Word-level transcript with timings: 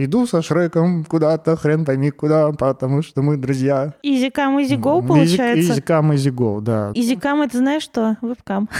Иду 0.00 0.28
со 0.28 0.42
Шреком 0.42 1.04
куда-то, 1.04 1.56
хрен 1.56 1.84
пойми 1.84 2.12
куда, 2.12 2.52
потому 2.52 3.02
что 3.02 3.20
мы 3.20 3.36
друзья. 3.36 3.94
Изикам, 4.04 4.62
изиго, 4.62 5.02
получается? 5.02 5.72
Изикам, 5.72 6.14
изиго, 6.14 6.60
да. 6.60 6.92
Изикам, 6.94 7.42
это 7.42 7.58
знаешь 7.58 7.82
что? 7.82 8.16
Вебкам. 8.22 8.68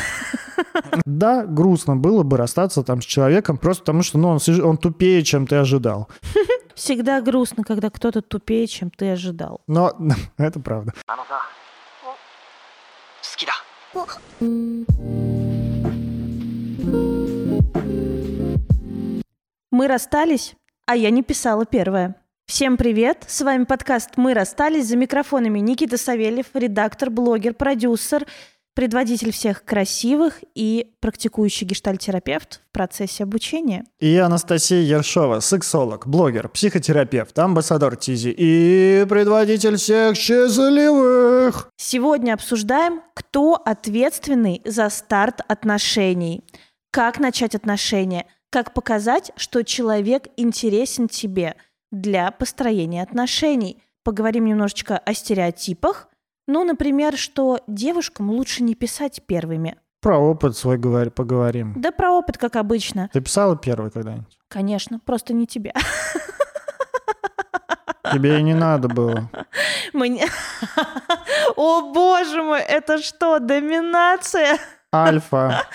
Да, 1.05 1.45
грустно 1.45 1.97
было 1.97 2.23
бы 2.23 2.37
расстаться 2.37 2.83
там 2.83 3.01
с 3.01 3.05
человеком, 3.05 3.59
просто 3.59 3.83
потому 3.83 4.03
что 4.03 4.19
ну, 4.19 4.29
он, 4.29 4.39
он 4.63 4.77
тупее, 4.77 5.25
чем 5.25 5.47
ты 5.47 5.57
ожидал. 5.57 6.09
Всегда 6.75 7.21
грустно, 7.21 7.65
когда 7.65 7.91
кто-то 7.91 8.23
тупее, 8.23 8.67
чем 8.69 8.91
ты 8.91 9.11
ожидал. 9.11 9.61
Но 9.67 9.97
это 10.37 10.61
правда. 10.61 10.93
Мы 19.71 19.87
расстались, 19.87 20.57
а 20.89 20.97
я 20.97 21.11
не 21.11 21.23
писала 21.23 21.67
первое. 21.67 22.17
Всем 22.47 22.79
привет! 22.79 23.25
С 23.29 23.43
вами 23.43 23.65
подкаст 23.65 24.13
«Мы 24.17 24.33
расстались» 24.33 24.87
за 24.87 24.97
микрофонами 24.97 25.59
Никита 25.59 25.99
Савельев, 25.99 26.47
редактор, 26.55 27.11
блогер, 27.11 27.53
продюсер, 27.53 28.27
предводитель 28.73 29.31
всех 29.31 29.67
красивых 29.67 30.41
и 30.55 30.95
практикующий 31.01 31.67
гештальтерапевт 31.67 32.63
в 32.71 32.73
процессе 32.73 33.25
обучения. 33.25 33.85
И 34.01 34.17
Анастасия 34.17 34.81
Ершова, 34.81 35.41
сексолог, 35.41 36.07
блогер, 36.07 36.49
психотерапевт, 36.49 37.39
амбассадор 37.39 37.97
ТИЗИ 37.97 38.35
и 38.35 39.05
предводитель 39.07 39.77
всех 39.77 40.17
счастливых. 40.17 41.71
Сегодня 41.77 42.33
обсуждаем, 42.33 43.03
кто 43.13 43.57
ответственный 43.63 44.63
за 44.65 44.89
старт 44.89 45.43
отношений, 45.49 46.43
как 46.91 47.19
начать 47.19 47.55
отношения– 47.55 48.25
как 48.51 48.75
показать, 48.75 49.33
что 49.37 49.63
человек 49.63 50.29
интересен 50.37 51.09
тебе 51.09 51.57
для 51.91 52.31
построения 52.31 53.03
отношений. 53.03 53.83
Поговорим 54.05 54.47
немножечко 54.47 54.99
о 54.99 55.15
стереотипах. 55.15 56.09
Ну, 56.47 56.65
например, 56.65 57.17
что 57.17 57.61
девушкам 57.67 58.31
лучше 58.31 58.63
не 58.63 58.75
писать 58.75 59.23
первыми. 59.27 59.77
Про 60.01 60.19
опыт 60.19 60.57
свой 60.57 60.79
говори, 60.79 61.11
поговорим. 61.11 61.75
Да 61.77 61.91
про 61.91 62.13
опыт, 62.13 62.39
как 62.39 62.57
обычно. 62.57 63.11
Ты 63.13 63.21
писала 63.21 63.57
первый 63.57 63.91
когда-нибудь? 63.91 64.39
Конечно, 64.49 65.01
просто 65.01 65.35
не 65.35 65.47
тебя. 65.47 65.73
Тебе 68.13 68.39
и 68.39 68.43
не 68.43 68.55
надо 68.55 68.89
было. 68.89 69.31
Мне... 69.93 70.27
О, 71.57 71.93
боже 71.93 72.43
мой, 72.43 72.61
это 72.61 73.03
что, 73.03 73.39
доминация? 73.39 74.59
Альфа. 74.95 75.67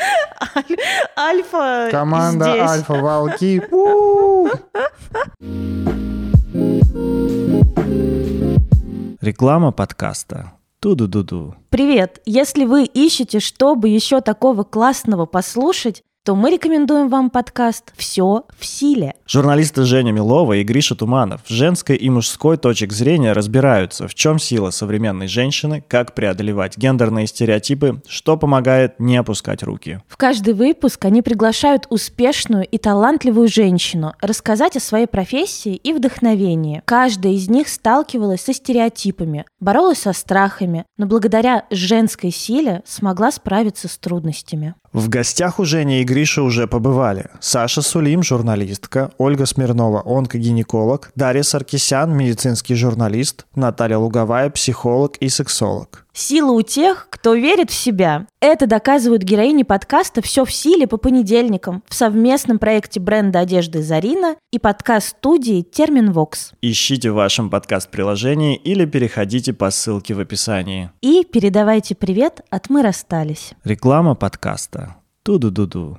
Альфа 1.17 1.89
Команда 1.91 2.45
здесь. 2.45 2.69
Альфа 2.69 2.93
Волки. 2.95 3.61
Реклама 9.23 9.71
подкаста. 9.71 10.53
Ту-ду-ду-ду. 10.79 11.55
Привет! 11.69 12.21
Если 12.25 12.65
вы 12.65 12.85
ищете, 12.85 13.39
чтобы 13.39 13.89
еще 13.89 14.19
такого 14.19 14.63
классного 14.63 15.27
послушать, 15.27 16.01
то 16.23 16.35
мы 16.35 16.51
рекомендуем 16.51 17.09
вам 17.09 17.29
подкаст 17.29 17.91
«Все 17.97 18.45
в 18.57 18.65
силе». 18.65 19.13
Журналисты 19.27 19.83
Женя 19.83 20.13
Милова 20.13 20.53
и 20.53 20.63
Гриша 20.63 20.95
Туманов 20.95 21.41
с 21.45 21.49
женской 21.49 21.97
и 21.97 22.09
мужской 22.09 22.55
точек 22.55 22.93
зрения 22.93 23.33
разбираются, 23.33 24.07
в 24.07 24.15
чем 24.15 24.39
сила 24.39 24.69
современной 24.69 25.27
женщины, 25.27 25.83
как 25.85 26.15
преодолевать 26.15 26.77
гендерные 26.77 27.27
стереотипы, 27.27 28.01
что 28.07 28.37
помогает 28.37 29.01
не 29.01 29.17
опускать 29.17 29.63
руки. 29.63 29.99
В 30.07 30.15
каждый 30.15 30.53
выпуск 30.53 31.03
они 31.03 31.21
приглашают 31.21 31.87
успешную 31.89 32.63
и 32.63 32.77
талантливую 32.77 33.49
женщину 33.49 34.13
рассказать 34.21 34.77
о 34.77 34.79
своей 34.79 35.07
профессии 35.07 35.75
и 35.75 35.91
вдохновении. 35.91 36.81
Каждая 36.85 37.33
из 37.33 37.49
них 37.49 37.67
сталкивалась 37.67 38.43
со 38.43 38.53
стереотипами, 38.53 39.45
боролась 39.59 39.99
со 39.99 40.13
страхами, 40.13 40.85
но 40.97 41.05
благодаря 41.05 41.65
женской 41.69 42.31
силе 42.31 42.81
смогла 42.85 43.29
справиться 43.29 43.89
с 43.89 43.97
трудностями. 43.97 44.75
В 44.93 45.09
гостях 45.09 45.59
у 45.59 45.65
Жени 45.65 46.01
и 46.01 46.05
Гриши 46.13 46.43
уже 46.43 46.67
побывали 46.67 47.25
Саша 47.39 47.81
Сулим, 47.81 48.21
журналистка, 48.21 49.09
Ольга 49.17 49.47
Смирнова, 49.47 50.03
онкогинеколог, 50.05 51.11
Дарья 51.15 51.41
Саркисян, 51.41 52.15
медицинский 52.15 52.75
журналист, 52.75 53.47
Наталья 53.55 53.97
Луговая, 53.97 54.51
психолог 54.51 55.17
и 55.17 55.27
сексолог. 55.27 56.05
Сила 56.13 56.51
у 56.51 56.61
тех, 56.61 57.07
кто 57.09 57.33
верит 57.33 57.71
в 57.71 57.73
себя. 57.73 58.27
Это 58.39 58.67
доказывают 58.67 59.23
героини 59.23 59.63
подкаста 59.63 60.21
«Все 60.21 60.45
в 60.45 60.53
силе» 60.53 60.85
по 60.85 60.97
понедельникам 60.97 61.81
в 61.87 61.95
совместном 61.95 62.59
проекте 62.59 62.99
бренда 62.99 63.39
одежды 63.39 63.81
«Зарина» 63.81 64.35
и 64.51 64.59
подкаст-студии 64.59 65.63
«Терминвокс». 65.63 66.51
Ищите 66.61 67.09
в 67.09 67.15
вашем 67.15 67.49
подкаст-приложении 67.49 68.55
или 68.55 68.85
переходите 68.85 69.51
по 69.51 69.71
ссылке 69.71 70.13
в 70.13 70.19
описании. 70.19 70.91
И 71.01 71.25
передавайте 71.25 71.95
привет 71.95 72.41
от 72.51 72.69
«Мы 72.69 72.83
расстались». 72.83 73.53
Реклама 73.63 74.13
подкаста. 74.13 74.97
Ту-ду-ду-ду. 75.23 75.97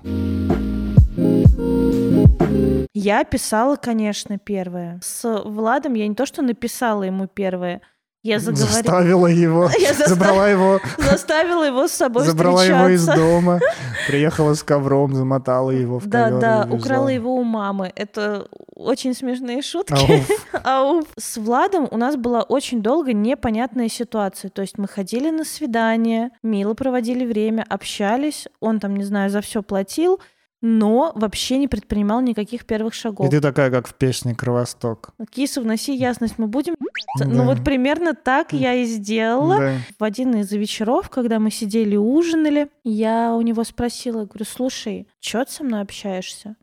Я 2.92 3.24
писала, 3.24 3.76
конечно, 3.76 4.38
первое. 4.38 5.00
С 5.02 5.42
Владом 5.44 5.94
я 5.94 6.06
не 6.06 6.14
то, 6.14 6.26
что 6.26 6.42
написала 6.42 7.04
ему 7.04 7.26
первое– 7.26 7.80
я 8.24 8.38
заговорила. 8.38 8.72
Заставила 8.72 9.26
его, 9.26 9.70
я 9.78 9.92
забрала 9.92 10.48
его. 10.48 10.80
Заставила 10.96 11.62
его 11.64 11.86
с 11.86 11.92
собой 11.92 12.24
Забрала 12.24 12.64
его 12.64 12.88
из 12.88 13.04
дома, 13.04 13.60
приехала 14.08 14.54
с 14.54 14.62
ковром, 14.62 15.14
замотала 15.14 15.70
его 15.70 15.98
в 15.98 16.06
Да, 16.06 16.24
ковер 16.24 16.40
да, 16.40 16.68
украла 16.70 17.08
его 17.08 17.36
у 17.36 17.44
мамы. 17.44 17.92
Это 17.94 18.48
очень 18.74 19.14
смешные 19.14 19.60
шутки. 19.60 20.24
Ауф. 20.64 21.04
С 21.18 21.36
Владом 21.36 21.86
у 21.90 21.98
нас 21.98 22.16
была 22.16 22.42
очень 22.42 22.82
долго 22.82 23.12
непонятная 23.12 23.88
ситуация. 23.88 24.48
То 24.48 24.62
есть 24.62 24.78
мы 24.78 24.88
ходили 24.88 25.28
на 25.28 25.44
свидание, 25.44 26.30
мило 26.42 26.72
проводили 26.72 27.26
время, 27.26 27.64
общались. 27.68 28.48
Он 28.60 28.80
там, 28.80 28.96
не 28.96 29.04
знаю, 29.04 29.28
за 29.28 29.42
все 29.42 29.62
платил 29.62 30.18
но 30.66 31.12
вообще 31.14 31.58
не 31.58 31.68
предпринимал 31.68 32.22
никаких 32.22 32.64
первых 32.64 32.94
шагов. 32.94 33.26
И 33.26 33.30
ты 33.30 33.42
такая, 33.42 33.70
как 33.70 33.86
в 33.86 33.94
песне 33.94 34.34
«Кровосток». 34.34 35.10
Киса, 35.30 35.60
вноси 35.60 35.94
ясность, 35.94 36.38
мы 36.38 36.46
будем... 36.46 36.74
Да. 37.18 37.26
Ну 37.26 37.44
вот 37.44 37.62
примерно 37.62 38.14
так 38.14 38.54
я 38.54 38.72
и 38.72 38.86
сделала. 38.86 39.58
Да. 39.58 39.76
В 39.98 40.02
один 40.02 40.34
из 40.36 40.50
вечеров, 40.52 41.10
когда 41.10 41.38
мы 41.38 41.50
сидели 41.50 41.96
ужинали, 41.96 42.70
я 42.82 43.34
у 43.34 43.42
него 43.42 43.62
спросила, 43.62 44.24
говорю, 44.24 44.46
слушай, 44.46 45.06
чё 45.20 45.44
ты 45.44 45.52
со 45.52 45.64
мной 45.64 45.82
общаешься? 45.82 46.56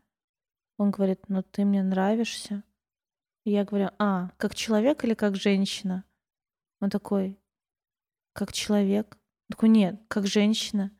Он 0.78 0.90
говорит, 0.90 1.20
ну 1.28 1.44
ты 1.44 1.64
мне 1.64 1.84
нравишься. 1.84 2.64
И 3.44 3.52
я 3.52 3.64
говорю, 3.64 3.90
а, 4.00 4.30
как 4.36 4.56
человек 4.56 5.04
или 5.04 5.14
как 5.14 5.36
женщина? 5.36 6.02
Он 6.80 6.90
такой, 6.90 7.38
как 8.32 8.52
человек. 8.52 9.16
Он 9.48 9.54
такой, 9.54 9.68
нет, 9.68 10.00
как 10.08 10.26
женщина. 10.26 10.90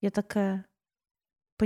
Я 0.00 0.10
такая, 0.10 0.66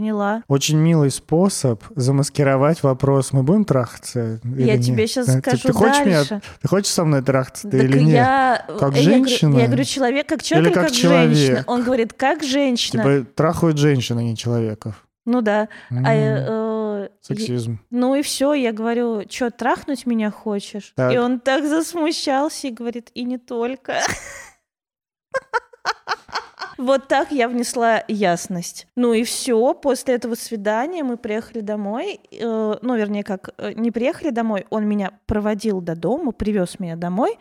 Поняла. 0.01 0.43
Очень 0.47 0.77
милый 0.77 1.11
способ 1.11 1.83
замаскировать 1.95 2.83
вопрос. 2.83 3.33
Мы 3.33 3.43
будем 3.43 3.65
трахаться? 3.65 4.41
Я 4.45 4.75
или 4.75 4.83
тебе 4.83 4.97
нет? 4.97 5.09
сейчас 5.11 5.27
Да, 5.27 5.39
скажу 5.39 5.57
ты, 5.57 5.69
ты 5.69 5.73
хочешь 5.73 6.05
дальше. 6.05 6.35
Меня, 6.35 6.43
ты 6.61 6.69
хочешь 6.69 6.93
со 6.93 7.05
мной 7.07 7.23
трахаться 7.23 7.71
Так 7.71 7.83
или 7.83 7.99
нет? 8.01 8.15
я, 8.15 8.67
Как 8.79 8.95
я 8.95 9.03
женщина? 9.03 9.53
Говорю, 9.53 9.63
я 9.63 9.67
говорю, 9.69 9.85
человек 9.85 10.29
как 10.29 10.43
человек 10.43 10.67
Или 10.67 10.75
как 10.75 10.85
как, 10.85 10.93
человек? 10.93 11.35
женщина? 11.35 11.65
Он 11.67 11.83
говорит, 11.83 12.13
как 12.13 12.43
женщина. 12.43 13.03
Типа 13.03 13.27
трахают 13.35 13.79
женщин, 13.79 14.19
а 14.19 14.23
не 14.23 14.37
человеков. 14.37 15.03
Ну 15.25 15.41
да. 15.41 15.69
М, 15.91 16.05
А, 16.07 16.13
э, 16.13 17.09
Сексизм. 17.23 17.81
ну 17.89 18.15
и 18.17 18.21
все, 18.21 18.53
я 18.53 18.73
говорю, 18.73 19.23
что, 19.31 19.51
трахнуть 19.51 20.05
меня 20.05 20.31
хочешь? 20.31 20.93
Так. 20.95 21.15
И 21.15 21.17
он 21.17 21.41
так 21.41 21.65
засмущался 21.65 22.67
и 22.69 22.71
говорит, 22.71 23.11
и 23.15 23.25
не 23.25 23.39
только. 23.39 23.95
Вот 26.79 27.09
так 27.09 27.33
я 27.33 27.49
внесла 27.49 28.03
ясность. 28.09 28.87
Ну 28.97 29.13
и 29.13 29.25
все. 29.25 29.75
После 29.75 30.15
этого 30.15 30.35
свидания 30.35 31.03
мы 31.03 31.17
приехали 31.17 31.61
домой. 31.61 32.21
Э, 32.31 32.77
ну, 32.83 32.97
вернее, 32.97 33.25
как 33.25 33.51
э, 33.59 33.73
не 33.73 33.91
приехали 33.91 34.31
домой, 34.31 34.67
он 34.71 34.87
меня 34.87 35.19
проводил 35.27 35.81
до 35.81 35.97
дома, 35.97 36.33
привез 36.33 36.79
меня 36.79 36.97
домой 36.97 37.39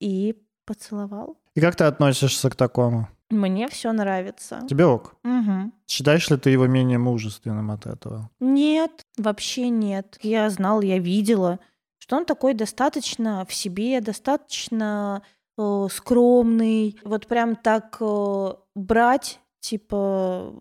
и 0.00 0.36
поцеловал. 0.64 1.36
И 1.54 1.60
как 1.60 1.76
ты 1.76 1.84
относишься 1.84 2.50
к 2.50 2.56
такому? 2.56 3.08
Мне 3.30 3.68
все 3.68 3.92
нравится. 3.92 4.60
Тебе 4.68 4.86
ок? 4.86 5.16
Мгм. 5.22 5.74
Считаешь 5.86 6.30
ли 6.30 6.36
ты 6.38 6.50
его 6.50 6.66
менее 6.66 6.98
мужественным 6.98 7.70
от 7.70 7.86
этого? 7.86 8.30
Нет, 8.40 9.02
вообще 9.18 9.68
нет. 9.68 10.18
Я 10.22 10.48
знала, 10.48 10.80
я 10.80 10.98
видела, 10.98 11.58
что 11.98 12.16
он 12.16 12.24
такой 12.24 12.54
достаточно 12.54 13.44
в 13.46 13.52
себе, 13.52 14.00
достаточно 14.00 15.22
э, 15.58 15.86
скромный. 15.90 16.98
Вот 17.04 17.26
прям 17.26 17.54
так 17.56 17.98
э, 18.00 18.52
брать, 18.78 19.40
типа, 19.60 20.54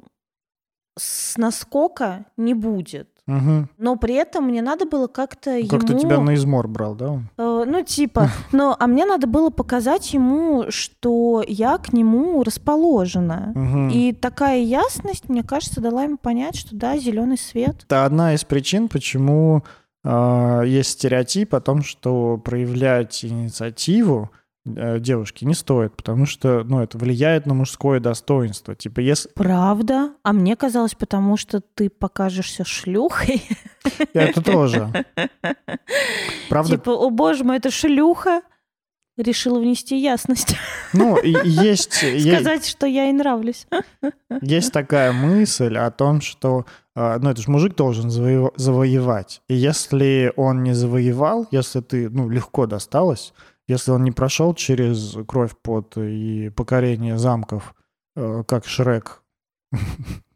с 0.98 1.38
наскока 1.38 2.25
не 2.36 2.54
будет. 2.54 3.10
Угу. 3.28 3.68
Но 3.78 3.98
при 3.98 4.16
этом 4.16 4.46
мне 4.46 4.62
надо 4.62 4.86
было 4.86 5.08
как-то 5.08 5.58
ему... 5.58 5.68
Как-то 5.68 5.94
тебя 5.96 6.19
на 6.19 6.34
измор 6.36 6.68
брал, 6.68 6.96
да? 6.96 7.19
Э, 7.38 7.66
ну, 7.68 7.84
типа, 7.84 8.30
но, 8.54 8.75
а 8.80 8.88
мне 8.88 9.06
надо 9.06 9.28
было 9.28 9.50
показать 9.50 10.14
ему, 10.14 10.66
что 10.69 11.44
я 11.46 11.78
к 11.78 11.92
нему 11.92 12.42
расположена. 12.44 13.52
Мгм. 13.54 13.90
И 13.90 14.14
такая 14.14 14.60
ясность, 14.60 15.28
мне 15.28 15.44
кажется, 15.44 15.81
дала 15.81 16.04
ему 16.04 16.18
понять, 16.18 16.56
что 16.56 16.75
да, 16.75 16.98
зеленый 16.98 17.38
свет. 17.38 17.84
Это 17.84 18.06
одна 18.06 18.34
из 18.34 18.46
причин, 18.46 18.88
почему 18.88 19.64
э, 20.06 20.64
есть 20.66 20.92
стереотип 20.92 21.54
о 21.54 21.60
том, 21.60 21.84
что 21.84 22.38
проявлять 22.38 23.25
инициативу 23.25 24.31
девушки 24.68 25.46
не 25.46 25.54
стоит, 25.54 25.96
потому 25.96 26.25
что, 26.25 26.64
ну, 26.64 26.81
это 26.81 26.98
влияет 26.98 27.46
на 27.46 27.54
мужское 27.54 28.00
достоинство. 28.00 28.75
Типа, 28.75 29.00
если... 29.00 29.30
Правда? 29.34 30.14
А 30.24 30.34
мне 30.34 30.56
казалось, 30.56 30.96
потому 30.96 31.38
что 31.38 31.62
ты 31.62 31.90
покажешься 31.90 32.64
шлюхой. 32.66 33.42
Это 34.14 34.42
тоже. 34.42 35.06
Правда? 36.50 36.72
Типа, 36.72 36.92
о 36.92 37.10
боже 37.10 37.44
мой, 37.44 37.58
это 37.58 37.72
шлюха. 37.72 38.42
Решила 39.18 39.60
внести 39.60 39.98
ясность. 39.98 40.56
Ну, 40.94 41.19
есть... 41.24 41.94
Сказать, 41.94 42.68
что 42.68 42.86
я 42.86 43.06
ей 43.06 43.14
нравлюсь. 43.14 43.66
Есть 44.42 44.72
такая 44.72 45.12
мысль 45.12 45.75
о 45.75 45.90
том, 45.90 46.22
что 46.22 46.68
а, 47.00 47.19
ну, 47.19 47.30
это 47.30 47.42
же 47.42 47.52
мужик 47.52 47.75
должен 47.75 48.10
завоевать. 48.10 49.42
И 49.48 49.54
если 49.54 50.34
он 50.36 50.64
не 50.64 50.74
завоевал, 50.74 51.48
если 51.52 51.81
ты, 51.81 52.10
ну, 52.10 52.28
легко 52.28 52.66
досталось, 52.66 53.34
если 53.68 53.92
он 53.92 54.04
не 54.04 54.12
прошел 54.12 54.54
через 54.54 55.18
кровь, 55.28 55.52
пот 55.62 55.98
и 55.98 56.50
покорение 56.56 57.18
замков, 57.18 57.75
э, 58.16 58.44
как 58.48 58.66
Шрек, 58.66 59.22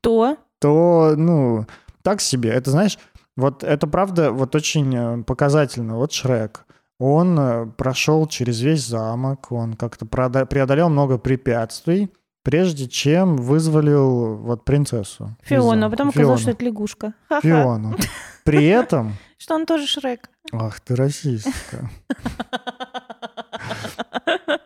то, 0.01 0.37
то, 0.59 1.13
ну, 1.17 1.65
так 2.03 2.21
себе. 2.21 2.51
Это, 2.51 2.71
знаешь, 2.71 2.99
вот 3.37 3.63
это 3.63 3.87
правда 3.87 4.31
вот 4.31 4.55
очень 4.55 4.95
э, 4.95 5.23
показательно. 5.23 5.95
Вот 5.95 6.11
Шрек, 6.11 6.65
он 6.99 7.39
э, 7.39 7.65
прошел 7.77 8.27
через 8.27 8.61
весь 8.61 8.85
замок, 8.85 9.51
он 9.51 9.73
как-то 9.73 10.05
преодолел 10.05 10.89
много 10.89 11.17
препятствий, 11.17 12.11
прежде 12.43 12.87
чем 12.87 13.37
вызволил 13.37 14.35
вот 14.35 14.65
принцессу. 14.65 15.35
Фиону, 15.43 15.85
а 15.85 15.89
потом 15.89 16.09
оказалось, 16.09 16.41
что 16.41 16.51
это 16.51 16.65
лягушка. 16.65 17.13
Фиону. 17.41 17.95
При 18.43 18.65
этом... 18.65 19.13
Что 19.37 19.55
он 19.55 19.65
тоже 19.65 19.87
Шрек. 19.87 20.29
Ах 20.51 20.79
ты 20.81 20.95
расистка. 20.95 21.89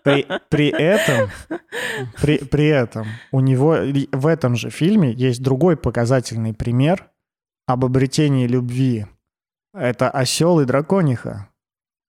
При, 0.03 0.27
при 0.50 0.69
этом, 0.69 1.30
при, 2.21 2.38
при 2.38 2.68
этом 2.68 3.07
у 3.31 3.39
него 3.39 3.77
в 4.12 4.27
этом 4.27 4.56
же 4.56 4.69
фильме 4.69 5.12
есть 5.12 5.42
другой 5.42 5.77
показательный 5.77 6.53
пример 6.53 7.09
об 7.68 7.86
обретении 7.86 8.47
любви. 8.47 9.06
Это 9.74 10.09
осел 10.09 10.59
и 10.59 10.65
дракониха. 10.65 11.50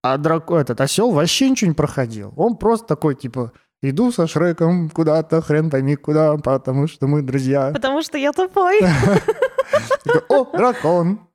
А 0.03 0.17
драк... 0.17 0.51
этот 0.51 0.79
осел 0.79 1.11
вообще 1.11 1.49
ничего 1.49 1.69
не 1.69 1.75
проходил. 1.75 2.33
Он 2.37 2.55
просто 2.55 2.87
такой, 2.87 3.15
типа, 3.15 3.51
иду 3.81 4.11
со 4.11 4.27
Шреком 4.27 4.89
куда-то, 4.89 5.41
хрен 5.41 5.69
пойми 5.69 5.95
куда, 5.95 6.37
потому 6.37 6.87
что 6.87 7.07
мы 7.07 7.21
друзья. 7.21 7.71
Потому 7.73 8.01
что 8.01 8.17
я 8.17 8.31
тупой. 8.31 8.79
О, 10.29 10.45
дракон. 10.55 11.26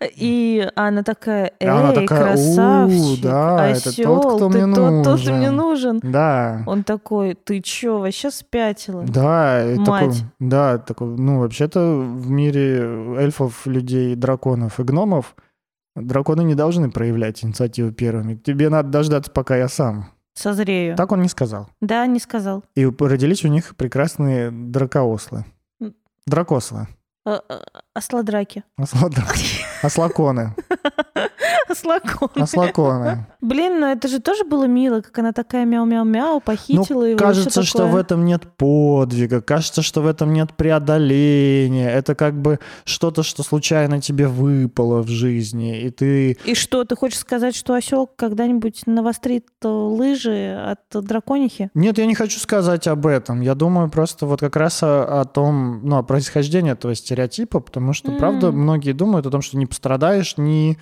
И 0.00 0.68
она 0.76 1.02
такая, 1.02 1.52
эй, 1.60 1.68
она 1.68 1.92
такая, 1.92 2.32
красавчик, 2.32 3.22
да, 3.22 3.64
осёл, 3.66 3.90
это 3.90 4.02
тот, 4.02 4.36
кто 4.36 4.48
мне 4.48 4.66
нужен. 4.66 5.04
Тот, 5.04 5.20
кто 5.20 5.32
мне 5.32 5.50
нужен. 5.50 6.00
Да. 6.02 6.62
Он 6.66 6.84
такой, 6.84 7.34
ты 7.34 7.60
чё, 7.60 7.98
вообще 7.98 8.30
спятила? 8.30 9.02
Да, 9.02 9.64
Мать. 9.76 9.84
Такой, 9.84 10.14
да, 10.38 10.78
такой, 10.78 11.08
ну, 11.08 11.40
вообще-то 11.40 11.80
в 11.98 12.30
мире 12.30 13.16
эльфов, 13.18 13.66
людей, 13.66 14.14
драконов 14.14 14.80
и 14.80 14.82
гномов 14.82 15.34
драконы 16.02 16.42
не 16.42 16.54
должны 16.54 16.90
проявлять 16.90 17.44
инициативу 17.44 17.92
первыми. 17.92 18.36
Тебе 18.36 18.68
надо 18.68 18.88
дождаться, 18.88 19.30
пока 19.30 19.56
я 19.56 19.68
сам. 19.68 20.10
Созрею. 20.34 20.96
Так 20.96 21.10
он 21.12 21.22
не 21.22 21.28
сказал. 21.28 21.68
Да, 21.80 22.06
не 22.06 22.20
сказал. 22.20 22.64
И 22.76 22.84
родились 22.84 23.44
у 23.44 23.48
них 23.48 23.74
прекрасные 23.76 24.50
дракоослы. 24.50 25.44
Дракослы. 26.26 26.86
А, 27.28 27.42
а, 27.46 27.62
осладраки. 27.92 28.64
Осладраки. 28.78 29.66
Ослаконы. 29.82 30.54
Ослаконы. 31.72 32.42
Ослаконы. 32.42 33.26
Блин, 33.40 33.80
ну 33.80 33.86
это 33.86 34.08
же 34.08 34.20
тоже 34.20 34.44
было 34.44 34.64
мило, 34.64 35.00
как 35.00 35.18
она 35.18 35.32
такая 35.32 35.64
мяу-мяу-мяу, 35.64 36.40
похитила 36.40 37.00
ну, 37.00 37.04
его. 37.04 37.18
Кажется, 37.18 37.62
что 37.62 37.86
в 37.86 37.96
этом 37.96 38.24
нет 38.24 38.44
подвига, 38.56 39.40
кажется, 39.40 39.82
что 39.82 40.00
в 40.00 40.06
этом 40.06 40.32
нет 40.32 40.54
преодоления. 40.54 41.90
Это 41.90 42.14
как 42.14 42.40
бы 42.40 42.58
что-то, 42.84 43.22
что 43.22 43.42
случайно 43.42 44.00
тебе 44.00 44.28
выпало 44.28 45.02
в 45.02 45.08
жизни, 45.08 45.82
и 45.82 45.90
ты... 45.90 46.38
И 46.44 46.54
что, 46.54 46.84
ты 46.84 46.96
хочешь 46.96 47.18
сказать, 47.18 47.54
что 47.54 47.74
осел 47.74 48.06
когда-нибудь 48.06 48.86
навострит 48.86 49.46
э, 49.62 49.68
лыжи 49.68 50.54
от 50.54 51.04
драконихи? 51.04 51.70
Нет, 51.74 51.98
я 51.98 52.06
не 52.06 52.14
хочу 52.14 52.38
сказать 52.38 52.86
об 52.86 53.06
этом. 53.06 53.40
Я 53.40 53.54
думаю 53.54 53.90
просто 53.90 54.26
вот 54.26 54.40
как 54.40 54.56
раз 54.56 54.82
о, 54.82 55.20
о 55.20 55.24
том, 55.24 55.80
ну, 55.84 55.96
о 55.96 56.02
происхождении 56.02 56.72
этого 56.72 56.94
стереотипа, 56.94 57.60
потому 57.60 57.92
что, 57.92 58.12
mm. 58.12 58.18
правда, 58.18 58.52
многие 58.52 58.92
думают 58.92 59.26
о 59.26 59.30
том, 59.30 59.42
что 59.42 59.56
не 59.56 59.66
пострадаешь, 59.66 60.36
не 60.36 60.78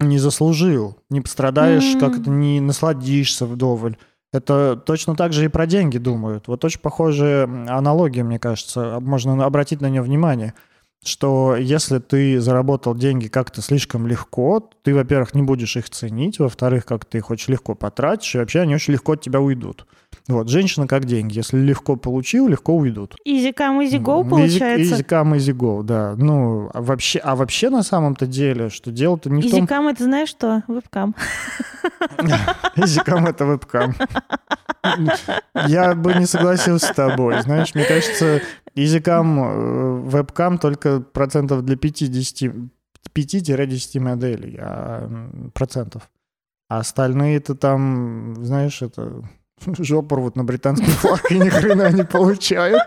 не 0.00 0.18
заслужил, 0.18 0.96
не 1.10 1.20
пострадаешь, 1.20 1.84
mm-hmm. 1.84 2.00
как-то 2.00 2.30
не 2.30 2.60
насладишься 2.60 3.46
вдоволь. 3.46 3.96
Это 4.32 4.76
точно 4.76 5.16
так 5.16 5.32
же 5.32 5.44
и 5.44 5.48
про 5.48 5.66
деньги 5.66 5.98
думают. 5.98 6.48
Вот 6.48 6.64
очень 6.64 6.80
похожая 6.80 7.44
аналогия, 7.44 8.22
мне 8.22 8.38
кажется, 8.38 8.98
можно 9.00 9.44
обратить 9.44 9.80
на 9.80 9.88
нее 9.88 10.02
внимание, 10.02 10.54
что 11.06 11.56
если 11.56 11.98
ты 11.98 12.40
заработал 12.40 12.94
деньги 12.94 13.28
как-то 13.28 13.62
слишком 13.62 14.06
легко, 14.06 14.70
ты, 14.82 14.94
во-первых, 14.94 15.34
не 15.34 15.42
будешь 15.42 15.76
их 15.76 15.90
ценить, 15.90 16.38
во-вторых, 16.38 16.84
как 16.84 17.04
ты 17.04 17.18
их 17.18 17.30
очень 17.30 17.54
легко 17.54 17.74
потратишь, 17.74 18.34
и 18.34 18.38
вообще 18.38 18.60
они 18.60 18.74
очень 18.74 18.94
легко 18.94 19.12
от 19.12 19.20
тебя 19.20 19.40
уйдут. 19.40 19.86
Вот, 20.28 20.48
женщина 20.48 20.88
как 20.88 21.04
деньги. 21.04 21.36
Если 21.36 21.58
легко 21.58 21.96
получил, 21.96 22.48
легко 22.48 22.76
уйдут. 22.76 23.14
Easy 23.26 23.54
come, 23.54 23.84
easy 23.84 24.00
go, 24.00 24.28
получается. 24.28 24.96
Easy 24.96 25.06
come, 25.06 25.36
easy 25.36 25.52
go, 25.56 25.84
да. 25.84 26.14
Ну, 26.16 26.68
а 26.74 26.82
вообще, 26.82 27.20
а 27.20 27.36
вообще 27.36 27.70
на 27.70 27.82
самом-то 27.82 28.26
деле, 28.26 28.68
что 28.68 28.90
дело-то 28.90 29.30
не 29.30 29.42
easy 29.42 29.48
в 29.48 29.50
том... 29.50 29.64
Easy 29.64 29.68
come, 29.68 29.92
это 29.92 30.04
знаешь 30.04 30.28
что? 30.28 30.62
Вебкам. 30.66 31.14
Easy 32.76 33.04
come— 33.04 33.28
это 33.30 33.44
вебкам. 33.44 33.94
Я 35.66 35.94
бы 35.94 36.14
не 36.14 36.26
согласился 36.26 36.86
с 36.86 36.94
тобой. 36.94 37.40
Знаешь, 37.42 37.74
мне 37.74 37.84
кажется, 37.84 38.40
EasyCam, 38.76 39.38
э, 39.38 40.08
вебкам 40.08 40.58
только 40.58 40.95
процентов 41.00 41.64
для 41.64 41.76
50, 41.76 42.54
5-10 43.14 44.00
моделей, 44.00 44.58
а, 44.60 45.30
процентов. 45.54 46.10
А 46.68 46.78
остальные-то 46.78 47.54
там, 47.54 48.34
знаешь, 48.44 48.82
это 48.82 49.22
жопу 49.78 50.16
рвут 50.16 50.36
на 50.36 50.44
британский 50.44 50.86
флаг 50.90 51.30
и 51.30 51.38
ни 51.38 51.48
хрена 51.48 51.92
не 51.92 52.04
получают. 52.04 52.82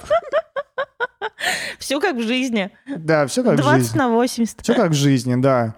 Все 1.80 2.00
как 2.00 2.18
в 2.18 2.22
жизни. 2.22 2.72
Да, 2.98 3.26
все 3.28 3.44
как 3.44 3.54
в 3.54 3.58
жизни. 3.58 3.72
20 3.72 3.96
на 3.96 4.10
80. 4.10 4.62
Все 4.62 4.76
как 4.76 4.92
в 4.92 4.96
жизни, 4.96 5.36
да. 5.36 5.76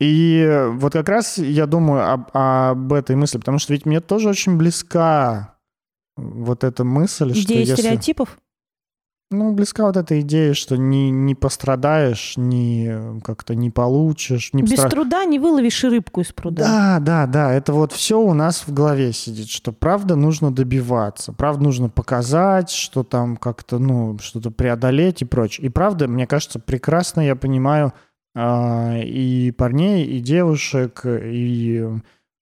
И 0.00 0.66
вот 0.72 0.92
как 0.92 1.08
раз 1.08 1.38
я 1.38 1.66
думаю 1.66 2.12
об, 2.12 2.30
об 2.32 2.92
этой 2.92 3.14
мысли, 3.14 3.38
потому 3.38 3.58
что 3.58 3.72
ведь 3.72 3.86
мне 3.86 4.00
тоже 4.00 4.28
очень 4.28 4.56
близка 4.56 5.56
вот 6.16 6.64
эта 6.64 6.84
мысль, 6.84 7.30
Идея 7.30 7.42
что 7.44 7.54
если... 7.54 7.74
стереотипов? 7.74 8.38
Ну, 9.30 9.52
близка 9.52 9.86
вот 9.86 9.96
эта 9.96 10.20
идея, 10.20 10.54
что 10.54 10.76
не, 10.76 11.10
не 11.10 11.34
пострадаешь, 11.34 12.34
не 12.36 13.20
как-то 13.22 13.54
не 13.54 13.70
получишь. 13.70 14.50
Не 14.52 14.62
Без 14.62 14.72
постра... 14.72 14.90
труда 14.90 15.24
не 15.24 15.38
выловишь 15.38 15.82
рыбку 15.82 16.20
из 16.20 16.32
пруда. 16.32 16.64
Да, 16.64 16.98
да, 17.00 17.26
да. 17.26 17.52
Это 17.52 17.72
вот 17.72 17.92
все 17.92 18.20
у 18.20 18.34
нас 18.34 18.64
в 18.66 18.72
голове 18.72 19.12
сидит, 19.12 19.48
что 19.48 19.72
правда 19.72 20.14
нужно 20.14 20.52
добиваться, 20.52 21.32
правда 21.32 21.64
нужно 21.64 21.88
показать, 21.88 22.70
что 22.70 23.02
там 23.02 23.36
как-то, 23.36 23.78
ну, 23.78 24.18
что-то 24.20 24.50
преодолеть 24.50 25.22
и 25.22 25.24
прочее. 25.24 25.66
И 25.66 25.70
правда, 25.70 26.06
мне 26.06 26.26
кажется, 26.26 26.60
прекрасно 26.60 27.20
я 27.20 27.34
понимаю 27.34 27.92
э, 28.36 29.02
и 29.04 29.52
парней, 29.52 30.04
и 30.04 30.20
девушек, 30.20 31.00
и 31.06 31.82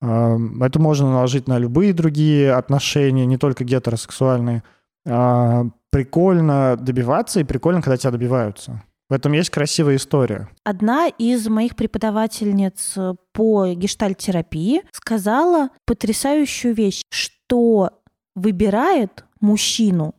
э, 0.02 0.38
это 0.60 0.78
можно 0.80 1.10
наложить 1.10 1.46
на 1.46 1.58
любые 1.58 1.94
другие 1.94 2.52
отношения, 2.52 3.24
не 3.24 3.38
только 3.38 3.64
гетеросексуальные. 3.64 4.62
Э, 5.06 5.64
прикольно 5.92 6.76
добиваться 6.76 7.38
и 7.38 7.44
прикольно, 7.44 7.82
когда 7.82 7.96
тебя 7.96 8.11
добиваются. 8.11 8.82
В 9.08 9.14
этом 9.14 9.32
есть 9.32 9.50
красивая 9.50 9.96
история. 9.96 10.49
Одна 10.64 11.06
из 11.06 11.46
моих 11.46 11.76
преподавательниц 11.76 12.96
по 13.32 13.68
гештальтерапии 13.75 14.82
сказала 14.90 15.68
потрясающую 15.84 16.75
вещь, 16.75 17.02
что 17.11 17.90
выбирает 18.34 19.26
мужчину 19.40 20.14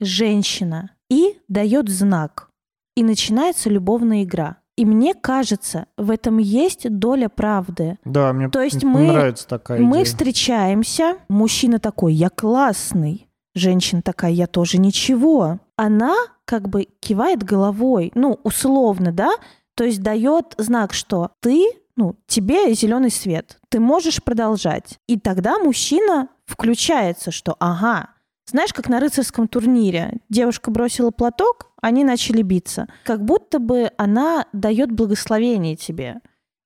женщина 0.00 0.92
и 1.10 1.36
дает 1.48 1.90
знак. 1.90 2.48
И 2.96 3.04
начинается 3.04 3.68
любовная 3.68 4.24
игра. 4.24 4.56
И 4.78 4.86
мне 4.86 5.12
кажется, 5.12 5.86
в 5.98 6.10
этом 6.10 6.38
есть 6.38 6.88
доля 6.88 7.28
правды. 7.28 7.98
Да, 8.04 8.32
мне 8.32 8.48
То 8.48 8.62
есть 8.62 8.82
мы, 8.82 9.08
нравится 9.08 9.46
такая 9.46 9.80
Мы 9.80 10.04
встречаемся, 10.04 11.18
мужчина 11.28 11.80
такой, 11.80 12.14
я 12.14 12.30
классный, 12.30 13.27
Женщина 13.54 14.02
такая, 14.02 14.32
я 14.32 14.46
тоже 14.46 14.78
ничего. 14.78 15.58
Она 15.76 16.14
как 16.44 16.68
бы 16.68 16.88
кивает 17.00 17.42
головой, 17.42 18.12
ну, 18.14 18.38
условно, 18.42 19.12
да, 19.12 19.30
то 19.74 19.84
есть 19.84 20.02
дает 20.02 20.54
знак, 20.58 20.92
что 20.92 21.30
ты, 21.40 21.70
ну, 21.96 22.16
тебе 22.26 22.72
зеленый 22.74 23.10
свет, 23.10 23.58
ты 23.68 23.80
можешь 23.80 24.22
продолжать. 24.22 24.98
И 25.06 25.18
тогда 25.18 25.58
мужчина 25.58 26.28
включается, 26.46 27.30
что 27.30 27.56
ага, 27.60 28.10
знаешь, 28.48 28.72
как 28.72 28.88
на 28.88 28.98
рыцарском 28.98 29.46
турнире. 29.46 30.14
Девушка 30.30 30.70
бросила 30.70 31.10
платок, 31.10 31.70
они 31.82 32.02
начали 32.02 32.40
биться. 32.42 32.88
Как 33.04 33.22
будто 33.22 33.58
бы 33.58 33.90
она 33.98 34.46
дает 34.54 34.90
благословение 34.90 35.76
тебе. 35.76 36.20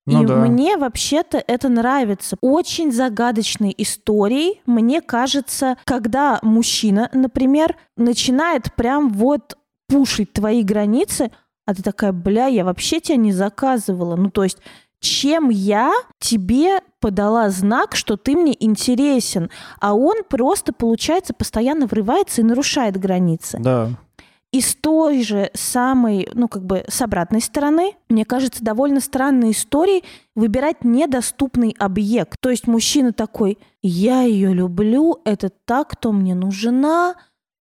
Ну 0.07 0.23
и 0.23 0.27
да. 0.27 0.37
мне 0.37 0.77
вообще-то 0.77 1.43
это 1.47 1.69
нравится. 1.69 2.37
Очень 2.41 2.93
загадочной 2.93 3.75
историей, 3.79 4.61
мне 4.67 5.01
кажется, 5.01 5.77
когда 5.85 6.41
мужчина, 6.43 7.09
например, 7.13 7.77
начинает 7.97 8.75
прям 8.75 9.11
вот 9.11 9.57
пушить 9.89 10.33
твои 10.33 10.63
границы, 10.63 11.31
а 11.67 11.75
ты 11.75 11.83
такая, 11.83 12.13
бля, 12.13 12.47
я 12.47 12.65
вообще 12.65 13.01
тебя 13.01 13.17
не 13.17 13.33
заказывала. 13.33 14.17
Ну, 14.17 14.31
то 14.31 14.43
есть 14.43 14.59
чем 15.03 15.51
я 15.51 15.93
тебе 16.21 16.81
подала 17.01 17.51
знак, 17.51 17.97
что 17.97 18.17
ты 18.17 18.37
мне 18.37 18.57
интересен, 18.59 19.51
а 19.81 19.95
он 19.95 20.23
просто, 20.29 20.73
получается, 20.73 21.35
постоянно 21.35 21.87
врывается 21.87 22.41
и 22.41 22.45
нарушает 22.45 22.97
границы. 22.97 23.59
Да. 23.61 23.91
И 24.53 24.61
с 24.61 24.75
той 24.75 25.23
же 25.23 25.51
самой, 25.55 26.29
ну, 26.35 26.47
как 26.47 26.65
бы, 26.65 26.85
с 26.87 27.01
обратной 27.01 27.41
стороны, 27.41 27.97
мне 28.11 28.27
кажется, 28.27 28.63
довольно 28.63 29.01
странной 29.01 29.53
историей 29.53 30.05
выбирать 30.35 30.85
недоступный 30.85 31.75
объект. 31.79 32.37
То 32.41 32.51
есть 32.51 32.67
мужчина 32.67 33.15
такой, 33.15 33.59
я 33.81 34.23
ее 34.23 34.53
люблю, 34.53 35.23
это 35.25 35.49
та, 35.49 35.85
кто 35.85 36.13
мне 36.13 36.35
нужна, 36.35 37.15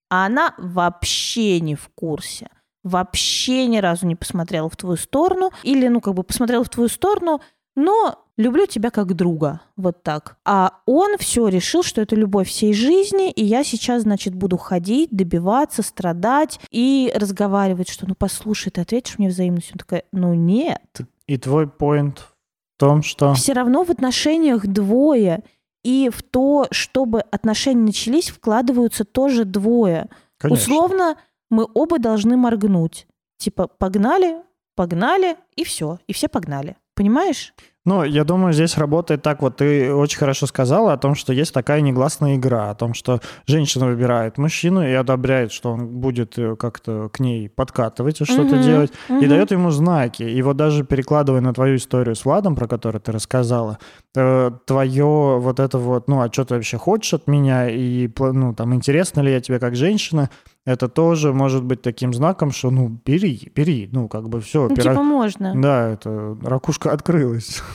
а 0.10 0.26
она 0.26 0.54
вообще 0.58 1.62
не 1.62 1.76
в 1.76 1.90
курсе. 1.96 2.50
Вообще 2.84 3.68
ни 3.68 3.78
разу 3.78 4.06
не 4.06 4.16
посмотрела 4.16 4.70
в 4.70 4.76
твою 4.76 4.98
сторону. 4.98 5.52
Или, 5.64 5.88
ну, 5.88 6.02
как 6.02 6.14
бы, 6.14 6.24
посмотрела 6.24 6.66
в 6.66 6.70
твою 6.70 6.90
сторону, 6.90 7.40
но 7.76 8.26
люблю 8.38 8.66
тебя 8.66 8.90
как 8.90 9.14
друга, 9.16 9.62
вот 9.78 10.04
так. 10.04 10.38
А 10.46 10.80
он 10.86 11.18
все 11.18 11.48
решил, 11.48 11.84
что 11.84 12.02
это 12.02 12.16
любовь 12.16 12.50
всей 12.50 12.74
жизни, 12.74 13.32
и 13.32 13.44
я 13.44 13.64
сейчас, 13.64 14.04
значит, 14.04 14.36
буду 14.36 14.58
ходить, 14.58 15.10
добиваться, 15.12 15.82
страдать 15.82 16.60
и 16.72 17.12
разговаривать, 17.16 17.90
что, 17.90 18.08
ну, 18.08 18.16
послушай, 18.16 18.72
ты 18.72 18.82
ответишь 18.82 19.18
мне 19.20 19.30
взаимностью? 19.30 19.76
Он 19.76 19.80
такая, 19.80 20.04
ну, 20.12 20.34
нет. 20.34 20.82
И 21.28 21.38
твой 21.38 21.68
поинт 21.68 22.20
в 22.20 22.80
том, 22.80 23.04
что... 23.04 23.34
Все 23.34 23.54
равно 23.54 23.84
в 23.84 23.90
отношениях 23.90 24.68
двое, 24.68 25.44
и 25.84 26.10
в 26.14 26.22
то, 26.24 26.68
чтобы 26.72 27.22
отношения 27.22 27.84
начались, 27.84 28.30
вкладываются 28.30 29.06
тоже 29.06 29.46
двое. 29.46 30.10
Конечно. 30.38 30.74
Условно, 30.74 31.16
мы 31.50 31.68
оба 31.74 32.00
должны 32.00 32.38
моргнуть. 32.38 33.08
Типа, 33.38 33.68
погнали, 33.68 34.42
погнали, 34.76 35.38
и 35.56 35.64
все, 35.64 36.00
и 36.08 36.14
все 36.14 36.28
погнали. 36.28 36.78
Понимаешь? 36.96 37.54
Ну, 37.84 38.04
я 38.04 38.24
думаю, 38.24 38.54
здесь 38.54 38.78
работает 38.78 39.24
так. 39.24 39.42
Вот 39.42 39.58
ты 39.58 39.92
очень 39.92 40.20
хорошо 40.20 40.46
сказала 40.46 40.94
о 40.94 40.98
том, 40.98 41.16
что 41.16 41.34
есть 41.34 41.52
такая 41.52 41.82
негласная 41.82 42.36
игра, 42.36 42.70
о 42.70 42.76
том, 42.76 42.94
что 42.94 43.22
женщина 43.48 43.88
выбирает 43.88 44.38
мужчину 44.38 44.88
и 44.88 44.92
одобряет, 44.94 45.52
что 45.52 45.72
он 45.72 45.88
будет 45.88 46.38
э, 46.38 46.56
как-то 46.58 47.10
к 47.10 47.20
ней 47.20 47.50
подкатывать 47.50 48.22
и 48.22 48.26
что-то 48.26 48.58
Мгм, 48.58 48.62
делать, 48.62 48.94
и 49.08 49.14
мгм. 49.14 49.30
дает 49.30 49.50
ему 49.52 49.72
знаки. 49.72 50.22
И 50.22 50.42
вот 50.44 50.58
даже 50.58 50.84
перекладывая 50.84 51.42
на 51.42 51.56
твою 51.56 51.78
историю 51.78 52.16
с 52.16 52.24
Владом, 52.24 52.56
про 52.56 52.68
которую 52.68 53.02
ты 53.02 53.12
рассказала, 53.12 53.80
э, 54.16 54.52
твое 54.68 55.40
вот 55.40 55.60
это 55.60 55.80
вот, 55.80 56.08
ну, 56.08 56.22
а 56.22 56.32
что 56.32 56.46
ты 56.46 56.54
вообще 56.54 56.78
хочешь 56.78 57.16
от 57.16 57.26
меня, 57.26 57.68
и, 57.68 58.08
ну, 58.20 58.54
там, 58.54 58.76
интересно 58.76 59.22
ли 59.22 59.32
я 59.32 59.42
тебе 59.42 59.58
как 59.58 59.76
женщина, 59.76 60.30
это 60.66 60.88
тоже 60.88 61.34
может 61.34 61.64
быть 61.64 61.82
таким 61.82 62.14
знаком, 62.14 62.52
что, 62.52 62.70
ну, 62.72 63.00
бери, 63.06 63.52
бери, 63.56 63.90
ну, 63.92 64.08
как 64.08 64.30
бы 64.30 64.42
все, 64.42 64.68
Ну, 64.70 64.76
типа, 64.76 65.02
можно. 65.02 65.54
да, 65.60 65.90
это 65.90 66.38
ракушка 66.44 66.92
открылась. 66.92 67.62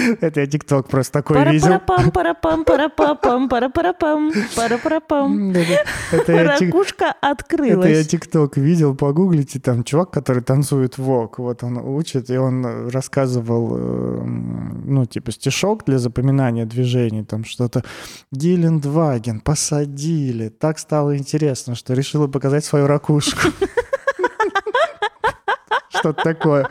Это 0.20 0.40
я 0.40 0.46
ТикТок 0.46 0.88
просто 0.88 1.12
такой 1.12 1.44
видел. 1.44 1.80
Пара-пара-пам, 1.86 2.64
пара-пам, 2.64 2.64
пара-пам, 2.64 3.48
пара-пара-пам, 3.48 4.32
пара-пара-пам. 4.56 5.52
Ракушка 6.12 7.04
это 7.04 7.22
я 7.24 7.30
открылась. 7.30 8.06
ТикТок 8.06 8.56
видел, 8.56 8.94
погуглите, 8.94 9.60
там 9.60 9.84
чувак, 9.84 10.10
который 10.10 10.42
танцует 10.42 10.98
вок, 10.98 11.38
вот 11.38 11.62
он 11.62 11.78
учит, 11.78 12.30
и 12.30 12.36
он 12.36 12.88
рассказывал, 12.88 13.76
э, 13.76 14.22
ну, 14.84 15.06
типа, 15.06 15.32
стишок 15.32 15.84
для 15.84 15.98
запоминания 15.98 16.66
движений, 16.66 17.24
там 17.24 17.44
что-то 17.44 17.82
Гелендваген 18.32 19.40
посадили, 19.40 20.48
так 20.48 20.78
стало 20.78 21.16
интересно, 21.16 21.74
что 21.74 21.94
решила 21.94 22.26
показать 22.26 22.64
свою 22.64 22.86
ракушку. 22.86 23.48
Что-то 25.90 26.22
такое. 26.22 26.68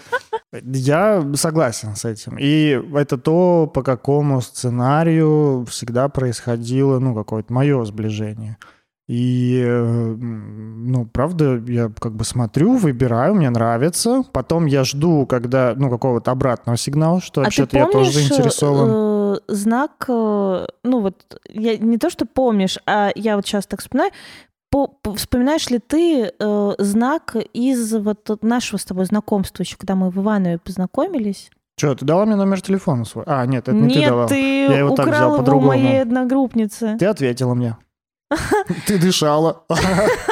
Я 0.64 1.24
согласен 1.36 1.96
с 1.96 2.06
этим. 2.06 2.38
И 2.40 2.82
это 2.96 3.18
то, 3.18 3.70
по 3.72 3.84
какому 3.84 4.42
сценарию 4.42 5.66
всегда 5.70 6.10
происходило, 6.10 7.00
ну, 7.00 7.14
какое-то 7.14 7.54
мое 7.54 7.84
сближение. 7.86 8.58
И, 9.08 9.66
ну, 9.68 11.06
правда, 11.12 11.58
я 11.68 11.92
как 12.00 12.14
бы 12.14 12.24
смотрю, 12.24 12.78
выбираю, 12.78 13.34
мне 13.34 13.50
нравится. 13.50 14.24
Потом 14.32 14.68
я 14.68 14.84
жду, 14.84 15.26
когда, 15.26 15.74
ну, 15.76 15.90
какого-то 15.90 16.30
обратного 16.30 16.78
сигнала, 16.78 17.20
что 17.20 17.42
А 17.42 17.46
вообще-то 17.46 17.76
я 17.76 17.88
тоже 17.88 18.12
заинтересован. 18.12 18.90
э, 18.92 19.40
знак, 19.48 20.06
э, 20.08 20.68
ну 20.84 21.02
вот, 21.02 21.16
я 21.50 21.78
не 21.78 21.98
то, 21.98 22.12
что 22.12 22.28
помнишь, 22.28 22.78
а 22.86 23.10
я 23.16 23.36
вот 23.36 23.48
сейчас 23.48 23.66
так 23.66 23.80
вспоминаю, 23.82 24.12
по- 24.72 24.88
по- 24.88 25.16
вспоминаешь 25.16 25.70
ли 25.70 25.80
ты 25.80 26.32
э, 26.38 26.72
знак 26.78 27.36
из 27.54 27.94
вот 27.96 28.44
нашего 28.44 28.78
с 28.80 28.86
тобой 28.86 29.06
знакомства 29.06 29.64
еще, 29.64 29.78
когда 29.78 29.96
мы 29.96 30.10
в 30.10 30.18
Иванове 30.20 30.58
познакомились? 30.60 31.50
Что, 31.78 31.96
ты 31.96 32.06
дала 32.06 32.26
мне 32.26 32.36
номер 32.36 32.62
телефона 32.62 33.06
свой? 33.06 33.24
А, 33.28 33.46
нет, 33.46 33.68
это 33.70 33.72
не 33.78 33.94
ты 33.94 34.00
Нет, 34.00 34.10
давал. 34.10 34.28
ты 34.28 34.66
Я 34.68 34.80
его 34.80 34.96
так 34.96 35.08
взял 35.08 35.38
по-другому. 35.38 35.68
моей 35.68 36.02
одногруппницы. 36.02 36.98
Ты 37.00 37.06
ответила 37.06 37.54
мне. 37.54 37.78
Ты 38.86 39.00
дышала. 39.00 39.64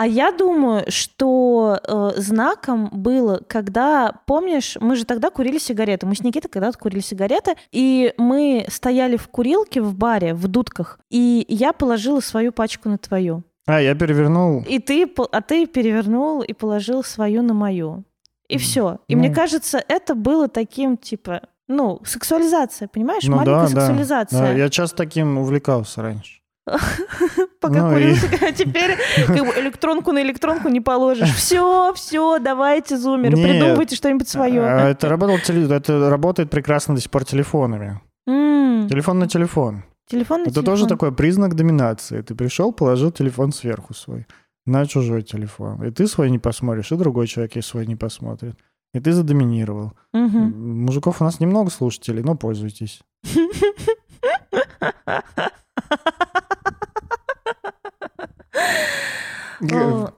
А 0.00 0.06
я 0.06 0.32
думаю, 0.32 0.84
что 0.88 1.78
э, 1.86 2.12
знаком 2.16 2.88
было, 2.90 3.42
когда, 3.46 4.14
помнишь, 4.24 4.78
мы 4.80 4.96
же 4.96 5.04
тогда 5.04 5.28
курили 5.28 5.58
сигареты. 5.58 6.06
Мы 6.06 6.14
с 6.14 6.24
Никитой 6.24 6.48
когда-то 6.48 6.78
курили 6.78 7.00
сигареты, 7.00 7.52
и 7.70 8.14
мы 8.16 8.64
стояли 8.70 9.18
в 9.18 9.28
курилке 9.28 9.82
в 9.82 9.94
баре, 9.94 10.32
в 10.32 10.48
дудках, 10.48 10.98
и 11.10 11.44
я 11.50 11.74
положила 11.74 12.20
свою 12.20 12.50
пачку 12.50 12.88
на 12.88 12.96
твою. 12.96 13.42
А, 13.66 13.78
я 13.82 13.94
перевернул. 13.94 14.64
И 14.66 14.78
ты, 14.78 15.06
а 15.32 15.42
ты 15.42 15.66
перевернул 15.66 16.40
и 16.40 16.54
положил 16.54 17.04
свою 17.04 17.42
на 17.42 17.52
мою. 17.52 18.04
И 18.48 18.56
все. 18.56 19.00
И 19.06 19.14
Ну. 19.14 19.18
мне 19.20 19.30
кажется, 19.34 19.84
это 19.86 20.14
было 20.14 20.48
таким, 20.48 20.96
типа, 20.96 21.42
ну, 21.68 22.00
сексуализация, 22.06 22.88
понимаешь? 22.88 23.24
Ну 23.24 23.36
Маленькая 23.36 23.68
да, 23.68 23.74
да. 23.74 23.80
сексуализация. 23.82 24.40
Да, 24.40 24.52
я 24.52 24.70
часто 24.70 24.96
таким 24.96 25.36
увлекался 25.36 26.00
раньше. 26.00 26.39
Пока 27.60 27.82
Ну 27.82 27.90
курил 27.92 28.14
и- 28.14 28.44
а 28.48 28.52
теперь 28.52 28.96
как 29.26 29.46
бы 29.46 29.52
электронку 29.60 30.12
на 30.12 30.22
электронку 30.22 30.68
не 30.68 30.80
положишь. 30.80 31.34
Все, 31.36 31.92
все, 31.94 32.38
давайте, 32.38 32.96
зумеры, 32.96 33.36
Нет. 33.36 33.48
придумывайте 33.50 33.96
что-нибудь 33.96 34.28
А, 34.28 34.30
свое. 34.30 34.62
Это, 34.62 35.08
работал 35.08 35.36
это 35.36 36.10
работает 36.10 36.50
прекрасно 36.50 36.94
до 36.94 37.00
сих 37.00 37.10
пор 37.10 37.24
телефонами. 37.24 38.00
Телефон 38.26 39.18
на 39.18 39.28
телефон. 39.28 39.84
Телефон 40.08 40.42
на 40.42 40.48
Это 40.48 40.62
тоже 40.62 40.86
такой 40.86 41.12
признак 41.12 41.54
доминации. 41.54 42.20
Ты 42.22 42.34
пришел, 42.34 42.72
положил 42.72 43.12
телефон 43.12 43.52
сверху 43.52 43.94
свой 43.94 44.26
на 44.66 44.86
чужой 44.86 45.22
телефон. 45.22 45.82
И 45.84 45.90
ты 45.90 46.06
свой 46.06 46.30
не 46.30 46.38
посмотришь, 46.38 46.92
и 46.92 46.96
другой 46.96 47.26
человек 47.26 47.56
и 47.56 47.62
свой 47.62 47.86
не 47.86 47.96
посмотрит. 47.96 48.56
И 48.92 49.00
ты 49.00 49.12
задоминировал. 49.12 49.92
Мгм. 50.12 50.82
Мужиков 50.84 51.20
у 51.20 51.24
нас 51.24 51.38
немного 51.40 51.70
слушателей, 51.70 52.22
но 52.22 52.34
пользуйтесь. 52.34 53.00
О. 55.06 55.20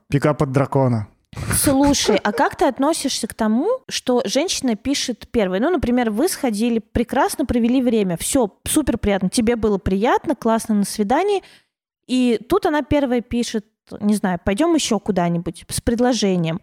Пикап 0.09 0.43
от 0.43 0.53
дракона. 0.53 1.09
Слушай, 1.55 2.17
а 2.17 2.33
как 2.33 2.57
ты 2.57 2.67
относишься 2.67 3.27
к 3.27 3.35
тому, 3.35 3.69
что 3.89 4.23
женщина 4.27 4.77
пишет 4.77 5.29
первой? 5.31 5.61
Ну, 5.61 5.71
например, 5.71 6.11
вы 6.11 6.29
сходили, 6.29 6.79
прекрасно 6.79 7.47
провели 7.47 7.83
время, 7.83 8.17
все 8.19 8.53
супер 8.65 8.99
приятно, 8.99 9.31
тебе 9.31 9.57
было 9.57 9.79
приятно, 9.79 10.35
классно 10.35 10.75
на 10.75 10.85
свидании, 10.85 11.43
и 12.07 12.39
тут 12.49 12.67
она 12.67 12.83
первая 12.83 13.23
пишет, 13.23 13.65
не 14.01 14.15
знаю, 14.15 14.41
пойдем 14.45 14.75
еще 14.75 14.99
куда-нибудь 14.99 15.65
с 15.69 15.81
предложением. 15.81 16.61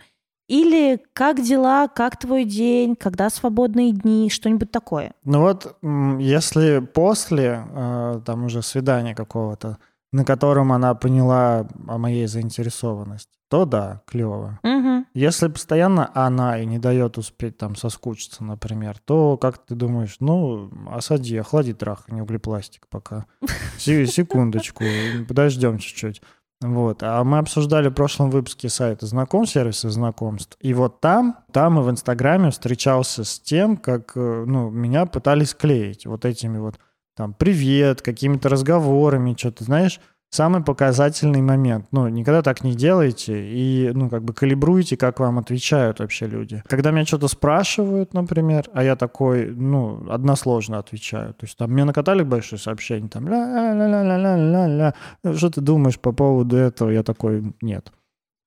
Или 0.48 1.00
как 1.14 1.42
дела, 1.44 1.88
как 1.88 2.18
твой 2.18 2.44
день, 2.44 2.96
когда 2.96 3.30
свободные 3.30 3.92
дни, 3.92 4.32
что-нибудь 4.32 4.72
такое. 4.72 5.14
Ну 5.24 5.42
вот, 5.42 5.78
если 6.20 6.80
после 6.80 7.68
э, 7.72 8.22
там 8.26 8.46
уже 8.46 8.64
свидания 8.64 9.14
какого-то, 9.14 9.78
на 10.12 10.26
котором 10.26 10.72
она 10.72 10.96
поняла 10.96 11.68
о 11.88 11.98
моей 11.98 12.26
заинтересованности, 12.28 13.30
то 13.50 13.66
да, 13.66 14.02
клево. 14.06 14.60
Мгм. 14.64 15.06
Если 15.14 15.48
постоянно 15.48 16.12
она 16.14 16.60
и 16.60 16.66
не 16.66 16.78
дает 16.80 17.18
успеть 17.18 17.58
там 17.58 17.76
соскучиться, 17.76 18.44
например, 18.44 18.98
то 19.06 19.38
как 19.38 19.66
ты 19.66 19.76
думаешь, 19.76 20.18
ну, 20.20 20.72
осади, 20.92 21.38
охлади 21.38 21.74
трахание 21.74 22.24
углепластик 22.24 22.88
пока. 22.90 23.26
Се- 23.78 24.06
Секундочку, 24.06 24.84
подождем 25.28 25.78
чуть-чуть. 25.80 26.22
Вот. 26.62 27.04
А 27.04 27.24
мы 27.24 27.38
обсуждали 27.38 27.88
в 27.88 27.94
прошлом 27.94 28.30
выпуске 28.32 28.68
сайта 28.68 29.06
знаком, 29.06 29.46
сервиса 29.46 29.90
знакомств. 29.90 30.58
И 30.60 30.74
вот 30.74 31.00
там, 31.00 31.38
там 31.54 31.80
и 31.80 31.84
в 31.84 31.90
Инстаграме 31.90 32.52
встречался 32.52 33.24
с 33.24 33.40
тем, 33.40 33.78
как 33.78 34.12
э, 34.16 34.44
ну, 34.46 34.70
меня 34.70 35.06
пытались 35.06 35.54
клеить 35.56 36.06
вот 36.06 36.26
этими 36.26 36.58
вот 36.58 36.78
там 37.20 37.34
привет, 37.34 38.02
какими-то 38.02 38.48
разговорами, 38.48 39.36
что-то, 39.38 39.66
знаешь, 39.66 40.00
самый 40.30 40.64
показательный 40.64 41.42
момент. 41.42 41.88
Ну, 41.92 42.08
никогда 42.08 42.42
так 42.42 42.64
не 42.64 42.74
делайте 42.76 43.34
и, 43.46 43.92
ну, 43.94 44.10
как 44.10 44.24
бы 44.24 44.34
калибруйте, 44.34 44.96
как 44.96 45.20
вам 45.20 45.38
отвечают 45.38 46.00
вообще 46.00 46.28
люди. 46.28 46.64
Когда 46.70 46.92
меня 46.92 47.04
что-то 47.06 47.28
спрашивают, 47.28 48.14
например, 48.14 48.70
а 48.72 48.86
я 48.86 48.96
такой, 48.96 49.48
ну, 49.48 50.10
односложно 50.10 50.78
отвечаю. 50.78 51.34
То 51.34 51.46
есть 51.46 51.58
там 51.58 51.72
мне 51.72 51.84
накатали 51.84 52.24
большое 52.24 52.58
сообщение, 52.58 53.10
там, 53.10 53.28
ля-ля-ля-ля-ля-ля-ля, 53.28 54.94
что 55.36 55.50
ты 55.50 55.60
думаешь 55.60 56.00
по 56.00 56.14
поводу 56.14 56.56
этого? 56.56 56.90
Я 56.90 57.04
такой, 57.04 57.54
нет. 57.62 57.92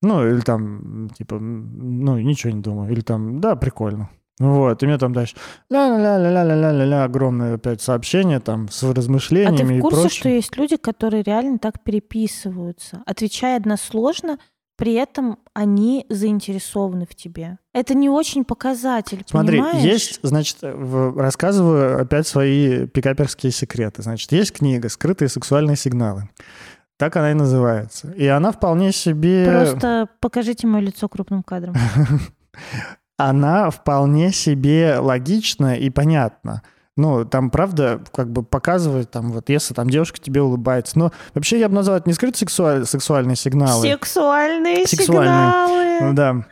Ну, 0.00 0.26
или 0.26 0.40
там, 0.40 1.10
типа, 1.10 1.38
ну, 1.38 2.18
ничего 2.18 2.54
не 2.54 2.62
думаю. 2.62 2.90
Или 2.90 3.02
там, 3.02 3.38
да, 3.42 3.54
прикольно. 3.54 4.08
Вот, 4.38 4.82
и 4.82 4.86
мне 4.86 4.98
там 4.98 5.12
дальше 5.12 5.36
ля-ля-ля-ля-ля-ля-ля 5.70 7.04
огромное 7.04 7.56
опять 7.56 7.82
сообщение 7.82 8.40
там 8.40 8.68
с 8.70 8.82
размышлениями 8.82 9.74
а 9.74 9.74
ты 9.74 9.78
в 9.78 9.80
курсе, 9.82 9.98
и 9.98 10.00
прочим. 10.00 10.20
что 10.20 10.28
есть 10.30 10.56
люди, 10.56 10.76
которые 10.76 11.22
реально 11.22 11.58
так 11.58 11.82
переписываются, 11.82 13.02
отвечая 13.06 13.58
односложно, 13.58 14.38
при 14.76 14.94
этом 14.94 15.38
они 15.54 16.06
заинтересованы 16.08 17.06
в 17.06 17.14
тебе. 17.14 17.58
Это 17.72 17.94
не 17.94 18.08
очень 18.08 18.44
показатель, 18.44 19.22
Смотри, 19.28 19.58
понимаешь? 19.58 19.84
есть, 19.84 20.18
значит, 20.22 20.58
рассказываю 20.62 22.00
опять 22.00 22.26
свои 22.26 22.86
пикаперские 22.86 23.52
секреты. 23.52 24.02
Значит, 24.02 24.32
есть 24.32 24.52
книга 24.52 24.88
«Скрытые 24.88 25.28
сексуальные 25.28 25.76
сигналы». 25.76 26.28
Так 26.96 27.16
она 27.16 27.32
и 27.32 27.34
называется. 27.34 28.12
И 28.12 28.26
она 28.26 28.50
вполне 28.50 28.92
себе... 28.92 29.44
Просто 29.46 30.08
покажите 30.20 30.66
мое 30.66 30.82
лицо 30.82 31.08
крупным 31.08 31.42
кадром. 31.42 31.74
она 33.28 33.70
вполне 33.70 34.32
себе 34.32 34.96
логична 34.98 35.76
и 35.76 35.90
понятна. 35.90 36.62
Ну, 36.96 37.24
там, 37.24 37.50
правда, 37.50 38.02
как 38.12 38.30
бы 38.30 38.42
показывает, 38.42 39.10
там, 39.10 39.32
вот, 39.32 39.48
если 39.48 39.72
там 39.72 39.88
девушка 39.88 40.20
тебе 40.20 40.42
улыбается. 40.42 40.98
Но 40.98 41.10
вообще 41.34 41.58
я 41.58 41.68
бы 41.70 41.74
назвал 41.74 41.96
это 41.96 42.08
не 42.08 42.12
скрытые 42.12 42.40
сексуаль- 42.46 42.84
сексуальные 42.84 43.36
сигналы. 43.36 43.82
Сексуальные 43.88 44.86
Сексуальные. 44.86 45.52
Ну 46.02 46.10
сигналы. 46.10 46.14
да. 46.14 46.44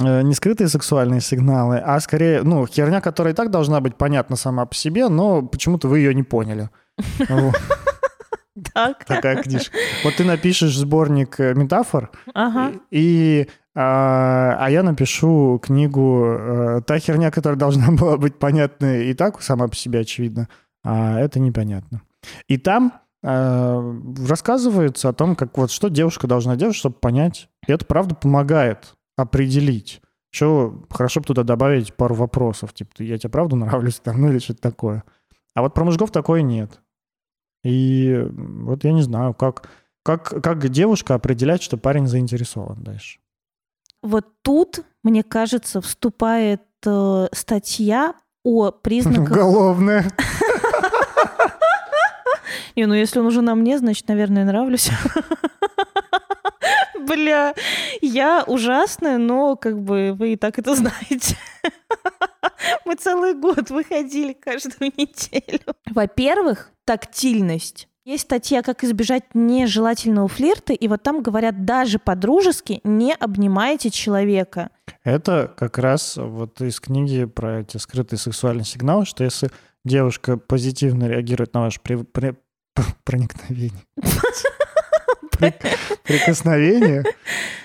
Э, 0.00 0.22
Не 0.22 0.34
скрытые 0.34 0.68
сексуальные 0.68 1.20
сигналы, 1.20 1.76
а 1.78 2.00
скорее, 2.00 2.42
ну, 2.42 2.66
херня, 2.66 3.00
которая 3.02 3.34
и 3.34 3.36
так 3.36 3.50
должна 3.50 3.80
быть 3.80 3.96
понятна 3.96 4.36
сама 4.36 4.64
по 4.64 4.74
себе, 4.74 5.08
но 5.08 5.42
почему-то 5.42 5.88
вы 5.88 5.98
ее 5.98 6.14
не 6.14 6.22
поняли. 6.22 6.70
Так. 8.72 9.04
Такая 9.04 9.42
книжка. 9.42 9.76
Вот 10.04 10.14
ты 10.16 10.24
напишешь 10.24 10.74
сборник 10.76 11.38
э, 11.38 11.52
метафор, 11.54 12.10
и, 12.90 13.48
а, 13.78 14.56
а 14.58 14.70
я 14.70 14.82
напишу 14.82 15.60
книгу 15.62 16.24
э, 16.24 16.80
«Та 16.86 16.98
херня, 16.98 17.30
которая 17.30 17.58
должна 17.58 17.92
была 17.92 18.16
быть 18.16 18.38
понятна 18.38 19.02
и 19.02 19.12
так 19.12 19.42
сама 19.42 19.68
по 19.68 19.76
себе 19.76 20.00
очевидна, 20.00 20.48
а 20.82 21.20
это 21.20 21.38
непонятно». 21.40 22.00
И 22.48 22.56
там 22.56 22.94
э, 23.22 23.94
рассказывается 24.26 25.10
о 25.10 25.12
том, 25.12 25.36
как 25.36 25.58
вот 25.58 25.70
что 25.70 25.88
девушка 25.90 26.26
должна 26.26 26.56
делать, 26.56 26.74
чтобы 26.74 26.94
понять. 26.94 27.50
И 27.66 27.72
это, 27.72 27.84
правда, 27.84 28.14
помогает 28.14 28.94
определить. 29.14 30.00
Еще 30.32 30.72
хорошо 30.88 31.20
бы 31.20 31.26
туда 31.26 31.42
добавить 31.42 31.92
пару 31.92 32.14
вопросов, 32.14 32.72
типа, 32.72 33.02
я 33.02 33.18
тебе 33.18 33.28
правда 33.28 33.56
нравлюсь 33.56 34.00
там, 34.00 34.22
ну 34.22 34.28
или 34.30 34.38
что-то 34.38 34.62
такое. 34.62 35.04
А 35.54 35.60
вот 35.60 35.74
про 35.74 35.84
мужиков 35.84 36.10
такое 36.10 36.40
нет. 36.40 36.80
И 37.62 38.26
вот 38.32 38.84
я 38.84 38.92
не 38.92 39.02
знаю, 39.02 39.34
как, 39.34 39.68
как, 40.02 40.42
как 40.42 40.66
девушка 40.70 41.14
определять, 41.14 41.62
что 41.62 41.76
парень 41.76 42.06
заинтересован 42.06 42.82
дальше. 42.82 43.18
Вот 44.02 44.26
тут, 44.42 44.80
мне 45.02 45.22
кажется, 45.22 45.80
вступает 45.80 46.62
э, 46.84 47.26
статья 47.32 48.14
о 48.44 48.70
признаках... 48.70 49.30
Уголовная. 49.30 50.10
Не, 52.76 52.86
ну 52.86 52.94
если 52.94 53.18
он 53.18 53.26
уже 53.26 53.40
на 53.40 53.54
мне, 53.54 53.78
значит, 53.78 54.06
наверное, 54.08 54.44
нравлюсь. 54.44 54.90
Бля, 56.98 57.54
я 58.02 58.44
ужасная, 58.46 59.18
но 59.18 59.56
как 59.56 59.80
бы 59.80 60.12
вы 60.12 60.34
и 60.34 60.36
так 60.36 60.58
это 60.58 60.74
знаете. 60.74 61.36
Мы 62.84 62.94
целый 62.94 63.34
год 63.34 63.70
выходили 63.70 64.32
каждую 64.32 64.92
неделю. 64.96 65.74
Во-первых, 65.86 66.70
тактильность. 66.84 67.88
Есть 68.06 68.22
статья 68.22 68.62
«Как 68.62 68.84
избежать 68.84 69.24
нежелательного 69.34 70.28
флирта», 70.28 70.72
и 70.72 70.86
вот 70.86 71.02
там 71.02 71.24
говорят, 71.24 71.64
даже 71.64 71.98
по-дружески 71.98 72.80
не 72.84 73.12
обнимайте 73.12 73.90
человека. 73.90 74.70
Это 75.02 75.52
как 75.56 75.76
раз 75.78 76.16
вот 76.16 76.60
из 76.60 76.78
книги 76.78 77.24
про 77.24 77.62
эти 77.62 77.78
скрытые 77.78 78.20
сексуальные 78.20 78.64
сигналы, 78.64 79.06
что 79.06 79.24
если 79.24 79.50
девушка 79.84 80.36
позитивно 80.36 81.08
реагирует 81.08 81.52
на 81.52 81.62
ваше 81.62 81.80
при- 81.80 82.04
при- 82.04 82.36
проникновение, 83.04 83.82
При- 85.32 85.54
прикосновение, 86.04 87.02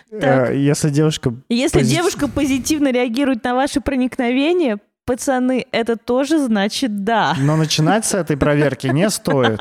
э, 0.10 0.58
если 0.58 0.90
девушка... 0.90 1.36
Если 1.50 1.84
девушка 1.84 2.28
позитивно 2.28 2.92
реагирует 2.92 3.44
на 3.44 3.54
ваше 3.54 3.80
проникновение, 3.80 4.80
пацаны, 5.12 5.66
это 5.74 5.98
тоже 5.98 6.40
значит 6.40 7.04
да. 7.04 7.36
Но 7.38 7.58
начинать 7.58 8.06
с 8.06 8.14
этой 8.14 8.38
проверки 8.38 8.88
не 8.88 9.10
стоит. 9.10 9.60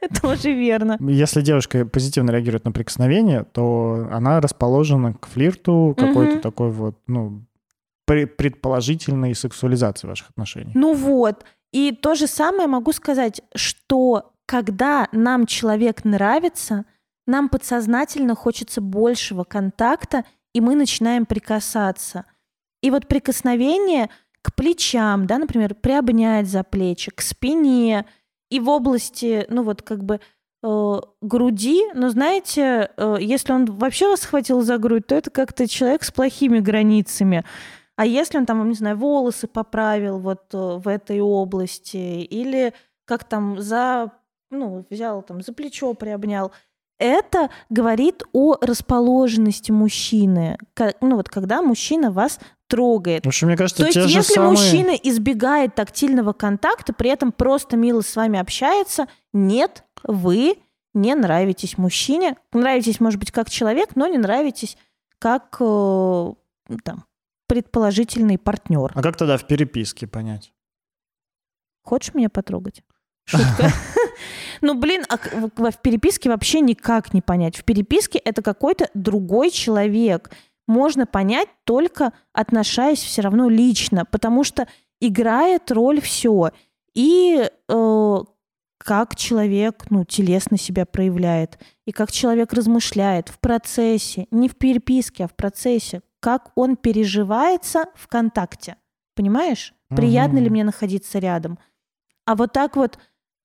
Это 0.00 0.20
тоже 0.20 0.52
верно. 0.52 0.98
Если 1.00 1.42
девушка 1.42 1.86
позитивно 1.86 2.32
реагирует 2.32 2.64
на 2.64 2.72
прикосновение, 2.72 3.44
то 3.44 4.08
она 4.10 4.40
расположена 4.40 5.14
к 5.14 5.28
флирту, 5.28 5.94
какой-то 5.96 6.40
такой 6.40 6.70
вот, 6.70 6.98
ну, 7.06 7.44
предположительной 8.04 9.34
сексуализации 9.36 10.08
ваших 10.08 10.30
отношений. 10.30 10.72
Ну 10.74 10.92
вот. 10.92 11.44
И 11.72 11.92
то 11.92 12.16
же 12.16 12.26
самое 12.26 12.66
могу 12.66 12.92
сказать, 12.92 13.42
что 13.54 14.32
когда 14.46 15.08
нам 15.12 15.46
человек 15.46 16.04
нравится, 16.04 16.84
нам 17.26 17.48
подсознательно 17.48 18.34
хочется 18.34 18.80
большего 18.80 19.44
контакта, 19.44 20.24
и 20.52 20.60
мы 20.60 20.74
начинаем 20.74 21.26
прикасаться. 21.26 22.24
И 22.82 22.90
вот 22.90 23.08
прикосновение 23.08 24.10
к 24.44 24.54
плечам, 24.54 25.26
да, 25.26 25.38
например, 25.38 25.74
приобнять 25.74 26.46
за 26.46 26.64
плечи, 26.64 27.10
к 27.10 27.22
спине 27.22 28.04
и 28.50 28.60
в 28.60 28.68
области, 28.68 29.46
ну 29.48 29.62
вот 29.62 29.80
как 29.80 30.04
бы 30.04 30.20
э, 30.62 31.00
груди, 31.22 31.82
но 31.94 32.10
знаете, 32.10 32.90
э, 32.94 33.16
если 33.20 33.54
он 33.54 33.64
вообще 33.64 34.06
вас 34.06 34.20
схватил 34.20 34.60
за 34.60 34.76
грудь, 34.76 35.06
то 35.06 35.14
это 35.14 35.30
как-то 35.30 35.66
человек 35.66 36.04
с 36.04 36.10
плохими 36.10 36.58
границами. 36.58 37.42
А 37.96 38.04
если 38.04 38.36
он 38.36 38.44
там, 38.44 38.68
не 38.68 38.74
знаю, 38.74 38.98
волосы 38.98 39.46
поправил 39.46 40.18
вот 40.18 40.52
э, 40.52 40.58
в 40.58 40.88
этой 40.88 41.22
области, 41.22 41.96
или 41.96 42.74
как 43.06 43.24
там 43.24 43.58
за, 43.62 44.12
ну, 44.50 44.84
взял 44.90 45.22
там 45.22 45.40
за 45.40 45.54
плечо 45.54 45.94
приобнял, 45.94 46.52
это 46.98 47.50
говорит 47.70 48.22
о 48.32 48.56
расположенности 48.60 49.70
мужчины. 49.70 50.58
Ну 51.00 51.16
вот 51.16 51.28
когда 51.28 51.62
мужчина 51.62 52.10
вас 52.10 52.38
трогает. 52.68 53.24
В 53.24 53.28
общем, 53.28 53.48
мне 53.48 53.56
кажется, 53.56 53.82
То 53.82 53.86
есть, 53.86 53.94
те 53.94 54.02
же 54.02 54.08
если 54.08 54.34
самые... 54.34 54.50
мужчина 54.50 54.90
избегает 54.90 55.74
тактильного 55.74 56.32
контакта, 56.32 56.92
при 56.92 57.10
этом 57.10 57.32
просто 57.32 57.76
мило 57.76 58.00
с 58.00 58.16
вами 58.16 58.38
общается, 58.38 59.06
нет, 59.32 59.84
вы 60.02 60.56
не 60.94 61.14
нравитесь 61.14 61.76
мужчине. 61.76 62.36
Нравитесь, 62.52 63.00
может 63.00 63.18
быть, 63.18 63.32
как 63.32 63.50
человек, 63.50 63.96
но 63.96 64.06
не 64.06 64.18
нравитесь 64.18 64.76
как 65.18 65.56
э, 65.60 65.64
ну, 65.64 66.36
там, 66.82 67.04
предположительный 67.46 68.38
партнер. 68.38 68.92
А 68.94 69.02
как 69.02 69.16
тогда 69.16 69.36
в 69.36 69.46
переписке 69.46 70.06
понять? 70.06 70.52
Хочешь 71.82 72.14
меня 72.14 72.30
потрогать? 72.30 72.82
Шутка. 73.24 73.70
Ну, 74.60 74.74
блин, 74.74 75.04
а 75.08 75.16
в 75.70 75.78
переписке 75.82 76.28
вообще 76.28 76.60
никак 76.60 77.12
не 77.14 77.20
понять. 77.22 77.56
В 77.56 77.64
переписке 77.64 78.18
это 78.18 78.42
какой-то 78.42 78.88
другой 78.94 79.50
человек. 79.50 80.30
Можно 80.66 81.06
понять 81.06 81.48
только 81.64 82.12
отношаясь 82.32 83.02
все 83.02 83.22
равно 83.22 83.48
лично, 83.48 84.04
потому 84.04 84.44
что 84.44 84.66
играет 85.00 85.70
роль 85.70 86.00
все. 86.00 86.50
И 86.94 87.50
э, 87.68 88.16
как 88.78 89.16
человек, 89.16 89.84
ну, 89.90 90.04
телесно 90.04 90.56
себя 90.58 90.86
проявляет, 90.86 91.58
и 91.86 91.92
как 91.92 92.12
человек 92.12 92.52
размышляет 92.52 93.28
в 93.28 93.38
процессе, 93.40 94.26
не 94.30 94.48
в 94.48 94.56
переписке, 94.56 95.24
а 95.24 95.28
в 95.28 95.34
процессе, 95.34 96.02
как 96.20 96.52
он 96.54 96.76
переживается 96.76 97.84
в 97.94 98.08
контакте. 98.08 98.76
Понимаешь? 99.14 99.74
Приятно 99.88 100.38
ли 100.38 100.44
Мгм. 100.46 100.52
мне 100.52 100.64
находиться 100.64 101.18
рядом? 101.18 101.58
А 102.26 102.34
вот 102.34 102.52
так 102.52 102.76
вот, 102.76 102.98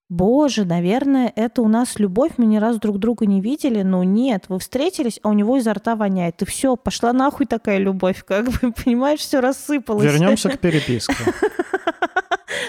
боже, 0.09 0.65
наверное, 0.65 1.31
это 1.35 1.61
у 1.61 1.67
нас 1.67 1.99
любовь, 1.99 2.33
мы 2.37 2.45
ни 2.45 2.57
разу 2.57 2.79
друг 2.79 2.97
друга 2.97 3.25
не 3.25 3.41
видели, 3.41 3.83
но 3.83 4.03
нет, 4.03 4.45
вы 4.49 4.59
встретились, 4.59 5.19
а 5.23 5.29
у 5.29 5.33
него 5.33 5.57
изо 5.57 5.73
рта 5.73 5.95
воняет, 5.95 6.41
и 6.41 6.45
все, 6.45 6.75
пошла 6.75 7.13
нахуй 7.13 7.45
такая 7.45 7.77
любовь, 7.77 8.23
как 8.25 8.49
бы, 8.49 8.71
понимаешь, 8.83 9.19
все 9.19 9.39
рассыпалось. 9.39 10.03
Вернемся 10.03 10.49
к 10.49 10.59
переписке. 10.59 11.13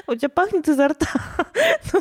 У 0.07 0.15
тебя 0.17 0.29
пахнет 0.29 0.69
изо 0.69 0.89
рта. 0.89 1.07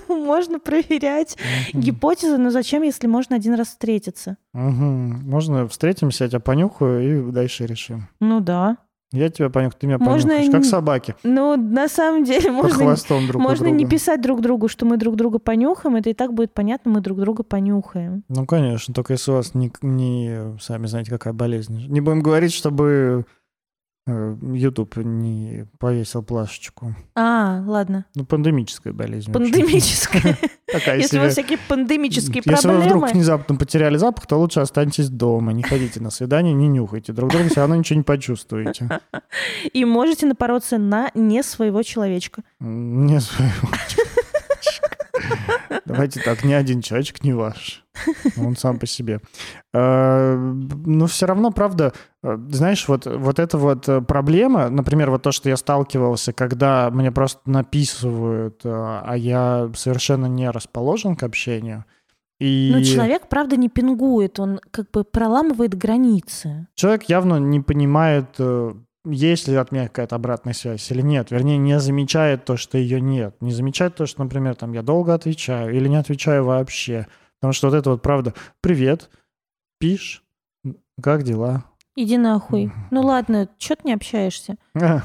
Ну, 0.08 0.24
Можно 0.24 0.60
проверять 0.60 1.36
гипотезы, 1.74 2.38
но 2.38 2.52
зачем, 2.52 2.84
если 2.84 3.08
можно 3.08 3.36
один 3.36 3.56
раз 3.56 3.70
встретиться? 3.70 4.38
Можно 4.54 5.68
встретимся, 5.68 6.26
я 6.26 6.30
тебя 6.30 6.40
понюхаю 6.40 7.30
и 7.30 7.32
дальше 7.32 7.66
решим. 7.66 8.08
Ну 8.20 8.40
да. 8.40 8.78
Я 9.12 9.30
тебя 9.30 9.50
понюхаю, 9.50 9.80
ты 9.80 9.88
меня 9.88 9.98
Можно 9.98 10.36
понюхаешь. 10.36 10.52
Как 10.52 10.66
собаки. 10.66 11.16
Ну, 11.24 11.56
на 11.58 11.88
самом 11.88 12.24
деле, 12.26 12.52
можно, 12.52 12.86
хвостом 12.86 13.26
друг 13.28 13.42
можно 13.42 13.68
не 13.68 13.86
писать 13.86 14.22
друг 14.22 14.42
другу, 14.42 14.68
что 14.68 14.86
мы 14.86 14.98
друг 14.98 15.16
друга 15.16 15.40
понюхаем. 15.40 15.96
Это 15.96 16.12
и 16.12 16.14
так 16.14 16.34
будет 16.34 16.54
понятно, 16.54 16.92
мы 16.92 17.02
друг 17.02 17.20
друга 17.20 17.44
понюхаем. 17.44 18.24
Ну, 18.30 18.46
конечно, 18.46 18.94
только 18.94 19.14
если 19.14 19.32
у 19.32 19.36
вас 19.36 19.56
не, 19.56 19.72
не 19.82 20.58
сами 20.60 20.86
знаете, 20.86 21.10
какая 21.10 21.34
болезнь. 21.34 21.88
Не 21.88 22.02
будем 22.02 22.22
говорить, 22.22 22.54
чтобы 22.54 23.26
YouTube 24.10 24.98
не 24.98 25.66
повесил 25.80 26.24
плашечку. 26.24 26.96
А, 27.16 27.64
ладно. 27.66 28.06
Ну, 28.16 28.26
пандемическая 28.26 28.94
болезнь. 28.94 29.32
Пандемическая. 29.32 30.38
Если 30.88 31.18
у 31.18 31.22
вас 31.22 31.34
всякие 31.34 31.58
пандемические 31.68 32.44
Если 32.46 32.68
вы 32.68 32.78
вдруг 32.78 33.00
проблемы. 33.02 33.14
внезапно 33.14 33.56
потеряли 33.56 33.98
запах, 33.98 34.28
то 34.28 34.38
лучше 34.38 34.60
останьтесь 34.60 35.10
дома. 35.10 35.52
Не 35.54 35.64
ходите 35.64 36.00
на 36.00 36.10
свидание, 36.12 36.54
не 36.54 36.68
нюхайте. 36.68 37.14
Друг 37.14 37.32
друга 37.32 37.50
все 37.50 37.62
равно 37.62 37.76
ничего 37.76 37.98
не 37.98 38.04
почувствуете. 38.04 39.00
И 39.74 39.86
можете 39.86 40.26
напороться 40.26 40.78
на 40.78 41.12
не 41.16 41.44
своего 41.44 41.84
человечка. 41.84 42.44
Не 42.60 43.20
своего 43.20 43.72
человечка. 43.88 44.09
Давайте 45.94 46.22
так, 46.22 46.44
ни 46.44 46.54
один 46.54 46.82
человечек 46.82 47.24
не 47.24 47.34
ваш. 47.34 47.84
Он 48.38 48.56
сам 48.56 48.80
по 48.80 48.86
себе. 48.86 49.20
Э, 49.74 50.36
Но 50.36 51.08
все 51.08 51.26
равно, 51.26 51.52
правда, 51.52 51.94
э, 52.24 52.38
знаешь, 52.50 52.88
вот, 52.88 53.06
вот 53.06 53.40
эта 53.40 53.58
вот 53.58 53.90
э, 53.90 54.02
проблема, 54.02 54.70
например, 54.70 55.10
вот 55.12 55.24
то, 55.24 55.32
что 55.32 55.50
я 55.50 55.58
сталкивался, 55.58 56.32
когда 56.34 56.90
мне 56.92 57.12
просто 57.12 57.42
написывают, 57.50 58.62
э, 58.64 58.70
а 58.70 59.16
я 59.16 59.70
совершенно 59.76 60.28
не 60.28 60.50
расположен 60.50 61.16
к 61.16 61.24
общению. 61.24 61.86
И 62.40 62.72
Но 62.74 62.82
человек, 62.84 63.28
правда, 63.28 63.58
не 63.58 63.68
пингует, 63.68 64.40
он 64.40 64.62
как 64.72 64.90
бы 64.92 65.04
проламывает 65.04 65.76
границы. 65.76 66.68
человек 66.76 67.04
явно 67.10 67.38
не 67.38 67.60
понимает, 67.60 68.40
есть 69.06 69.48
ли 69.48 69.56
от 69.56 69.72
меня 69.72 69.88
какая-то 69.88 70.16
обратная 70.16 70.54
связь 70.54 70.90
или 70.92 71.02
нет. 71.02 71.32
Вернее, 71.32 71.58
не 71.58 71.80
замечает 71.80 72.46
то, 72.46 72.58
что 72.58 72.78
ее 72.78 73.00
нет. 73.00 73.36
Не 73.42 73.52
замечает 73.52 73.96
то, 73.96 74.06
что, 74.06 74.24
например, 74.24 74.56
там 74.56 74.74
я 74.74 74.82
долго 74.82 75.14
отвечаю 75.14 75.76
или 75.76 75.88
не 75.88 75.96
отвечаю 75.96 76.44
вообще. 76.44 77.08
Потому 77.40 77.54
что 77.54 77.70
вот 77.70 77.76
это 77.76 77.92
вот 77.92 78.02
правда. 78.02 78.34
Привет, 78.62 79.10
пишь, 79.80 80.24
как 81.02 81.24
дела? 81.24 81.64
Иди 81.96 82.18
нахуй. 82.18 82.72
Ну 82.92 83.02
ладно, 83.02 83.50
что 83.58 83.76
ты 83.76 83.82
не 83.86 83.94
общаешься? 83.94 84.56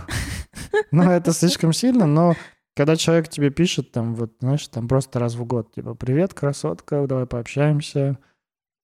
Ну, 0.91 1.03
это 1.11 1.33
слишком 1.33 1.73
сильно, 1.73 2.07
но 2.07 2.35
когда 2.77 2.97
человек 2.97 3.29
тебе 3.29 3.51
пишет, 3.51 3.93
там, 3.93 4.15
вот, 4.15 4.33
знаешь, 4.41 4.67
там 4.69 4.89
просто 4.89 5.19
раз 5.19 5.35
в 5.35 5.45
год, 5.45 5.73
типа, 5.73 5.95
привет, 5.95 6.35
красотка, 6.35 7.07
давай 7.07 7.27
пообщаемся. 7.27 8.19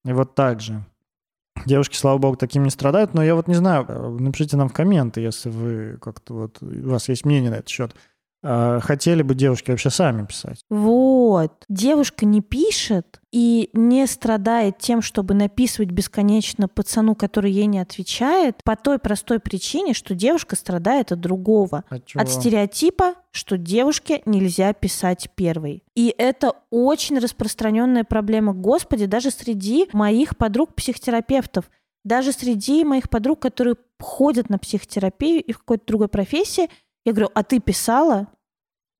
И 0.05 0.11
вот 0.13 0.35
так 0.35 0.61
же. 0.61 0.83
Девушки, 1.65 1.95
слава 1.95 2.17
богу, 2.17 2.37
таким 2.37 2.63
не 2.63 2.69
страдают, 2.69 3.13
но 3.13 3.23
я 3.23 3.35
вот 3.35 3.47
не 3.47 3.53
знаю, 3.53 3.85
э, 3.87 4.09
напишите 4.19 4.57
нам 4.57 4.69
в 4.69 4.73
комменты, 4.73 5.21
если 5.21 5.49
вы 5.49 5.97
как-то 6.01 6.33
вот, 6.33 6.57
у 6.61 6.89
вас 6.89 7.07
есть 7.09 7.25
мнение 7.25 7.51
на 7.51 7.55
этот 7.55 7.69
счет. 7.69 7.95
А 8.43 8.79
Хотели 8.79 9.21
бы 9.21 9.35
девушки 9.35 9.71
вообще 9.71 9.89
сами 9.89 10.25
писать? 10.25 10.65
Вот. 10.69 11.63
Девушка 11.69 12.25
не 12.25 12.41
пишет 12.41 13.19
и 13.31 13.69
не 13.73 14.07
страдает 14.07 14.79
тем, 14.79 15.01
чтобы 15.01 15.33
написывать 15.33 15.91
бесконечно 15.91 16.67
пацану, 16.67 17.15
который 17.15 17.51
ей 17.51 17.67
не 17.67 17.79
отвечает, 17.79 18.63
по 18.63 18.75
той 18.75 18.97
простой 18.99 19.39
причине, 19.39 19.93
что 19.93 20.15
девушка 20.15 20.55
страдает 20.55 21.11
от 21.11 21.19
другого. 21.19 21.83
От 21.89 22.05
чего? 22.05 22.21
От 22.21 22.29
стереотипа, 22.29 23.13
что 23.31 23.57
девушке 23.57 24.21
нельзя 24.25 24.73
писать 24.73 25.29
первой. 25.35 25.83
И 25.95 26.13
это 26.17 26.53
очень 26.71 27.19
распространенная 27.19 28.03
проблема. 28.03 28.53
Господи, 28.53 29.05
даже 29.05 29.29
среди 29.31 29.87
моих 29.93 30.35
подруг-психотерапевтов, 30.35 31.69
даже 32.03 32.31
среди 32.31 32.83
моих 32.83 33.09
подруг, 33.09 33.39
которые 33.39 33.75
ходят 33.99 34.49
на 34.49 34.57
психотерапию 34.57 35.43
и 35.43 35.53
в 35.53 35.59
какой-то 35.59 35.85
другой 35.85 36.07
профессии, 36.07 36.67
я 37.05 37.13
говорю, 37.13 37.29
а 37.33 37.43
ты 37.43 37.59
писала? 37.59 38.27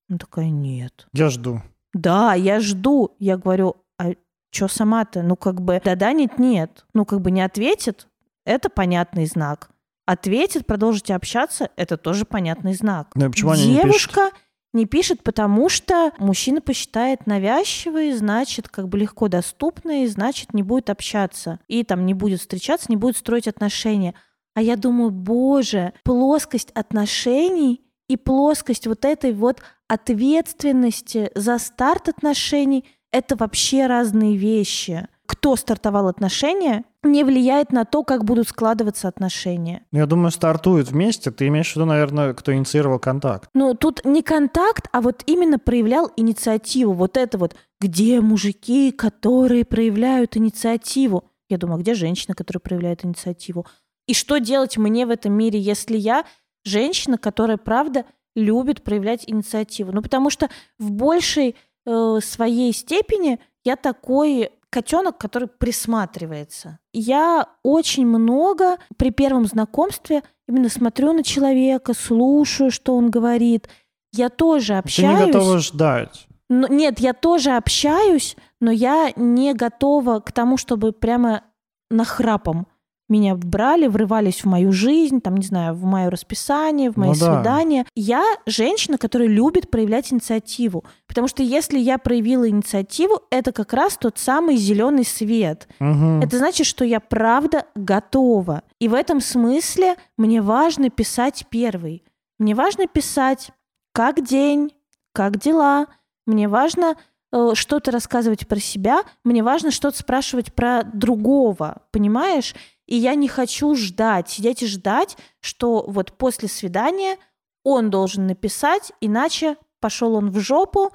Она 0.10 0.18
такая, 0.18 0.50
нет. 0.50 1.08
Я 1.14 1.30
жду. 1.30 1.62
Да, 1.94 2.34
я 2.34 2.60
жду. 2.60 3.16
Я 3.20 3.38
говорю, 3.38 3.78
а 3.98 4.12
что 4.52 4.68
сама-то? 4.68 5.24
Ну, 5.24 5.36
как 5.36 5.62
бы, 5.62 5.82
да-да, 5.84 6.12
нет-нет. 6.14 6.86
Ну, 6.94 7.06
как 7.06 7.22
бы 7.22 7.32
не 7.32 7.42
ответит, 7.42 8.08
это 8.46 8.70
понятный 8.70 9.26
знак. 9.26 9.70
Ответит, 10.06 10.66
продолжите 10.66 11.16
общаться, 11.16 11.70
это 11.76 11.96
тоже 11.96 12.26
понятный 12.26 12.74
знак. 12.74 13.12
Ну 13.16 13.30
почему 13.30 13.52
они 13.52 13.68
не 13.68 13.76
пишут? 13.76 13.84
Девушка 13.84 14.30
не 14.74 14.86
пишет, 14.86 15.24
потому 15.24 15.70
что 15.70 16.12
мужчина 16.18 16.60
посчитает 16.60 17.28
навязчивой, 17.28 18.14
значит, 18.14 18.68
как 18.68 18.90
бы 18.90 18.98
легко 18.98 19.28
доступной, 19.28 20.08
значит, 20.08 20.54
не 20.54 20.64
будет 20.64 20.90
общаться. 20.90 21.60
И 21.68 21.84
там 21.84 22.06
не 22.06 22.14
будет 22.14 22.40
встречаться, 22.40 22.88
не 22.90 22.98
будет 22.98 23.16
строить 23.16 23.48
отношения. 23.48 24.16
А 24.54 24.62
я 24.62 24.76
думаю, 24.76 25.12
боже, 25.12 25.94
плоскость 26.04 26.72
отношений 26.72 27.82
и 28.12 28.18
плоскость 28.18 28.88
вот 28.88 29.06
этой 29.06 29.32
вот 29.32 29.62
ответственности 29.88 31.32
за 31.34 31.58
старт 31.58 32.10
отношений— 32.10 32.84
это 33.12 33.38
вообще 33.38 33.88
разные 33.88 34.36
вещи. 34.36 35.08
Кто 35.26 35.56
стартовал 35.56 36.10
отношения, 36.10 36.84
не 37.04 37.24
влияет 37.24 37.72
на 37.72 37.86
то, 37.86 38.04
как 38.04 38.26
будут 38.26 38.50
складываться 38.50 39.08
отношения. 39.08 39.86
Ну, 39.94 40.00
Я 40.00 40.06
думаю, 40.06 40.32
стартуют 40.32 40.90
вместе. 40.92 41.32
Ты 41.32 41.48
имеешь 41.48 41.72
в 41.72 41.76
виду, 41.78 41.86
наверное, 41.86 42.34
кто 42.34 42.54
инициировал 42.54 43.00
контакт. 43.00 43.50
Ну, 43.54 43.74
тут 43.76 44.04
не 44.04 44.24
контакт, 44.24 44.90
а 44.92 45.00
вот 45.00 45.24
именно 45.26 45.58
проявлял 45.58 46.12
инициативу. 46.18 46.92
Вот 46.92 47.16
это 47.16 47.38
вот, 47.38 47.56
где 47.80 48.20
мужики, 48.20 48.92
которые 48.92 49.64
проявляют 49.64 50.36
инициативу? 50.36 51.24
Я 51.48 51.58
думаю, 51.58 51.78
а 51.78 51.80
где 51.80 51.94
женщина, 51.94 52.36
которая 52.36 52.60
проявляет 52.60 53.06
инициативу? 53.06 53.66
И 54.08 54.14
что 54.14 54.40
делать 54.40 54.78
мне 54.78 55.06
в 55.06 55.10
этом 55.10 55.32
мире, 55.32 55.60
если 55.60 55.96
я 55.96 56.26
женщина, 56.64 57.18
которая, 57.18 57.58
правда, 57.58 58.06
любит 58.36 58.84
проявлять 58.84 59.24
инициативу? 59.28 59.92
Ну, 59.92 60.02
потому 60.02 60.30
что 60.30 60.50
в 60.80 60.92
большей 60.92 61.56
э, 61.86 62.20
своей 62.22 62.74
степени 62.74 63.40
я 63.64 63.76
такой 63.76 64.52
котенок, 64.70 65.18
который 65.18 65.48
присматривается. 65.50 66.80
Я 66.94 67.48
очень 67.64 68.06
много 68.08 68.78
при 68.98 69.12
первом 69.12 69.46
знакомстве 69.46 70.24
именно 70.48 70.70
смотрю 70.70 71.14
на 71.14 71.24
человека, 71.24 71.94
слушаю, 71.94 72.72
что 72.72 72.96
он 72.96 73.10
говорит. 73.10 73.68
Я 74.14 74.30
тоже 74.30 74.68
Ты 74.68 74.74
не 74.74 74.80
общаюсь. 74.80 75.26
готова 75.34 75.58
ждать. 75.60 76.28
Но- 76.50 76.68
нет, 76.68 77.00
я 77.00 77.14
тоже 77.14 77.52
общаюсь, 77.52 78.36
но 78.60 78.72
я 78.72 79.12
не 79.16 79.54
готова 79.54 80.20
к 80.20 80.32
тому, 80.32 80.58
чтобы 80.58 80.92
прямо 80.92 81.44
нахрапом 81.90 82.68
меня 83.12 83.36
брали, 83.36 83.88
врывались 83.88 84.44
в 84.44 84.46
мою 84.46 84.72
жизнь, 84.72 85.22
там, 85.22 85.36
не 85.38 85.46
знаю, 85.46 85.76
в 85.76 85.84
мое 85.84 86.10
расписание, 86.10 86.90
в 86.90 86.98
мои 86.98 87.10
Ну 87.10 87.16
да. 87.20 87.36
свидания. 87.36 87.86
Я 87.96 88.24
женщина, 88.46 88.98
которая 88.98 89.28
любит 89.28 89.70
проявлять 89.70 90.12
инициативу. 90.14 90.84
Потому 91.08 91.28
что 91.28 91.44
если 91.44 91.78
я 91.78 91.98
проявила 91.98 92.48
инициативу, 92.50 93.20
это 93.30 93.52
как 93.52 93.74
раз 93.74 93.98
тот 93.98 94.18
самый 94.18 94.56
зеленый 94.56 95.04
свет. 95.06 95.68
Мгм. 95.80 96.22
Это 96.22 96.38
значит, 96.38 96.66
что 96.66 96.86
я 96.86 97.00
правда 97.00 97.66
готова. 97.76 98.64
И 98.80 98.88
в 98.88 98.94
этом 98.94 99.20
смысле 99.22 99.96
мне 100.18 100.42
важно 100.42 100.90
писать 100.90 101.46
первый. 101.50 102.04
Мне 102.40 102.56
важно 102.56 102.88
писать, 102.88 103.52
как 103.94 104.24
день, 104.24 104.72
как 105.14 105.38
дела. 105.38 105.88
Мне 106.26 106.48
важно 106.48 106.96
э, 107.34 107.52
что-то 107.56 107.92
рассказывать 107.92 108.48
про 108.48 108.60
себя. 108.60 109.04
Мне 109.24 109.44
важно 109.44 109.72
что-то 109.72 109.98
спрашивать 109.98 110.54
про 110.54 110.84
другого, 110.84 111.82
понимаешь? 111.92 112.56
И 112.92 112.96
я 112.96 113.16
не 113.16 113.28
хочу 113.30 113.74
ждать, 113.76 114.28
сидеть 114.30 114.64
и 114.64 114.68
ждать, 114.68 115.18
что 115.40 115.86
вот 115.88 116.12
после 116.18 116.50
свидания 116.50 117.16
он 117.64 117.90
должен 117.90 118.28
написать, 118.28 118.92
иначе 119.02 119.56
пошел 119.80 120.16
он 120.16 120.30
в 120.32 120.40
жопу, 120.40 120.92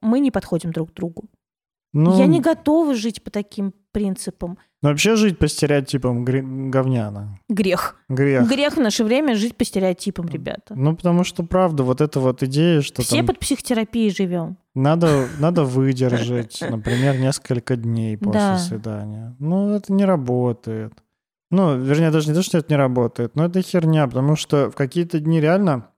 мы 0.00 0.20
не 0.20 0.30
подходим 0.30 0.70
друг 0.72 0.90
к 0.90 0.94
другу. 0.94 1.24
Ну, 1.92 2.16
Я 2.16 2.26
не 2.26 2.40
готова 2.40 2.94
жить 2.94 3.24
по 3.24 3.30
таким 3.30 3.72
принципам. 3.90 4.58
ну, 4.82 4.90
вообще 4.90 5.16
жить 5.16 5.38
по 5.38 5.48
стереотипам 5.48 6.24
гре- 6.24 6.70
говняно. 6.70 7.40
Грех. 7.48 7.96
Грех. 8.08 8.48
Грех 8.48 8.76
в 8.76 8.80
наше 8.80 9.02
время 9.02 9.34
жить 9.34 9.56
по 9.56 9.64
стереотипам, 9.64 10.28
ребята. 10.28 10.74
Ну, 10.76 10.94
потому 10.94 11.24
что, 11.24 11.42
правда, 11.42 11.82
вот 11.82 12.00
эта 12.00 12.20
вот 12.20 12.44
идея, 12.44 12.80
что 12.80 13.02
Все 13.02 13.16
там 13.16 13.26
под 13.26 13.40
психотерапией 13.40 14.10
живем. 14.10 14.56
надо, 14.76 15.26
надо 15.40 15.64
выдержать, 15.64 16.60
например, 16.70 17.18
несколько 17.18 17.74
дней 17.74 18.16
после 18.18 18.40
Да. 18.40 18.58
свидания. 18.58 19.34
Ну, 19.40 19.70
это 19.74 19.92
не 19.92 20.04
работает. 20.04 20.92
Ну, 21.50 21.76
вернее, 21.76 22.10
даже 22.10 22.28
не 22.28 22.34
то, 22.34 22.42
что 22.42 22.58
это 22.58 22.72
не 22.72 22.76
работает, 22.76 23.34
но 23.34 23.44
это 23.46 23.60
херня, 23.62 24.06
потому 24.06 24.36
что 24.36 24.70
в 24.70 24.76
какие-то 24.76 25.18
дни 25.18 25.40
реально 25.40 25.88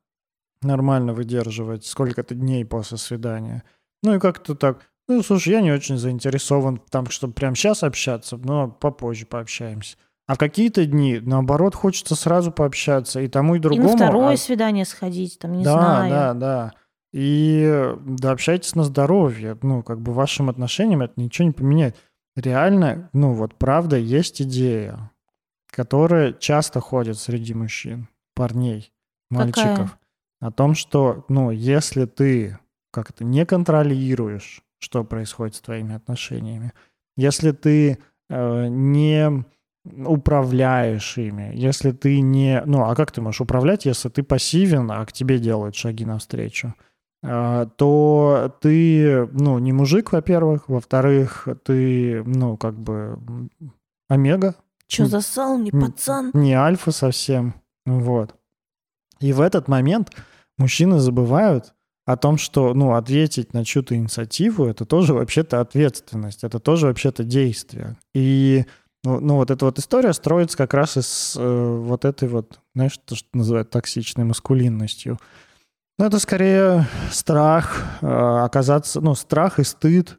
нормально 0.62 1.12
выдерживать 1.12 1.84
сколько-то 1.84 2.34
дней 2.34 2.64
после 2.64 2.96
свидания. 2.98 3.62
Ну 4.02 4.14
и 4.14 4.18
как-то 4.18 4.54
так, 4.54 4.88
ну, 5.08 5.22
слушай, 5.22 5.50
я 5.52 5.60
не 5.60 5.70
очень 5.72 5.98
заинтересован 5.98 6.80
там, 6.90 7.06
чтобы 7.10 7.34
прямо 7.34 7.54
сейчас 7.54 7.82
общаться, 7.82 8.36
но 8.38 8.68
попозже 8.68 9.26
пообщаемся. 9.26 9.96
А 10.26 10.34
в 10.34 10.38
какие-то 10.38 10.86
дни, 10.86 11.18
наоборот, 11.20 11.74
хочется 11.74 12.14
сразу 12.14 12.52
пообщаться 12.52 13.20
и 13.20 13.28
тому, 13.28 13.56
и 13.56 13.58
И 13.58 13.60
другому. 13.60 13.88
на 13.90 13.96
второе 13.96 14.34
а- 14.34 14.36
свидание 14.38 14.84
сходить, 14.86 15.38
там, 15.38 15.52
не 15.52 15.64
да, 15.64 15.72
знаю. 15.72 16.10
да, 16.10 16.34
да. 16.34 16.72
И 17.12 17.92
да, 18.06 18.30
общайтесь 18.30 18.74
на 18.74 18.84
здоровье. 18.84 19.58
Ну, 19.60 19.82
как 19.82 20.00
бы 20.00 20.12
вашим 20.12 20.48
отношениям 20.48 21.02
это 21.02 21.12
ничего 21.20 21.46
не 21.48 21.52
поменяет. 21.52 21.96
Реально, 22.36 23.10
ну 23.12 23.34
вот 23.34 23.56
правда, 23.56 23.98
есть 23.98 24.40
идея, 24.40 25.10
которая 25.72 26.32
часто 26.32 26.80
ходит 26.80 27.18
среди 27.18 27.54
мужчин. 27.54 28.08
парней, 28.34 28.92
мальчиков. 29.30 29.92
Какая? 29.92 29.98
О 30.40 30.50
том, 30.50 30.74
что, 30.74 31.24
ну, 31.28 31.50
если 31.50 32.04
ты 32.04 32.58
как-то 32.90 33.24
не 33.24 33.46
контролируешь, 33.46 34.62
что 34.78 35.04
происходит 35.04 35.54
с 35.54 35.60
твоими 35.60 35.94
отношениями, 35.94 36.72
если 37.16 37.52
ты 37.52 37.98
э, 38.28 38.66
не 38.68 39.44
управляешь 39.84 41.16
ими, 41.18 41.52
если 41.54 41.92
ты 41.92 42.20
не... 42.20 42.62
Ну, 42.66 42.84
а 42.84 42.94
как 42.94 43.12
ты 43.12 43.20
можешь 43.20 43.40
управлять, 43.40 43.86
если 43.86 44.08
ты 44.08 44.22
пассивен, 44.22 44.90
а 44.90 45.04
к 45.06 45.12
тебе 45.12 45.38
делают 45.38 45.74
шаги 45.74 46.04
навстречу? 46.04 46.74
Э, 47.22 47.66
то 47.76 48.56
ты, 48.60 49.26
ну, 49.32 49.58
не 49.58 49.72
мужик, 49.72 50.12
во-первых, 50.12 50.68
во-вторых, 50.68 51.48
ты, 51.64 52.22
ну, 52.24 52.56
как 52.56 52.78
бы 52.78 53.18
омега. 54.08 54.56
Че 54.88 55.06
засал, 55.06 55.58
не 55.58 55.70
пацан? 55.70 56.30
Не 56.34 56.54
альфа 56.54 56.92
совсем, 56.92 57.54
вот. 57.86 58.34
И 59.20 59.32
в 59.32 59.40
этот 59.40 59.68
момент 59.68 60.10
мужчины 60.58 60.98
забывают 60.98 61.74
о 62.04 62.16
том, 62.16 62.36
что, 62.36 62.74
ну, 62.74 62.94
ответить 62.94 63.54
на 63.54 63.64
чью-то 63.64 63.94
инициативу, 63.94 64.66
это 64.66 64.84
тоже 64.84 65.14
вообще-то 65.14 65.60
ответственность, 65.60 66.42
это 66.42 66.58
тоже 66.58 66.88
вообще-то 66.88 67.22
действие. 67.22 67.96
И, 68.12 68.64
ну, 69.04 69.20
ну, 69.20 69.36
вот 69.36 69.50
эта 69.50 69.64
вот 69.64 69.78
история 69.78 70.12
строится 70.12 70.56
как 70.56 70.74
раз 70.74 70.96
из 70.96 71.36
э, 71.38 71.76
вот 71.80 72.04
этой 72.04 72.28
вот, 72.28 72.58
знаешь, 72.74 72.98
то, 72.98 73.14
что 73.14 73.28
называют 73.32 73.70
токсичной 73.70 74.24
маскулинностью. 74.24 75.18
Ну, 75.98 76.06
это 76.06 76.18
скорее 76.18 76.88
страх 77.12 77.80
э, 78.00 78.06
оказаться, 78.06 79.00
ну, 79.00 79.14
страх 79.14 79.60
и 79.60 79.64
стыд 79.64 80.18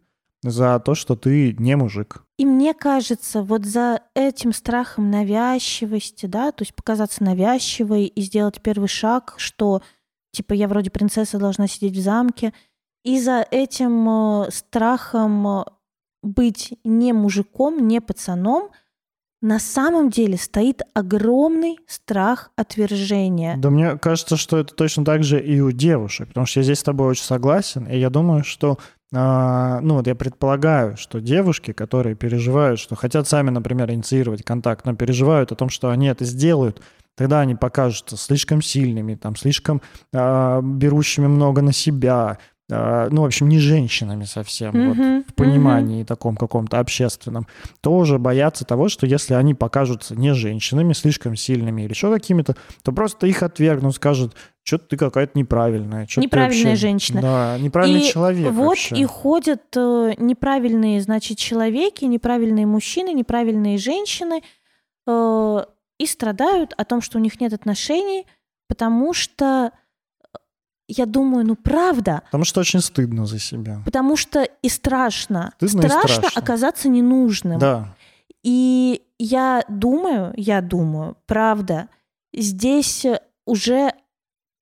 за 0.49 0.79
то, 0.79 0.95
что 0.95 1.15
ты 1.15 1.55
не 1.57 1.75
мужик. 1.75 2.23
И 2.37 2.45
мне 2.45 2.73
кажется, 2.73 3.41
вот 3.41 3.65
за 3.65 4.01
этим 4.15 4.53
страхом 4.53 5.09
навязчивости, 5.11 6.25
да, 6.25 6.51
то 6.51 6.63
есть 6.63 6.75
показаться 6.75 7.23
навязчивой 7.23 8.05
и 8.05 8.21
сделать 8.21 8.61
первый 8.61 8.87
шаг, 8.87 9.35
что 9.37 9.81
типа 10.31 10.53
я 10.53 10.67
вроде 10.67 10.89
принцесса 10.89 11.37
должна 11.37 11.67
сидеть 11.67 11.95
в 11.95 12.01
замке, 12.01 12.53
и 13.03 13.19
за 13.19 13.45
этим 13.51 14.43
э, 14.43 14.51
страхом 14.51 15.47
э, 15.47 15.63
быть 16.21 16.73
не 16.83 17.13
мужиком, 17.13 17.87
не 17.87 18.01
пацаном, 18.01 18.69
на 19.41 19.59
самом 19.59 20.09
деле 20.09 20.37
стоит 20.37 20.83
огромный 20.93 21.77
страх 21.85 22.51
отвержения. 22.55 23.57
Да 23.57 23.69
мне 23.69 23.97
кажется, 23.97 24.37
что 24.37 24.57
это 24.57 24.73
точно 24.73 25.03
так 25.03 25.23
же 25.23 25.37
и 25.45 25.59
у 25.59 25.71
девушек, 25.71 26.29
потому 26.29 26.45
что 26.45 26.61
я 26.61 26.63
здесь 26.63 26.79
с 26.79 26.83
тобой 26.83 27.09
очень 27.09 27.25
согласен, 27.25 27.85
и 27.85 27.97
я 27.97 28.09
думаю, 28.09 28.45
что 28.45 28.77
ну 29.13 29.93
вот 29.93 30.07
я 30.07 30.15
предполагаю, 30.15 30.97
что 30.97 31.19
девушки, 31.19 31.71
которые 31.71 32.15
переживают, 32.15 32.79
что 32.79 32.95
хотят 32.95 33.27
сами, 33.27 33.51
например, 33.51 33.91
инициировать 33.91 34.43
контакт, 34.43 34.85
но 34.85 34.95
переживают 34.95 35.51
о 35.51 35.55
том, 35.55 35.69
что 35.69 35.91
они 35.91 36.07
это 36.07 36.25
сделают, 36.25 36.81
тогда 37.15 37.41
они 37.41 37.53
покажутся 37.53 38.17
слишком 38.17 38.63
сильными, 38.63 39.13
там, 39.13 39.35
слишком 39.35 39.81
э, 40.11 40.61
берущими 40.63 41.27
много 41.27 41.61
на 41.61 41.73
себя, 41.73 42.39
ну, 42.69 43.21
в 43.21 43.25
общем, 43.25 43.49
не 43.49 43.59
женщинами 43.59 44.23
совсем, 44.23 44.73
mm-hmm. 44.73 45.17
вот, 45.17 45.27
в 45.27 45.33
понимании 45.35 46.01
mm-hmm. 46.01 46.07
таком 46.07 46.37
каком-то 46.37 46.79
общественном, 46.79 47.45
тоже 47.81 48.19
боятся 48.19 48.63
того, 48.63 48.87
что 48.87 49.05
если 49.05 49.33
они 49.33 49.53
покажутся 49.53 50.15
не 50.15 50.33
женщинами, 50.33 50.93
слишком 50.93 51.35
сильными 51.35 51.81
или 51.81 51.89
еще 51.89 52.11
какими-то, 52.11 52.55
то 52.81 52.91
просто 52.93 53.27
их 53.27 53.43
отвергнут, 53.43 53.95
скажут, 53.95 54.35
что-то 54.63 54.85
ты 54.87 54.97
какая-то 54.97 55.37
неправильная. 55.37 56.07
Неправильная 56.15 56.71
вообще... 56.71 56.75
женщина. 56.75 57.21
Да, 57.21 57.57
неправильный 57.59 57.99
и 57.99 58.09
человек 58.09 58.51
вот 58.53 58.67
вообще. 58.69 58.95
и 58.95 59.03
ходят 59.03 59.63
э, 59.75 60.13
неправильные, 60.17 61.01
значит, 61.01 61.37
человеки, 61.37 62.05
неправильные 62.05 62.65
мужчины, 62.65 63.13
неправильные 63.13 63.77
женщины 63.77 64.41
э, 65.05 65.65
и 65.99 66.05
страдают 66.05 66.73
о 66.77 66.85
том, 66.85 67.01
что 67.01 67.17
у 67.17 67.21
них 67.21 67.41
нет 67.41 67.51
отношений, 67.51 68.25
потому 68.69 69.13
что 69.13 69.71
я 70.87 71.05
думаю, 71.05 71.45
ну 71.45 71.55
правда. 71.55 72.23
Потому 72.25 72.45
что 72.45 72.59
очень 72.59 72.81
стыдно 72.81 73.25
за 73.25 73.39
себя. 73.39 73.81
Потому 73.85 74.15
что 74.15 74.43
и 74.43 74.69
страшно. 74.69 75.53
Стыдно 75.57 75.87
страшно, 75.87 76.07
и 76.07 76.13
страшно 76.13 76.41
оказаться 76.41 76.89
ненужным. 76.89 77.59
Да. 77.59 77.95
И 78.43 79.01
я 79.17 79.63
думаю, 79.69 80.33
я 80.35 80.61
думаю, 80.61 81.15
правда, 81.25 81.87
здесь 82.33 83.05
уже 83.45 83.93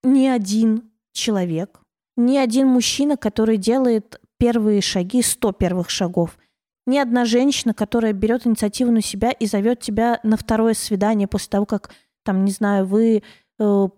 ни 0.03 0.27
один 0.27 0.91
человек, 1.13 1.79
ни 2.15 2.37
один 2.37 2.67
мужчина, 2.67 3.17
который 3.17 3.57
делает 3.57 4.19
первые 4.37 4.81
шаги, 4.81 5.21
сто 5.21 5.51
первых 5.51 5.89
шагов, 5.89 6.37
ни 6.85 6.97
одна 6.97 7.25
женщина, 7.25 7.73
которая 7.73 8.13
берет 8.13 8.45
инициативу 8.45 8.91
на 8.91 9.01
себя 9.01 9.31
и 9.31 9.45
зовет 9.45 9.79
тебя 9.81 10.19
на 10.23 10.37
второе 10.37 10.73
свидание 10.73 11.27
после 11.27 11.49
того, 11.49 11.65
как, 11.65 11.91
там, 12.23 12.43
не 12.45 12.51
знаю, 12.51 12.85
вы 12.85 13.23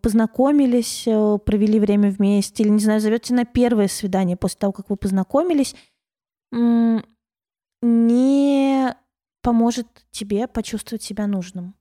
познакомились, 0.01 1.03
э, 1.07 1.37
провели 1.45 1.79
время 1.79 2.09
вместе, 2.11 2.63
или, 2.63 2.69
не 2.69 2.79
знаю, 2.79 2.99
зовете 2.99 3.33
на 3.33 3.45
первое 3.45 3.87
свидание 3.87 4.35
после 4.35 4.59
того, 4.59 4.73
как 4.73 4.89
вы 4.89 4.97
познакомились, 4.97 5.75
не 7.81 8.95
поможет 9.41 9.87
тебе 10.11 10.47
почувствовать 10.47 11.03
себя 11.03 11.27
нужным. 11.27 11.75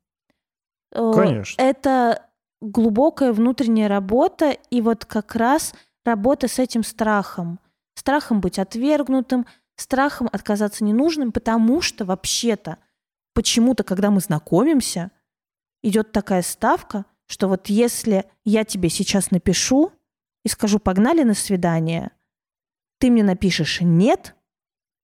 Э, 0.93 1.13
Конечно. 1.15 1.63
Это 1.63 2.29
глубокая 2.61 3.33
внутренняя 3.33 3.89
работа 3.89 4.51
и 4.71 4.81
вот 4.81 5.05
как 5.05 5.35
раз 5.35 5.75
работа 6.05 6.49
с 6.49 6.59
этим 6.59 6.85
страхом. 6.85 7.59
Страхом 7.95 8.41
быть 8.41 8.59
отвергнутым, 8.59 9.47
страхом 9.77 10.29
отказаться 10.33 10.85
ненужным, 10.85 11.33
потому 11.33 11.81
что 11.81 12.05
вообще-то 12.05 12.79
почему-то, 13.35 13.85
когда 13.85 14.11
мы 14.11 14.21
знакомимся, 14.21 15.11
идет 15.83 16.13
такая 16.13 16.43
ставка, 16.43 17.05
что 17.33 17.49
вот 17.49 17.71
если 17.71 18.27
я 18.45 18.63
тебе 18.63 18.91
сейчас 18.91 19.31
напишу 19.31 19.91
и 20.45 20.51
скажу 20.51 20.79
«погнали 20.79 21.23
на 21.23 21.33
свидание», 21.33 22.11
ты 22.99 23.11
мне 23.11 23.25
напишешь 23.25 23.81
«нет», 23.81 24.35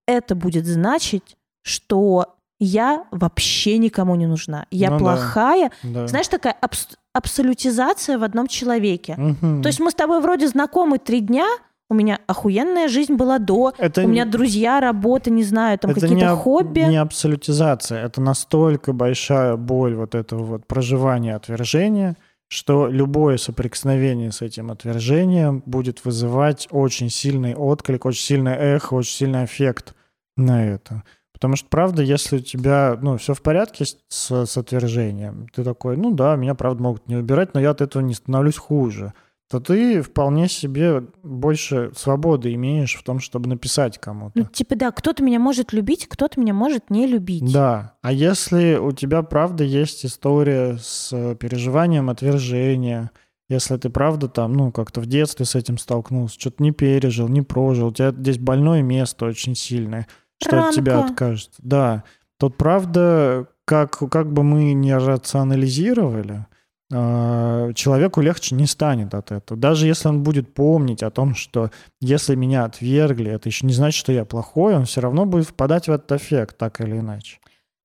это 0.07 0.35
будет 0.35 0.67
значить, 0.67 1.39
что 1.63 2.37
я 2.61 3.07
вообще 3.13 3.79
никому 3.79 4.15
не 4.15 4.27
нужна. 4.27 4.67
Я 4.71 4.91
ну, 4.91 4.99
плохая. 4.99 5.71
Да, 5.83 6.03
да. 6.03 6.07
Знаешь, 6.07 6.29
такая 6.29 6.55
абс- 6.61 6.99
абсолютизация 7.15 8.19
в 8.19 8.23
одном 8.23 8.47
человеке. 8.47 9.15
Угу. 9.15 9.63
То 9.63 9.69
есть 9.69 9.81
мы 9.81 9.91
с 9.91 9.95
тобой 9.95 10.21
вроде 10.21 10.49
знакомы 10.49 10.99
три 10.99 11.21
дня, 11.21 11.49
у 11.91 11.95
меня 11.95 12.21
охуенная 12.27 12.89
жизнь 12.89 13.15
была 13.15 13.39
до, 13.39 13.73
это 13.79 14.05
у 14.05 14.09
меня 14.09 14.25
друзья, 14.25 14.81
работа, 14.81 15.31
не 15.31 15.43
знаю, 15.43 15.79
там 15.79 15.95
какие-то 15.95 16.15
не, 16.15 16.37
хобби. 16.37 16.81
не 16.81 16.97
абсолютизация, 16.97 18.05
это 18.05 18.21
настолько 18.21 18.93
большая 18.93 19.57
боль 19.57 19.95
вот 19.95 20.15
этого 20.15 20.43
вот 20.43 20.67
проживания 20.67 21.35
отвержения, 21.35 22.17
что 22.49 22.89
любое 22.89 23.37
соприкосновение 23.37 24.33
с 24.33 24.43
этим 24.43 24.71
отвержением 24.71 25.63
будет 25.67 26.05
вызывать 26.05 26.69
очень 26.71 27.11
сильный 27.11 27.55
отклик, 27.55 28.05
очень 28.07 28.23
сильное 28.23 28.57
эхо, 28.57 28.95
очень 28.95 29.13
сильный 29.13 29.45
эффект 29.45 29.95
на 30.37 30.67
это. 30.67 31.03
Потому 31.33 31.57
что, 31.57 31.69
правда, 31.69 32.03
если 32.03 32.39
у 32.39 32.41
тебя, 32.41 32.99
ну, 33.01 33.17
все 33.17 33.33
в 33.33 33.43
порядке 33.43 33.85
с, 33.85 33.97
с 34.09 34.57
отвержением, 34.57 35.47
ты 35.55 35.63
такой, 35.63 35.97
ну 35.97 36.11
да, 36.11 36.35
меня, 36.35 36.55
правда, 36.55 36.83
могут 36.83 37.07
не 37.07 37.17
убирать, 37.17 37.55
но 37.55 37.61
я 37.61 37.71
от 37.71 37.81
этого 37.81 38.03
не 38.03 38.15
становлюсь 38.15 38.57
хуже, 38.57 39.13
то 39.49 39.61
ты 39.61 40.03
вполне 40.03 40.49
себе 40.49 41.05
больше 41.23 41.91
свободы 41.97 42.53
имеешь 42.55 42.95
в 42.95 43.03
том, 43.03 43.19
чтобы 43.19 43.49
написать 43.49 43.99
кому-то. 43.99 44.33
Ну, 44.35 44.45
типа, 44.45 44.77
да, 44.77 44.91
кто-то 44.91 45.23
меня 45.23 45.39
может 45.39 45.73
любить, 45.73 46.07
кто-то 46.07 46.39
меня 46.39 46.53
может 46.53 46.91
не 46.91 47.07
любить. 47.07 47.51
Да, 47.53 47.95
а 48.03 48.13
если 48.13 48.77
у 48.77 48.93
тебя, 48.93 49.23
правда, 49.23 49.65
есть 49.65 50.05
история 50.05 50.77
с 50.81 51.11
переживанием 51.37 52.11
отвержения, 52.11 53.11
если 53.49 53.79
ты, 53.79 53.89
правда, 53.89 54.29
там, 54.29 54.53
ну, 54.53 54.71
как-то 54.71 55.01
в 55.01 55.07
детстве 55.07 55.47
с 55.47 55.55
этим 55.55 55.79
столкнулся, 55.79 56.39
что-то 56.39 56.63
не 56.63 56.71
пережил, 56.71 57.29
не 57.29 57.41
прожил, 57.41 57.89
у 57.89 57.93
тебя 57.93 58.11
здесь 58.11 58.39
больное 58.39 58.83
место 58.83 59.25
очень 59.25 59.55
сильное– 59.55 60.07
что 60.41 60.57
Рамка. 60.57 60.69
от 60.69 60.75
тебя 60.75 61.01
откажется. 61.01 61.61
Да. 61.63 62.05
Тут 62.39 62.57
правда, 62.57 63.49
как, 63.65 63.99
как 64.11 64.33
бы 64.33 64.43
мы 64.43 64.73
не 64.73 64.97
рационализировали, 64.97 66.47
человеку 66.91 68.21
легче 68.21 68.55
не 68.55 68.67
станет 68.67 69.15
от 69.15 69.31
этого. 69.31 69.61
Даже 69.61 69.87
если 69.87 70.09
он 70.09 70.23
будет 70.23 70.55
помнить 70.55 71.03
о 71.03 71.11
том, 71.11 71.35
что 71.35 71.71
если 72.01 72.35
меня 72.35 72.65
отвергли, 72.65 73.31
это 73.31 73.49
еще 73.49 73.67
не 73.67 73.75
значит, 73.75 73.99
что 73.99 74.13
я 74.13 74.25
плохой, 74.25 74.75
он 74.75 74.87
все 74.87 75.01
равно 75.01 75.27
будет 75.27 75.49
впадать 75.49 75.89
в 75.89 75.93
этот 75.93 76.13
эффект, 76.13 76.57
так 76.57 76.81
или 76.81 76.99
иначе. 76.99 77.39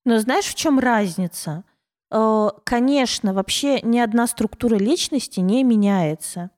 Но 0.05 0.19
знаешь, 0.19 0.45
в 0.45 0.55
чем 0.55 0.79
разница? 0.79 1.63
Э, 2.11 2.49
конечно, 2.63 3.33
вообще 3.33 3.81
ни 3.81 3.99
одна 3.99 4.25
структура 4.27 4.75
личности 4.75 5.41
не 5.41 5.63
меняется. 5.63 6.49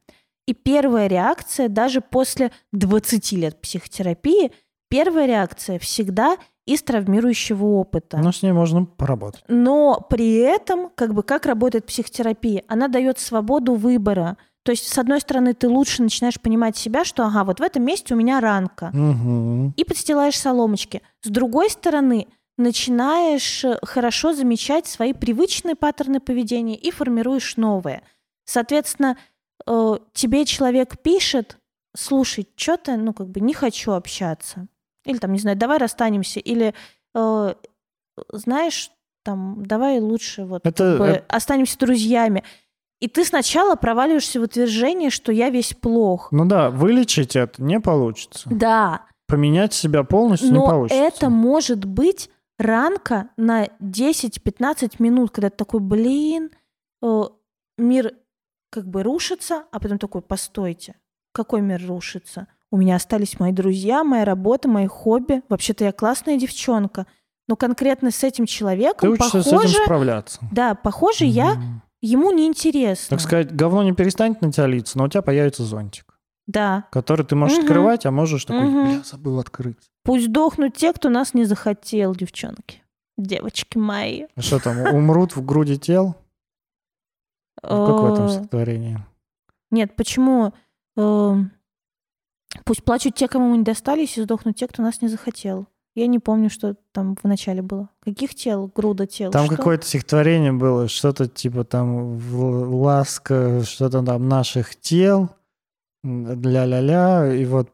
И 0.47 0.53
первая 0.53 1.07
реакция 1.07 1.67
даже 1.67 2.01
после 2.01 2.51
20 2.71 3.31
лет 3.31 3.59
психотерапии– 3.59 4.51
Первая 4.89 5.25
реакция 5.25 5.79
всегда 5.79 6.37
из 6.65 6.81
травмирующего 6.81 7.63
опыта. 7.63 8.17
Но 8.17 8.31
с 8.31 8.41
ней 8.41 8.51
можно 8.51 8.85
поработать. 8.85 9.43
Но 9.47 10.05
при 10.09 10.35
этом, 10.37 10.89
как 10.95 11.13
бы, 11.13 11.23
как 11.23 11.45
работает 11.45 11.85
психотерапия? 11.85 12.63
Она 12.67 12.87
дает 12.87 13.19
свободу 13.19 13.75
выбора. 13.75 14.37
То 14.63 14.71
есть, 14.71 14.87
с 14.87 14.97
одной 14.97 15.21
стороны, 15.21 15.53
ты 15.53 15.69
лучше 15.69 16.01
начинаешь 16.01 16.41
понимать 16.41 16.75
себя, 16.75 17.05
что, 17.05 17.23
ага, 17.25 17.43
вот 17.43 17.59
в 17.59 17.63
этом 17.63 17.83
месте 17.83 18.15
у 18.15 18.17
меня 18.17 18.39
ранка. 18.39 18.91
Угу. 18.93 19.73
И 19.77 19.83
подстилаешь 19.83 20.39
соломочки. 20.39 21.03
С 21.21 21.29
другой 21.29 21.69
стороны, 21.69 22.27
начинаешь 22.57 23.63
хорошо 23.83 24.33
замечать 24.33 24.87
свои 24.87 25.13
привычные 25.13 25.75
паттерны 25.75 26.19
поведения 26.19 26.75
и 26.75 26.89
формируешь 26.89 27.57
новые. 27.57 28.01
Соответственно, 28.45 29.17
э, 29.67 29.97
тебе 30.13 30.45
человек 30.45 30.99
пишет, 30.99 31.57
слушай, 31.95 32.47
что-то, 32.55 32.95
ну, 32.97 33.13
как 33.13 33.29
бы 33.29 33.41
не 33.41 33.53
хочу 33.53 33.91
общаться. 33.91 34.67
Или 35.05 35.17
там, 35.17 35.31
не 35.33 35.39
знаю, 35.39 35.57
давай 35.57 35.77
расстанемся. 35.77 36.39
Или, 36.39 36.73
э, 37.13 37.53
знаешь, 38.33 38.91
там, 39.23 39.65
давай 39.65 39.99
лучше 39.99 40.45
вот 40.45 40.65
Это- 40.65 40.91
как 40.91 40.97
бы 40.99 41.05
это- 41.05 41.25
останемся 41.35 41.77
друзьями. 41.79 42.43
И 43.01 43.07
ты 43.07 43.25
сначала 43.25 43.75
проваливаешься 43.75 44.39
в 44.39 44.43
утверждение, 44.43 45.09
что 45.09 45.31
я 45.31 45.49
весь 45.49 45.73
плох. 45.73 46.29
Ну 46.31 46.45
да, 46.45 46.69
вылечить 46.69 47.35
это 47.35 47.61
не 47.61 47.79
получится. 47.79 48.47
Да, 48.49 49.05
Поменять 49.27 49.73
себя 49.73 50.03
полностью 50.03 50.49
не 50.51 50.55
но 50.59 50.65
получится. 50.67 51.01
это 51.01 51.29
может 51.29 51.83
быть 51.85 52.29
ранка 52.57 53.29
на 53.37 53.67
10-15 53.79 54.99
минут, 54.99 55.31
когда 55.31 55.49
ты 55.49 55.57
такой, 55.57 55.79
блин, 55.81 56.51
э, 57.01 57.23
мир 57.77 58.13
как 58.71 58.87
бы 58.87 59.03
рушится, 59.03 59.65
а 59.71 59.79
потом 59.79 59.97
такой, 59.99 60.21
постойте, 60.21 60.95
какой 61.33 61.61
мир 61.61 61.81
рушится? 61.87 62.47
У 62.75 62.77
меня 62.77 62.97
остались 62.97 63.39
мои 63.39 63.53
друзья, 63.53 64.03
моя 64.03 64.25
работа, 64.25 64.67
мои 64.67 64.85
хобби. 64.85 65.41
Вообще-то 65.47 65.85
я 65.85 65.93
классная 65.93 66.35
девчонка. 66.37 67.07
Но 67.47 67.55
конкретно 67.55 68.11
с 68.11 68.21
этим 68.21 68.47
Ты 68.47 68.51
человеком, 68.51 69.15
с 69.15 69.17
похоже, 69.17 69.47
этим 69.69 69.69
справляться. 69.85 70.39
да, 70.51 70.75
похоже, 70.75 71.23
я 71.23 71.53
Мгм. 71.53 71.81
ему 72.01 72.31
неинтересно. 72.33 73.15
Так 73.15 73.21
сказать, 73.21 73.55
говно 73.55 73.81
не 73.83 73.93
перестанет 73.93 74.41
на 74.41 74.51
тебя 74.51 74.67
литься, 74.67 74.97
но 74.97 75.05
у 75.05 75.07
тебя 75.07 75.21
появится 75.21 75.63
зонтик, 75.63 76.19
Да. 76.47 76.83
который 76.91 77.25
ты 77.25 77.37
можешь 77.37 77.55
Мгм. 77.59 77.65
открывать, 77.65 78.05
а 78.05 78.11
можешь 78.11 78.43
такой, 78.43 78.65
Мгм. 78.67 78.83
бля, 78.89 79.03
забыл 79.05 79.39
открыть. 79.39 79.77
Пусть 80.03 80.29
дохнут 80.33 80.75
те, 80.75 80.91
кто 80.91 81.07
нас 81.07 81.33
не 81.33 81.45
захотел, 81.45 82.13
девчонки. 82.13 82.83
Девочки 83.17 83.77
мои. 83.77 84.25
А 84.35 84.41
Что 84.41 84.59
там, 84.59 84.77
умрут 84.93 85.37
в 85.37 85.45
груди 85.45 85.77
тел? 85.79 86.17
Ну, 87.63 87.85
Как 87.85 88.01
в 88.01 88.05
этом 88.05 88.25
Э, 88.25 88.27
стихотворении? 88.27 88.97
Нет, 89.71 89.95
почему? 89.95 90.53
Пусть 92.63 92.83
плачут 92.83 93.15
те, 93.15 93.27
кому 93.27 93.49
мы 93.49 93.57
не 93.57 93.63
достались, 93.63 94.17
и 94.17 94.21
сдохнут 94.23 94.55
те, 94.55 94.67
кто 94.67 94.81
нас 94.81 95.01
не 95.01 95.07
захотел. 95.07 95.67
Я 95.95 96.07
не 96.07 96.19
помню, 96.19 96.49
что 96.49 96.75
там 96.91 97.15
в 97.15 97.25
начале 97.25 97.61
было. 97.61 97.89
Каких 98.03 98.35
тел? 98.35 98.69
Груда 98.75 99.07
тел. 99.07 99.31
Там 99.31 99.45
Что? 99.45 99.55
какое-то 99.55 99.85
стихотворение 99.85 100.51
было, 100.51 100.89
что-то 100.89 101.27
типа 101.27 101.63
там 101.63 102.19
ласка, 102.81 103.61
что-то 103.63 104.03
там 104.03 104.27
наших 104.27 104.75
тел, 104.75 105.29
ля-ля-ля, 106.03 107.33
и 107.33 107.45
вот 107.45 107.69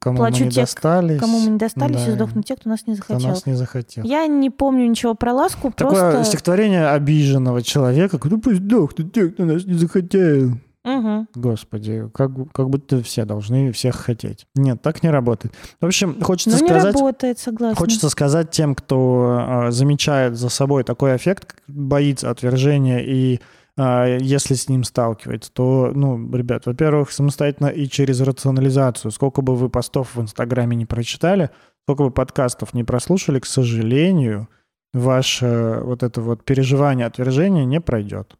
кому 0.00 0.16
Плачут 0.16 0.40
мы 0.40 0.46
не 0.46 0.50
те, 0.50 0.60
достались, 0.62 1.20
Кому 1.20 1.38
мы 1.38 1.50
не 1.50 1.58
достались, 1.58 2.02
и 2.02 2.06
да, 2.06 2.12
сдохнут 2.12 2.46
те, 2.46 2.56
кто 2.56 2.68
нас 2.68 2.86
не 2.86 2.96
кто 2.96 3.14
захотел. 3.14 3.30
нас 3.30 3.46
не 3.46 3.54
захотел. 3.54 4.04
Я 4.04 4.26
не 4.26 4.50
помню 4.50 4.86
ничего 4.88 5.14
про 5.14 5.32
ласку, 5.32 5.70
Такое 5.70 6.12
просто... 6.12 6.24
стихотворение 6.24 6.88
обиженного 6.88 7.62
человека, 7.62 8.18
ну 8.24 8.40
пусть 8.40 8.58
сдохнут 8.58 9.12
те, 9.12 9.28
кто 9.28 9.44
нас 9.44 9.64
не 9.64 9.74
захотел. 9.74 10.52
Мгм. 10.86 11.28
Господи, 11.34 12.08
как, 12.14 12.30
как 12.52 12.70
будто 12.70 13.02
все 13.02 13.24
должны 13.24 13.72
всех 13.72 13.96
хотеть. 13.96 14.46
Нет, 14.54 14.80
так 14.82 15.02
не 15.02 15.10
работает. 15.10 15.52
В 15.80 15.86
общем, 15.86 16.22
хочется 16.22 16.58
Ну, 16.60 16.68
сказать... 16.68 16.94
работает, 16.94 17.38
согласна. 17.40 17.74
Хочется 17.74 18.08
сказать 18.08 18.52
тем, 18.52 18.76
кто 18.76 19.66
э, 19.66 19.70
замечает 19.72 20.36
за 20.36 20.48
собой 20.48 20.84
такой 20.84 21.16
эффект, 21.16 21.56
боится 21.66 22.30
отвержения 22.30 23.00
и 23.00 23.40
э, 23.76 24.18
если 24.20 24.54
с 24.54 24.68
ним 24.68 24.84
сталкивается, 24.84 25.50
то, 25.52 25.90
ну, 25.92 26.32
ребят, 26.32 26.66
во-первых, 26.66 27.10
самостоятельно 27.10 27.66
и 27.66 27.88
через 27.88 28.20
рационализацию. 28.20 29.10
Сколько 29.10 29.42
бы 29.42 29.56
вы 29.56 29.68
постов 29.68 30.14
в 30.14 30.20
Инстаграме 30.22 30.76
не 30.76 30.86
прочитали, 30.86 31.50
сколько 31.82 32.04
бы 32.04 32.10
подкастов 32.12 32.74
не 32.74 32.84
прослушали, 32.84 33.40
к 33.40 33.46
сожалению, 33.46 34.48
ваше 34.94 35.80
вот 35.82 36.04
это 36.04 36.20
вот 36.20 36.44
переживание 36.44 37.06
отвержения 37.06 37.64
не 37.64 37.80
пройдет. 37.80 38.36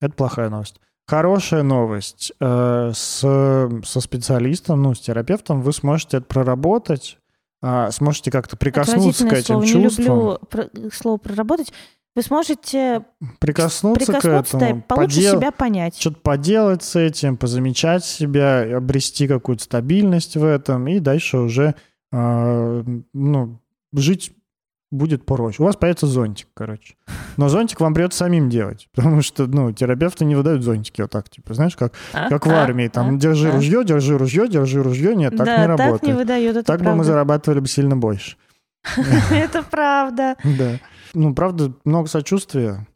Это 0.00 0.14
плохая 0.14 0.48
новость. 0.48 0.80
Хорошая 1.10 1.64
новость. 1.64 2.32
э, 2.40 2.92
с, 2.94 3.18
со 3.84 4.00
специалистом, 4.00 4.80
ну, 4.82 4.94
с 4.94 5.00
терапевтом 5.00 5.60
вы 5.60 5.72
сможете 5.72 6.18
это 6.18 6.26
проработать, 6.26 7.18
а, 7.62 7.90
сможете 7.90 8.30
как-то 8.30 8.56
прикоснуться 8.56 9.26
к 9.28 9.32
этим 9.32 9.44
слово. 9.46 9.62
Не 9.64 9.72
чувствам. 9.82 10.04
люблю 10.06 10.38
про- 10.48 10.70
слово 10.92 11.16
«проработать». 11.18 11.72
Вы 12.16 12.22
сможете 12.22 13.04
Прикоснуться, 13.38 14.04
прикоснуться, 14.06 14.56
к 14.56 14.60
да, 14.60 14.66
этому, 14.66 14.80
и 14.80 14.84
получше 14.84 15.20
подел- 15.20 15.36
себя 15.38 15.50
понять. 15.52 15.96
что-то 16.00 16.20
поделать 16.20 16.82
с 16.82 16.96
этим, 16.96 17.36
позамечать 17.36 18.04
себя, 18.04 18.76
обрести 18.76 19.28
какую-то 19.28 19.62
стабильность 19.64 20.36
в 20.36 20.44
этом, 20.44 20.86
и 20.88 20.98
дальше 21.00 21.38
уже 21.38 21.74
а, 22.12 22.84
ну, 23.12 23.60
жить 23.92 24.32
будет 24.90 25.24
проще. 25.24 25.62
У 25.62 25.66
вас 25.66 25.76
появится 25.76 26.06
зонтик, 26.06 26.48
короче. 26.54 26.94
Но 27.36 27.48
зонтик 27.48 27.80
вам 27.80 27.94
придется 27.94 28.18
самим 28.18 28.48
делать, 28.50 28.88
потому 28.94 29.22
что, 29.22 29.46
ну, 29.46 29.72
терапевты 29.72 30.24
не 30.24 30.34
выдают 30.34 30.62
зонтики 30.62 31.00
вот 31.02 31.10
так, 31.10 31.28
типа, 31.28 31.54
знаешь, 31.54 31.76
как, 31.76 31.92
как 32.12 32.46
в 32.46 32.50
армии, 32.50 32.88
там, 32.88 33.18
держи 33.18 33.50
ружье, 33.50 33.84
держи 33.84 34.18
ружье, 34.18 34.48
держи 34.48 34.82
ружье, 34.82 35.14
нет, 35.14 35.36
так 35.36 35.46
да, 35.46 35.52
не 35.66 35.66
так 35.68 35.78
не 35.78 35.84
работает. 35.84 36.16
выдает, 36.16 36.56
это 36.56 36.64
Так 36.66 36.78
бы 36.80 36.84
мы 36.86 36.90
правда. 36.90 37.04
зарабатывали 37.04 37.60
бы 37.60 37.68
сильно 37.68 37.96
больше. 37.96 38.36
Это 39.30 39.62
правда. 39.62 40.36
Да. 40.44 40.78
Ну, 41.12 41.34
правда, 41.34 41.72
много 41.84 42.08
сочувствия. 42.08 42.86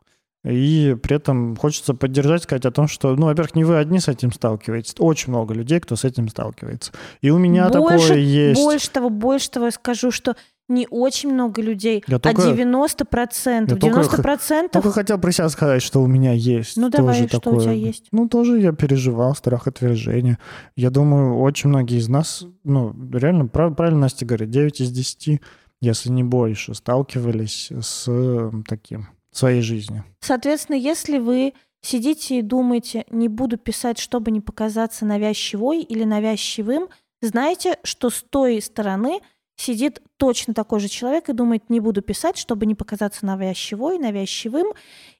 И 0.44 0.94
при 1.02 1.16
этом 1.16 1.56
хочется 1.56 1.94
поддержать, 1.94 2.42
сказать 2.42 2.64
о 2.66 2.70
том, 2.70 2.86
что, 2.86 3.16
ну, 3.16 3.26
во-первых, 3.26 3.54
не 3.54 3.64
вы 3.64 3.76
одни 3.78 3.98
с 3.98 4.08
этим 4.08 4.30
сталкиваетесь. 4.30 4.94
Очень 4.98 5.30
много 5.32 5.54
людей, 5.54 5.80
кто 5.80 5.96
с 5.96 6.04
этим 6.04 6.28
сталкивается. 6.28 6.92
И 7.22 7.30
у 7.30 7.38
меня 7.38 7.68
Больше- 7.70 8.08
такое 8.08 8.18
есть. 8.18 8.60
Больше 8.62 8.90
того, 8.90 9.08
больше 9.10 9.50
того 9.50 9.66
я 9.66 9.72
скажу, 9.72 10.10
что 10.10 10.36
не 10.68 10.86
очень 10.90 11.32
много 11.32 11.60
людей, 11.60 12.02
Я 12.06 12.16
а 12.16 12.18
только- 12.18 12.42
90 12.42 13.04
процентов. 13.04 13.76
я 13.76 13.80
только 13.80 13.94
90 13.96 14.22
процентов. 14.22 14.82
Только 14.82 14.92
хотел 14.94 15.18
про 15.18 15.30
себя 15.32 15.48
сказать, 15.48 15.82
что 15.82 16.00
у 16.02 16.06
меня 16.06 16.32
есть. 16.32 16.76
Ну, 16.76 16.88
давай, 16.88 17.28
что 17.28 17.50
у 17.50 17.60
тебя 17.60 17.72
есть? 17.72 18.06
Ну, 18.12 18.28
тоже 18.28 18.60
я 18.60 18.72
переживал 18.72 19.34
страх 19.34 19.66
отвержения. 19.66 20.38
Я 20.76 20.90
думаю, 20.90 21.38
очень 21.40 21.68
многие 21.68 21.98
из 21.98 22.08
нас, 22.08 22.44
ну, 22.64 22.94
реально, 23.12 23.46
прав- 23.46 23.74
правильно 23.76 24.00
Настя 24.00 24.24
говорит, 24.24 24.50
9 24.50 24.80
из 24.80 24.90
10, 24.90 25.40
если 25.80 26.08
не 26.10 26.24
больше, 26.24 26.74
сталкивались 26.74 27.70
с 27.80 28.50
таким 28.66 29.08
в 29.30 29.36
своей 29.38 29.60
жизни. 29.60 30.02
Соответственно, 30.20 30.76
если 30.76 31.18
вы 31.18 31.52
сидите 31.82 32.38
и 32.38 32.42
думаете, 32.42 33.04
не 33.10 33.28
буду 33.28 33.58
писать, 33.58 33.98
чтобы 33.98 34.30
не 34.30 34.40
показаться 34.40 35.04
навязчивой 35.04 35.82
или 35.82 36.04
навязчивым, 36.04 36.88
знайте, 37.20 37.76
что 37.82 38.08
с 38.08 38.24
той 38.30 38.62
стороны 38.62 39.20
сидит 39.56 40.02
точно 40.16 40.52
такой 40.54 40.80
же 40.80 40.88
человек 40.88 41.28
и 41.28 41.32
думает, 41.32 41.70
не 41.70 41.80
буду 41.80 42.02
писать, 42.02 42.36
чтобы 42.36 42.66
не 42.66 42.74
показаться 42.74 43.24
навязчивой, 43.24 43.98
навязчивым. 43.98 44.68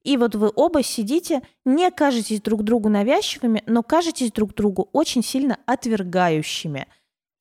И 0.02 0.16
вот 0.16 0.34
вы 0.34 0.50
оба 0.54 0.82
сидите, 0.82 1.42
не 1.64 1.90
кажетесь 1.90 2.40
друг 2.40 2.62
другу 2.64 2.88
навязчивыми, 2.88 3.62
но 3.66 3.82
кажетесь 3.82 4.32
друг 4.32 4.54
другу 4.54 4.88
очень 4.92 5.22
сильно 5.22 5.58
отвергающими 5.66 6.86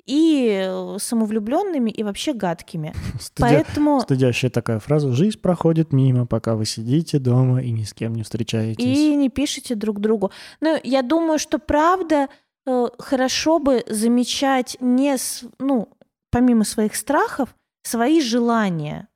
и 0.06 0.50
э, 0.68 0.98
самовлюбленными, 1.00 1.90
и 1.90 2.04
вообще 2.04 2.34
гадкими. 2.34 2.94
Стыдя- 3.20 3.64
Поэтому 3.64 4.02
Стыдящая 4.02 4.52
такая 4.52 4.80
фраза. 4.80 5.12
Жизнь 5.14 5.40
проходит 5.40 5.94
мимо, 5.94 6.26
пока 6.26 6.56
вы 6.56 6.66
сидите 6.66 7.20
дома 7.20 7.62
и 7.62 7.72
ни 7.72 7.84
с 7.84 7.94
кем 7.94 8.14
не 8.14 8.24
встречаетесь. 8.24 8.84
и 8.86 9.16
не 9.16 9.30
пишите 9.30 9.76
друг 9.76 10.00
другу. 10.02 10.32
Ну, 10.60 10.78
я 10.84 11.02
думаю, 11.04 11.40
что 11.40 11.58
правда 11.58 12.28
э, 12.66 12.86
хорошо 13.00 13.60
бы 13.60 13.84
замечать 13.88 14.76
не, 14.82 15.18
с- 15.18 15.46
ну, 15.60 15.88
помимо 16.34 16.64
своих 16.64 16.96
страхов, 16.96 17.56
свои 17.84 18.20
желания 18.20 19.08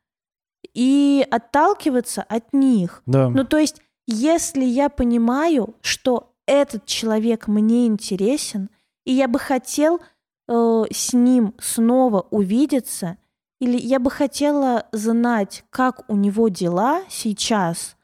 и 0.76 1.26
отталкиваться 1.32 2.22
от 2.22 2.54
них. 2.54 3.02
Да. 3.08 3.30
Ну, 3.30 3.44
то 3.44 3.58
есть, 3.58 3.82
если 4.06 4.64
я 4.64 4.88
понимаю, 4.90 5.76
что 5.82 6.36
этот 6.46 6.86
человек 6.86 7.48
мне 7.48 7.88
интересен, 7.88 8.70
и 9.04 9.14
я 9.14 9.28
бы 9.28 9.40
хотел 9.40 10.00
э, 10.48 10.84
с 10.92 11.14
ним 11.14 11.56
снова 11.60 12.22
увидеться, 12.30 13.18
или 13.60 13.78
я 13.78 14.00
бы 14.00 14.12
хотела 14.12 14.86
знать, 14.92 15.66
как 15.72 16.08
у 16.10 16.16
него 16.16 16.50
дела 16.50 17.02
сейчас, 17.10 17.98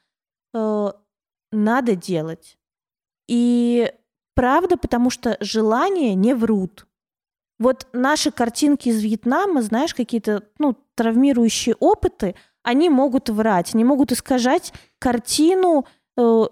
э, 0.55 0.91
надо 1.51 1.95
делать. 1.95 2.57
И 3.27 3.93
правда, 4.33 4.75
потому 4.75 5.11
что 5.11 5.37
желания 5.39 6.15
не 6.15 6.33
врут. 6.33 6.87
Вот 7.59 7.87
наши 7.93 8.31
картинки 8.31 8.89
из 8.89 9.01
Вьетнама, 9.01 9.61
знаешь, 9.61 9.93
какие-то 9.93 10.43
ну, 10.59 10.75
травмирующие 10.95 11.75
опыты, 11.79 12.35
они 12.63 12.89
могут 12.89 13.29
врать, 13.29 13.73
они 13.73 13.83
могут 13.83 14.11
искажать 14.11 14.73
картину 14.99 15.85
э, 16.17 16.43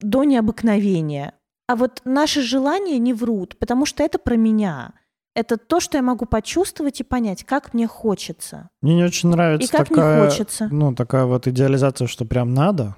до 0.00 0.24
необыкновения. 0.24 1.34
А 1.66 1.76
вот 1.76 2.00
наши 2.04 2.42
желания 2.42 2.98
не 2.98 3.12
врут, 3.12 3.58
потому 3.58 3.84
что 3.84 4.02
это 4.02 4.18
про 4.18 4.36
меня. 4.36 4.94
Это 5.34 5.56
то, 5.56 5.80
что 5.80 5.98
я 5.98 6.02
могу 6.02 6.24
почувствовать 6.26 7.00
и 7.00 7.04
понять, 7.04 7.44
как 7.44 7.74
мне 7.74 7.86
хочется. 7.86 8.70
Мне 8.80 8.96
не 8.96 9.04
очень 9.04 9.28
нравится 9.28 9.68
И 9.68 9.76
как 9.76 9.88
такая, 9.88 10.24
не 10.24 10.30
хочется. 10.30 10.68
ну, 10.70 10.94
такая 10.94 11.26
вот 11.26 11.46
идеализация, 11.46 12.08
что 12.08 12.24
прям 12.24 12.54
надо. 12.54 12.96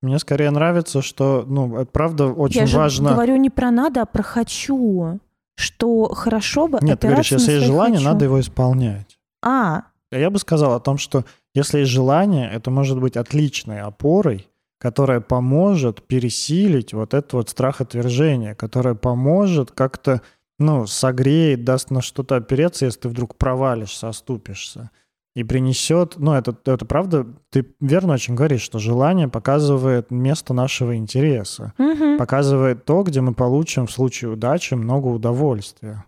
Мне 0.00 0.18
скорее 0.18 0.50
нравится, 0.50 1.02
что, 1.02 1.44
ну, 1.46 1.84
правда 1.86 2.26
очень 2.26 2.66
я 2.66 2.76
важно. 2.76 3.10
говорю 3.10 3.36
не 3.36 3.50
про 3.50 3.70
надо, 3.70 4.02
а 4.02 4.06
про 4.06 4.22
хочу. 4.22 5.20
Что 5.58 6.14
хорошо 6.14 6.68
бы 6.68 6.78
Нет, 6.80 7.00
ты 7.00 7.08
говоришь, 7.08 7.32
если 7.32 7.52
есть 7.52 7.66
желание, 7.66 7.98
«хочу». 7.98 8.08
надо 8.10 8.24
его 8.24 8.40
исполнять. 8.40 9.18
А, 9.44 9.82
Я 10.10 10.30
бы 10.30 10.38
сказал 10.38 10.74
о 10.74 10.80
том, 10.80 10.98
что 10.98 11.24
если 11.54 11.80
есть 11.80 11.90
желание, 11.90 12.50
это 12.50 12.70
может 12.70 13.00
быть 13.00 13.16
отличной 13.16 13.80
опорой 13.80 14.48
которая 14.78 15.20
поможет 15.20 16.06
пересилить 16.06 16.94
вот 16.94 17.12
этот 17.12 17.32
вот 17.32 17.50
страх 17.50 17.80
отвержения, 17.80 18.54
которая 18.54 18.94
поможет 18.94 19.72
как-то, 19.72 20.22
ну, 20.58 20.86
согреет, 20.86 21.64
даст 21.64 21.90
на 21.90 22.00
что-то 22.00 22.36
опереться, 22.36 22.84
если 22.84 23.00
ты 23.00 23.08
вдруг 23.08 23.36
провалишься, 23.36 24.08
оступишься. 24.08 24.90
И 25.38 25.44
принесет, 25.44 26.14
ну, 26.16 26.32
это, 26.32 26.56
это 26.64 26.84
правда, 26.84 27.24
ты 27.50 27.64
верно 27.80 28.14
очень 28.14 28.34
говоришь, 28.34 28.62
что 28.62 28.80
желание 28.80 29.28
показывает 29.28 30.10
место 30.10 30.52
нашего 30.52 30.96
интереса, 30.96 31.74
Мгм. 31.78 32.18
показывает 32.18 32.84
то, 32.84 33.04
где 33.04 33.20
мы 33.20 33.34
получим 33.34 33.86
в 33.86 33.92
случае 33.92 34.32
удачи 34.32 34.74
много 34.74 35.06
удовольствия. 35.06 36.04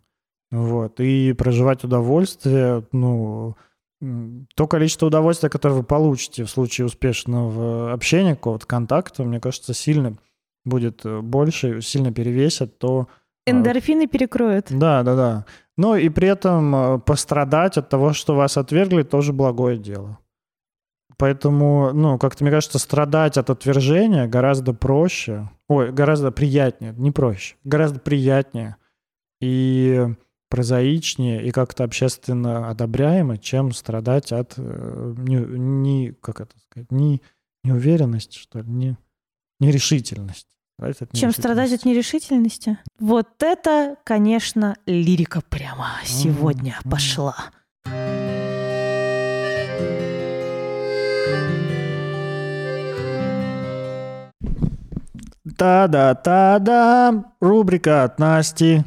Вот. 0.51 0.99
И 0.99 1.33
проживать 1.35 1.85
удовольствие, 1.85 2.85
ну, 2.91 3.55
то 4.57 4.66
количество 4.66 5.07
удовольствия, 5.07 5.49
которое 5.49 5.74
вы 5.74 5.85
получите 5.85 6.43
в 6.43 6.51
случае 6.51 6.87
успешного 6.87 7.93
общения, 7.93 8.35
какого-то 8.35 8.66
контакта, 8.66 9.22
мне 9.22 9.39
кажется, 9.39 9.74
сильно 9.74 10.16
будет 10.64 11.07
э, 11.07 11.20
больше, 11.20 11.83
сильно 11.83 12.12
перевесит 12.12 12.78
то... 12.78 13.07
э, 13.47 13.51
Эндорфины 13.51 14.07
перекроют. 14.07 14.66
Да, 14.70 15.03
да, 15.03 15.16
да. 15.16 15.45
Но 15.76 15.97
и 15.97 16.09
при 16.09 16.28
этом 16.28 16.74
э, 16.74 16.99
пострадать 16.99 17.78
от 17.78 17.88
того, 17.88 18.12
что 18.12 18.34
вас 18.34 18.57
отвергли, 18.57 19.03
тоже 19.03 19.32
благое 19.32 19.78
дело. 19.78 20.18
Поэтому, 21.16 21.93
ну, 21.93 22.18
как-то, 22.18 22.45
мне 22.45 22.51
кажется, 22.51 22.78
страдать 22.78 23.36
от 23.36 23.51
отвержения 23.51 24.26
гораздо 24.26 24.72
проще, 24.72 25.51
ой, 25.68 25.93
гораздо 25.93 26.32
приятнее, 26.32 26.95
не 26.97 27.11
проще, 27.11 27.57
гораздо 27.62 28.01
приятнее 28.01 28.76
и 29.41 30.07
прозаичнее 30.49 31.45
и 31.45 31.51
как-то 31.51 31.84
общественно 31.84 32.70
одобряемо, 32.70 33.38
чем 33.38 33.72
страдать 33.72 34.32
от 34.32 34.55
э, 34.57 35.14
не, 35.18 35.36
не- 35.36 36.12
как 36.12 36.41
это 36.41 36.59
сказать, 36.59 36.91
не, 36.91 37.20
неуверенности, 37.64 38.38
что 38.38 38.61
ли, 38.61 38.70
не, 38.70 38.97
нерешительности. 39.61 40.57
Страдать 40.81 41.03
от 41.03 41.12
Чем 41.12 41.33
страдать 41.33 41.72
от 41.74 41.85
нерешительности. 41.85 42.78
Вот 42.99 43.28
это, 43.43 43.97
конечно, 44.03 44.76
лирика 44.87 45.43
прямо 45.43 45.91
сегодня 46.07 46.78
Мгм. 46.83 46.91
пошла. 46.91 47.37
Та-да-та-да, 55.57 57.24
рубрика 57.41 58.05
от 58.05 58.18
Насти. 58.18 58.83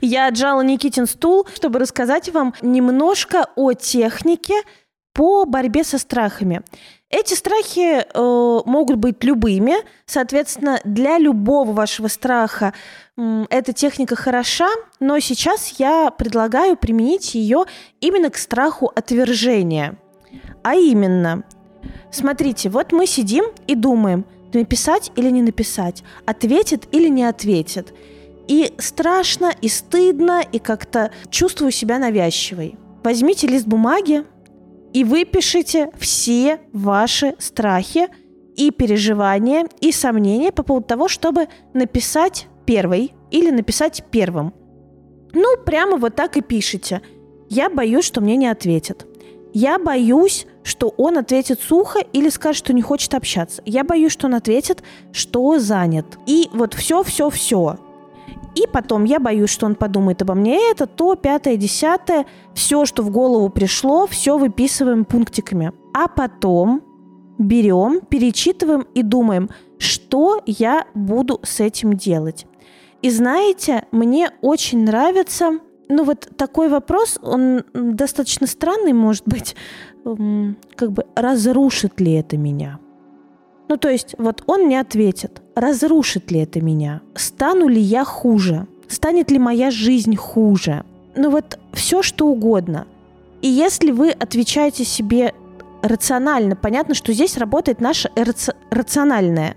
Я 0.00 0.28
отжала 0.28 0.60
Никитин 0.62 1.06
стул, 1.06 1.46
чтобы 1.54 1.78
рассказать 1.78 2.28
вам 2.30 2.54
немножко 2.60 3.46
о 3.56 3.72
технике 3.72 4.54
по 5.14 5.44
борьбе 5.46 5.84
со 5.84 5.98
страхами. 5.98 6.62
Эти 7.10 7.34
страхи 7.34 8.02
э, 8.02 8.60
могут 8.64 8.96
быть 8.96 9.22
любыми, 9.22 9.74
соответственно, 10.06 10.80
для 10.84 11.18
любого 11.18 11.72
вашего 11.72 12.08
страха 12.08 12.72
м, 13.16 13.46
эта 13.50 13.72
техника 13.72 14.16
хороша, 14.16 14.68
но 15.00 15.18
сейчас 15.20 15.74
я 15.78 16.10
предлагаю 16.10 16.76
применить 16.76 17.34
ее 17.34 17.66
именно 18.00 18.30
к 18.30 18.36
страху 18.36 18.90
отвержения. 18.94 19.96
А 20.62 20.74
именно, 20.74 21.44
смотрите, 22.10 22.68
вот 22.68 22.90
мы 22.92 23.06
сидим 23.06 23.44
и 23.66 23.74
думаем, 23.74 24.24
написать 24.52 25.12
или 25.14 25.30
не 25.30 25.42
написать, 25.42 26.02
ответит 26.26 26.88
или 26.92 27.08
не 27.08 27.24
ответит. 27.24 27.92
И 28.48 28.74
страшно, 28.78 29.52
и 29.60 29.68
стыдно, 29.68 30.42
и 30.52 30.58
как-то 30.58 31.10
чувствую 31.30 31.70
себя 31.70 31.98
навязчивой. 31.98 32.76
Возьмите 33.02 33.46
лист 33.46 33.66
бумаги 33.66 34.24
и 34.94 35.04
выпишите 35.04 35.90
все 35.98 36.60
ваши 36.72 37.34
страхи 37.38 38.06
и 38.56 38.70
переживания, 38.70 39.66
и 39.80 39.92
сомнения 39.92 40.52
по 40.52 40.62
поводу 40.62 40.86
того, 40.86 41.08
чтобы 41.08 41.48
написать 41.74 42.46
первой 42.64 43.12
или 43.30 43.50
написать 43.50 44.04
первым. 44.10 44.54
Ну, 45.34 45.56
прямо 45.66 45.96
вот 45.96 46.14
так 46.14 46.36
и 46.36 46.40
пишите. 46.40 47.02
Я 47.50 47.68
боюсь, 47.68 48.04
что 48.04 48.20
мне 48.20 48.36
не 48.36 48.46
ответят. 48.46 49.04
Я 49.52 49.78
боюсь, 49.80 50.46
что 50.62 50.94
он 50.96 51.18
ответит 51.18 51.60
сухо 51.60 51.98
или 52.12 52.28
скажет, 52.28 52.64
что 52.64 52.72
не 52.72 52.82
хочет 52.82 53.14
общаться. 53.14 53.62
Я 53.66 53.82
боюсь, 53.82 54.12
что 54.12 54.28
он 54.28 54.36
ответит, 54.36 54.84
что 55.12 55.58
занят. 55.58 56.06
И 56.26 56.48
вот 56.52 56.74
все, 56.74 57.02
все, 57.02 57.30
все. 57.30 57.78
И 58.54 58.66
потом 58.72 59.04
я 59.04 59.18
боюсь, 59.18 59.50
что 59.50 59.66
он 59.66 59.74
подумает 59.74 60.22
обо 60.22 60.34
мне 60.34 60.70
это, 60.70 60.86
то, 60.86 61.16
пятое, 61.16 61.56
десятое. 61.56 62.26
Все, 62.54 62.84
что 62.84 63.02
в 63.02 63.10
голову 63.10 63.48
пришло, 63.48 64.06
все 64.06 64.38
выписываем 64.38 65.04
пунктиками. 65.04 65.72
А 65.92 66.08
потом 66.08 66.82
берем, 67.38 68.00
перечитываем 68.00 68.86
и 68.94 69.02
думаем, 69.02 69.50
что 69.78 70.40
я 70.46 70.86
буду 70.94 71.40
с 71.42 71.60
этим 71.60 71.94
делать. 71.94 72.46
И 73.02 73.10
знаете, 73.10 73.84
мне 73.90 74.30
очень 74.40 74.84
нравится, 74.84 75.58
ну 75.88 76.04
вот 76.04 76.28
такой 76.36 76.68
вопрос, 76.68 77.18
он 77.22 77.64
достаточно 77.74 78.46
странный, 78.46 78.92
может 78.92 79.24
быть, 79.26 79.56
М, 80.04 80.56
как 80.76 80.92
бы 80.92 81.06
разрушит 81.14 82.00
ли 82.00 82.12
это 82.12 82.36
меня? 82.36 82.78
Ну, 83.68 83.76
то 83.76 83.88
есть, 83.88 84.14
вот 84.18 84.42
он 84.46 84.68
не 84.68 84.76
ответит, 84.76 85.42
разрушит 85.54 86.30
ли 86.30 86.40
это 86.40 86.60
меня? 86.60 87.00
Стану 87.14 87.68
ли 87.68 87.80
я 87.80 88.04
хуже? 88.04 88.66
Станет 88.88 89.30
ли 89.30 89.38
моя 89.38 89.70
жизнь 89.70 90.16
хуже? 90.16 90.84
Ну 91.16 91.30
вот 91.30 91.58
все, 91.72 92.02
что 92.02 92.26
угодно. 92.26 92.86
И 93.40 93.48
если 93.48 93.90
вы 93.90 94.10
отвечаете 94.10 94.84
себе 94.84 95.32
рационально, 95.82 96.56
понятно, 96.56 96.94
что 96.94 97.12
здесь 97.12 97.36
работает 97.36 97.80
наше 97.80 98.08
раци- 98.16 98.54
рациональное. 98.70 99.56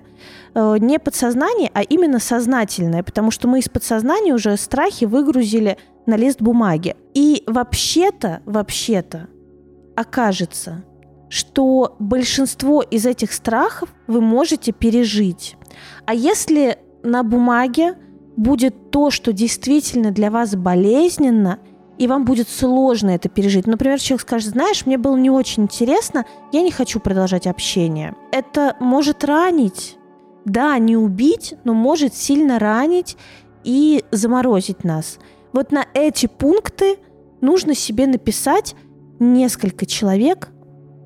Э, 0.53 0.77
Не 0.79 0.99
подсознание, 0.99 1.71
а 1.73 1.81
именно 1.83 2.19
сознательное, 2.19 3.03
потому 3.03 3.31
что 3.31 3.47
мы 3.47 3.59
из 3.59 3.69
подсознания 3.69 4.33
уже 4.33 4.55
страхи 4.57 5.05
выгрузили 5.05 5.77
на 6.05 6.15
лист 6.15 6.41
бумаги. 6.41 6.95
И 7.13 7.43
вообще-то, 7.47 8.41
вообще-то, 8.45 9.27
окажется, 9.95 10.83
что 11.29 11.95
большинство 11.99 12.81
из 12.81 13.05
этих 13.05 13.33
страхов 13.33 13.89
вы 14.07 14.21
можете 14.21 14.71
пережить. 14.71 15.56
А 16.05 16.13
если 16.13 16.77
на 17.03 17.23
бумаге 17.23 17.95
будет 18.35 18.91
то, 18.91 19.09
что 19.09 19.33
действительно 19.33 20.11
для 20.11 20.31
вас 20.31 20.55
болезненно, 20.55 21.59
и 21.97 22.07
вам 22.07 22.25
будет 22.25 22.47
сложно 22.47 23.09
это 23.09 23.27
пережить. 23.27 23.65
Например, 23.65 23.99
человек 23.99 24.21
скажет, 24.21 24.49
знаешь, 24.51 24.85
мне 24.85 24.97
было 24.97 25.17
не 25.17 25.31
очень 25.31 25.63
интересно, 25.63 26.25
я 26.51 26.61
не 26.61 26.71
хочу 26.71 26.99
продолжать 26.99 27.47
общение. 27.47 28.15
Это 28.31 28.75
может 28.79 29.23
ранить. 29.23 29.97
Да, 30.45 30.77
не 30.77 30.95
убить, 30.95 31.55
но 31.63 31.73
может 31.73 32.13
сильно 32.13 32.59
ранить 32.59 33.17
и 33.63 34.05
заморозить 34.11 34.83
нас. 34.83 35.17
Вот 35.51 35.71
на 35.71 35.85
эти 35.93 36.27
пункты 36.27 36.99
нужно 37.41 37.73
себе 37.73 38.07
написать 38.07 38.75
несколько 39.19 39.85
человек, 39.85 40.49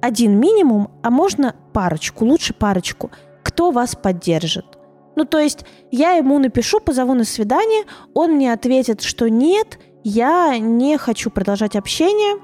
один 0.01 0.39
минимум, 0.39 0.89
а 1.01 1.09
можно 1.09 1.55
парочку, 1.73 2.25
лучше 2.25 2.53
парочку, 2.53 3.11
кто 3.51 3.71
вас 3.71 3.95
поддержит. 3.95 4.65
Ну, 5.17 5.25
то 5.25 5.39
есть 5.39 5.65
я 5.91 6.11
ему 6.13 6.39
напишу, 6.39 6.79
позову 6.79 7.13
на 7.13 7.25
свидание, 7.25 7.83
он 8.13 8.31
мне 8.31 8.53
ответит, 8.53 9.01
что 9.01 9.29
нет, 9.29 9.77
я 10.05 10.57
не 10.57 10.97
хочу 10.97 11.29
продолжать 11.29 11.75
общение. 11.75 12.41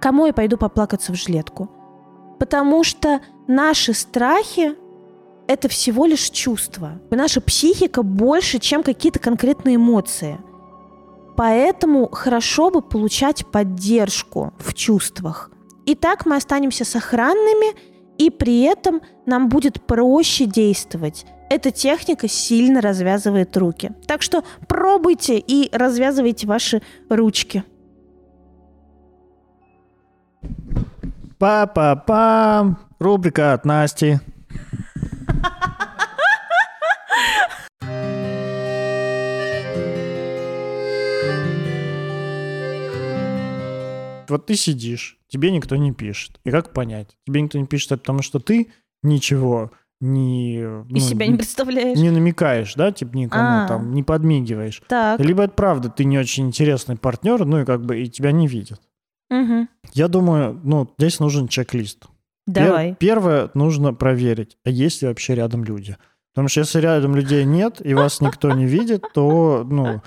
Кому 0.00 0.26
я 0.26 0.32
пойду 0.32 0.56
поплакаться 0.56 1.12
в 1.12 1.16
жилетку? 1.16 1.68
Потому 2.38 2.84
что 2.84 3.20
наши 3.48 3.92
страхи– 3.92 4.74
это 5.48 5.68
всего 5.68 6.06
лишь 6.06 6.30
чувства. 6.30 7.00
Наша 7.10 7.40
психика 7.40 8.04
больше, 8.04 8.60
чем 8.60 8.84
какие-то 8.84 9.18
конкретные 9.18 9.76
эмоции. 9.76 10.38
Поэтому 11.36 12.08
хорошо 12.08 12.70
бы 12.70 12.82
получать 12.82 13.46
поддержку 13.46 14.52
в 14.58 14.74
чувствах. 14.74 15.50
И 15.86 15.96
так 15.96 16.24
мы 16.24 16.36
останемся 16.36 16.84
сохранными, 16.84 17.74
и 18.16 18.30
при 18.30 18.62
этом 18.62 19.00
нам 19.26 19.48
будет 19.48 19.82
проще 19.86 20.46
действовать. 20.46 21.26
Эта 21.50 21.70
техника 21.70 22.28
сильно 22.28 22.80
развязывает 22.80 23.56
руки. 23.56 23.92
Так 24.06 24.22
что 24.22 24.44
пробуйте 24.66 25.38
и 25.38 25.68
развязывайте 25.76 26.46
ваши 26.46 26.82
ручки. 27.08 27.64
Па-па-пам, 31.38 32.78
рубрика 32.98 33.52
от 33.52 33.64
Насти. 33.64 34.18
Вот 44.28 44.46
ты 44.46 44.56
сидишь, 44.56 45.18
тебе 45.28 45.50
никто 45.50 45.76
не 45.76 45.92
пишет. 45.92 46.40
И 46.44 46.50
как 46.50 46.72
понять? 46.72 47.16
Тебе 47.26 47.42
никто 47.42 47.58
не 47.58 47.66
пишет, 47.66 47.92
это 47.92 48.00
потому 48.00 48.22
что 48.22 48.40
ты 48.40 48.72
ничего 49.04 49.70
не... 50.00 50.56
И 50.58 50.62
ну, 50.62 50.98
себя 50.98 51.26
не 51.26 51.36
представляешь. 51.36 51.98
не 51.98 52.10
намекаешь, 52.10 52.74
да, 52.74 52.92
типа 52.92 53.16
никому 53.16 53.64
А. 53.64 53.68
там, 53.68 53.94
не 53.94 54.02
подмигиваешь. 54.02 54.82
Так. 54.88 55.20
Либо 55.20 55.44
это 55.44 55.54
правда, 55.54 55.88
ты 55.88 56.04
не 56.04 56.18
очень 56.18 56.46
интересный 56.46 56.96
партнер, 56.96 57.44
ну 57.44 57.60
и 57.60 57.64
как 57.64 57.84
бы 57.84 58.02
и 58.02 58.08
тебя 58.08 58.32
не 58.32 58.46
видят. 58.46 58.80
Мгм. 59.30 59.68
Я 59.92 60.08
думаю, 60.08 60.60
ну, 60.62 60.92
здесь 60.98 61.20
нужен 61.20 61.48
чек-лист. 61.48 62.06
Давай. 62.46 62.90
Пер- 62.90 62.96
первое, 62.98 63.50
нужно 63.54 63.94
проверить, 63.94 64.58
а 64.64 64.70
есть 64.70 65.00
ли 65.00 65.08
вообще 65.08 65.34
рядом 65.34 65.64
люди. 65.64 65.96
Потому 66.34 66.48
что 66.48 66.60
если 66.60 66.80
рядом 66.80 67.14
людей 67.14 67.44
нет, 67.44 67.80
и 67.84 67.94
вас 67.94 68.20
никто 68.20 68.50
не 68.50 68.66
видит, 68.66 69.04
то, 69.14 69.64
ну, 69.64 69.84
То 69.84 70.02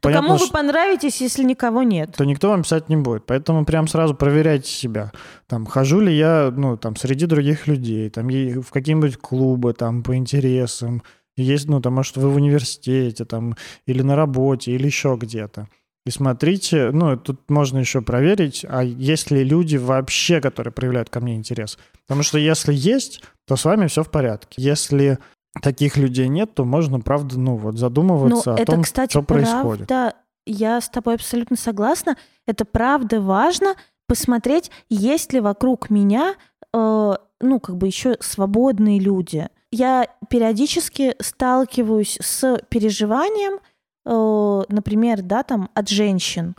понятно, 0.00 0.28
кому 0.28 0.38
вы 0.38 0.48
понравитесь, 0.50 1.20
если 1.20 1.44
никого 1.44 1.82
нет? 1.82 2.14
то 2.16 2.24
никто 2.24 2.48
вам 2.48 2.62
писать 2.62 2.88
не 2.88 2.96
будет. 2.96 3.26
Поэтому 3.26 3.66
прям 3.66 3.86
сразу 3.86 4.14
проверяйте 4.14 4.70
себя. 4.70 5.12
Там, 5.46 5.66
хожу 5.66 6.00
ли 6.00 6.16
я, 6.16 6.50
ну, 6.56 6.78
там, 6.78 6.96
среди 6.96 7.26
других 7.26 7.66
людей, 7.66 8.08
там, 8.08 8.28
в 8.28 8.70
какие-нибудь 8.70 9.18
клубы, 9.18 9.74
там, 9.74 10.02
по 10.02 10.16
интересам. 10.16 11.02
Есть, 11.36 11.68
ну, 11.68 11.82
там, 11.82 11.92
может, 11.92 12.16
вы 12.16 12.30
в 12.30 12.36
университете, 12.36 13.26
там, 13.26 13.54
или 13.86 14.00
на 14.00 14.16
работе, 14.16 14.72
или 14.72 14.86
еще 14.86 15.18
где-то. 15.20 15.68
И 16.06 16.10
смотрите, 16.10 16.90
ну, 16.92 17.18
тут 17.18 17.50
можно 17.50 17.76
еще 17.76 18.00
проверить, 18.00 18.64
а 18.66 18.82
есть 18.82 19.30
ли 19.30 19.44
люди 19.44 19.76
вообще, 19.76 20.40
которые 20.40 20.72
проявляют 20.72 21.10
ко 21.10 21.20
мне 21.20 21.34
интерес. 21.34 21.78
Потому 22.06 22.22
что 22.22 22.38
если 22.38 22.72
есть, 22.72 23.22
то 23.46 23.56
с 23.56 23.66
вами 23.66 23.88
все 23.88 24.02
в 24.02 24.10
порядке. 24.10 24.54
Если 24.56 25.18
таких 25.62 25.96
людей 25.96 26.28
нет, 26.28 26.54
то 26.54 26.64
можно, 26.64 27.00
правда, 27.00 27.38
ну, 27.38 27.56
вот 27.56 27.72
Ну, 27.72 27.78
задумываться 27.78 28.54
о 28.54 28.58
это, 28.58 28.72
том, 28.72 28.82
кстати, 28.82 29.10
что 29.10 29.22
происходит. 29.22 29.88
правда. 29.88 30.16
Я 30.46 30.80
с 30.80 30.88
тобой 30.88 31.14
абсолютно 31.14 31.56
согласна. 31.56 32.16
Это 32.46 32.64
правда 32.64 33.20
важно 33.20 33.74
посмотреть, 34.06 34.70
есть 34.88 35.32
ли 35.34 35.40
вокруг 35.40 35.90
меня, 35.90 36.34
э, 36.72 37.14
ну, 37.40 37.60
как 37.60 37.76
бы 37.76 37.86
еще 37.86 38.16
свободные 38.20 38.98
люди. 38.98 39.48
Я 39.70 40.06
периодически 40.30 41.14
сталкиваюсь 41.20 42.16
с 42.22 42.58
переживанием, 42.70 43.60
э, 44.06 44.62
например, 44.72 45.20
да, 45.22 45.42
там, 45.42 45.68
от 45.74 45.90
женщин, 45.90 46.56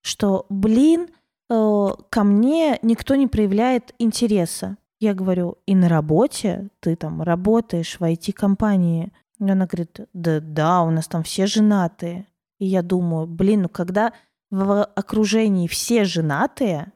что, 0.00 0.46
блин, 0.48 1.08
э, 1.50 1.88
ко 2.08 2.24
мне 2.24 2.78
никто 2.80 3.14
не 3.16 3.26
проявляет 3.26 3.94
интереса. 3.98 4.78
Я 4.98 5.14
говорю, 5.14 5.58
и 5.66 5.74
на 5.74 5.88
работе 5.88 6.68
ты 6.80 6.96
там 6.96 7.22
работаешь 7.22 7.96
в 7.98 8.02
IT-компании. 8.02 9.12
И 9.38 9.50
она 9.50 9.66
говорит, 9.66 10.00
да, 10.14 10.40
да, 10.40 10.82
у 10.82 10.90
нас 10.90 11.06
там 11.06 11.22
все 11.22 11.46
женатые. 11.46 12.26
И 12.58 12.66
я 12.66 12.82
думаю, 12.82 13.26
блин, 13.26 13.62
ну 13.62 13.68
когда 13.68 14.12
в 14.50 14.84
окружении 14.84 15.68
все 15.68 16.04
женатые, 16.04 16.92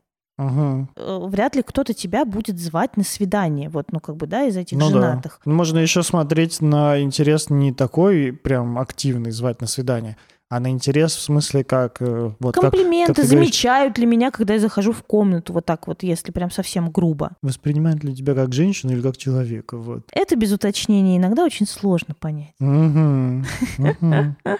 э, 0.96 1.18
вряд 1.26 1.54
ли 1.56 1.62
кто-то 1.62 1.92
тебя 1.92 2.24
будет 2.24 2.58
звать 2.58 2.96
на 2.96 3.04
свидание. 3.04 3.68
Вот, 3.68 3.92
ну 3.92 4.00
как 4.00 4.16
бы, 4.16 4.26
да, 4.26 4.44
из 4.44 4.56
этих 4.56 4.78
Ну 4.78 4.86
да. 4.86 4.92
женатых. 4.92 5.40
Можно 5.44 5.78
еще 5.80 6.02
смотреть 6.02 6.62
на 6.62 7.00
интерес 7.02 7.50
не 7.50 7.72
такой 7.72 8.32
прям 8.32 8.78
активный, 8.78 9.32
звать 9.32 9.60
на 9.60 9.66
свидание, 9.66 10.16
а 10.50 10.58
на 10.58 10.68
интерес 10.68 11.14
в 11.14 11.20
смысле 11.20 11.62
как... 11.62 12.02
э, 12.02 12.32
Вот 12.40 12.56
как 12.56 12.72
Комплименты 12.72 13.14
как 13.14 13.24
говоришь, 13.24 13.30
замечают 13.30 13.98
ли 13.98 14.06
меня, 14.06 14.32
когда 14.32 14.54
я 14.54 14.60
захожу 14.60 14.90
в 14.92 15.04
комнату, 15.04 15.52
вот 15.52 15.64
так 15.64 15.86
вот, 15.86 16.02
если 16.02 16.32
прям 16.32 16.50
совсем 16.50 16.90
грубо. 16.90 17.30
воспринимают 17.40 18.02
ли 18.02 18.14
тебя 18.14 18.34
как 18.34 18.52
женщину 18.52 18.92
или 18.92 19.00
как 19.00 19.16
человека, 19.16 19.78
вот. 19.78 20.08
Это 20.12 20.34
без 20.34 20.52
уточнения 20.52 21.16
иногда 21.18 21.44
очень 21.44 21.66
сложно 21.66 22.14
понять. 22.18 22.54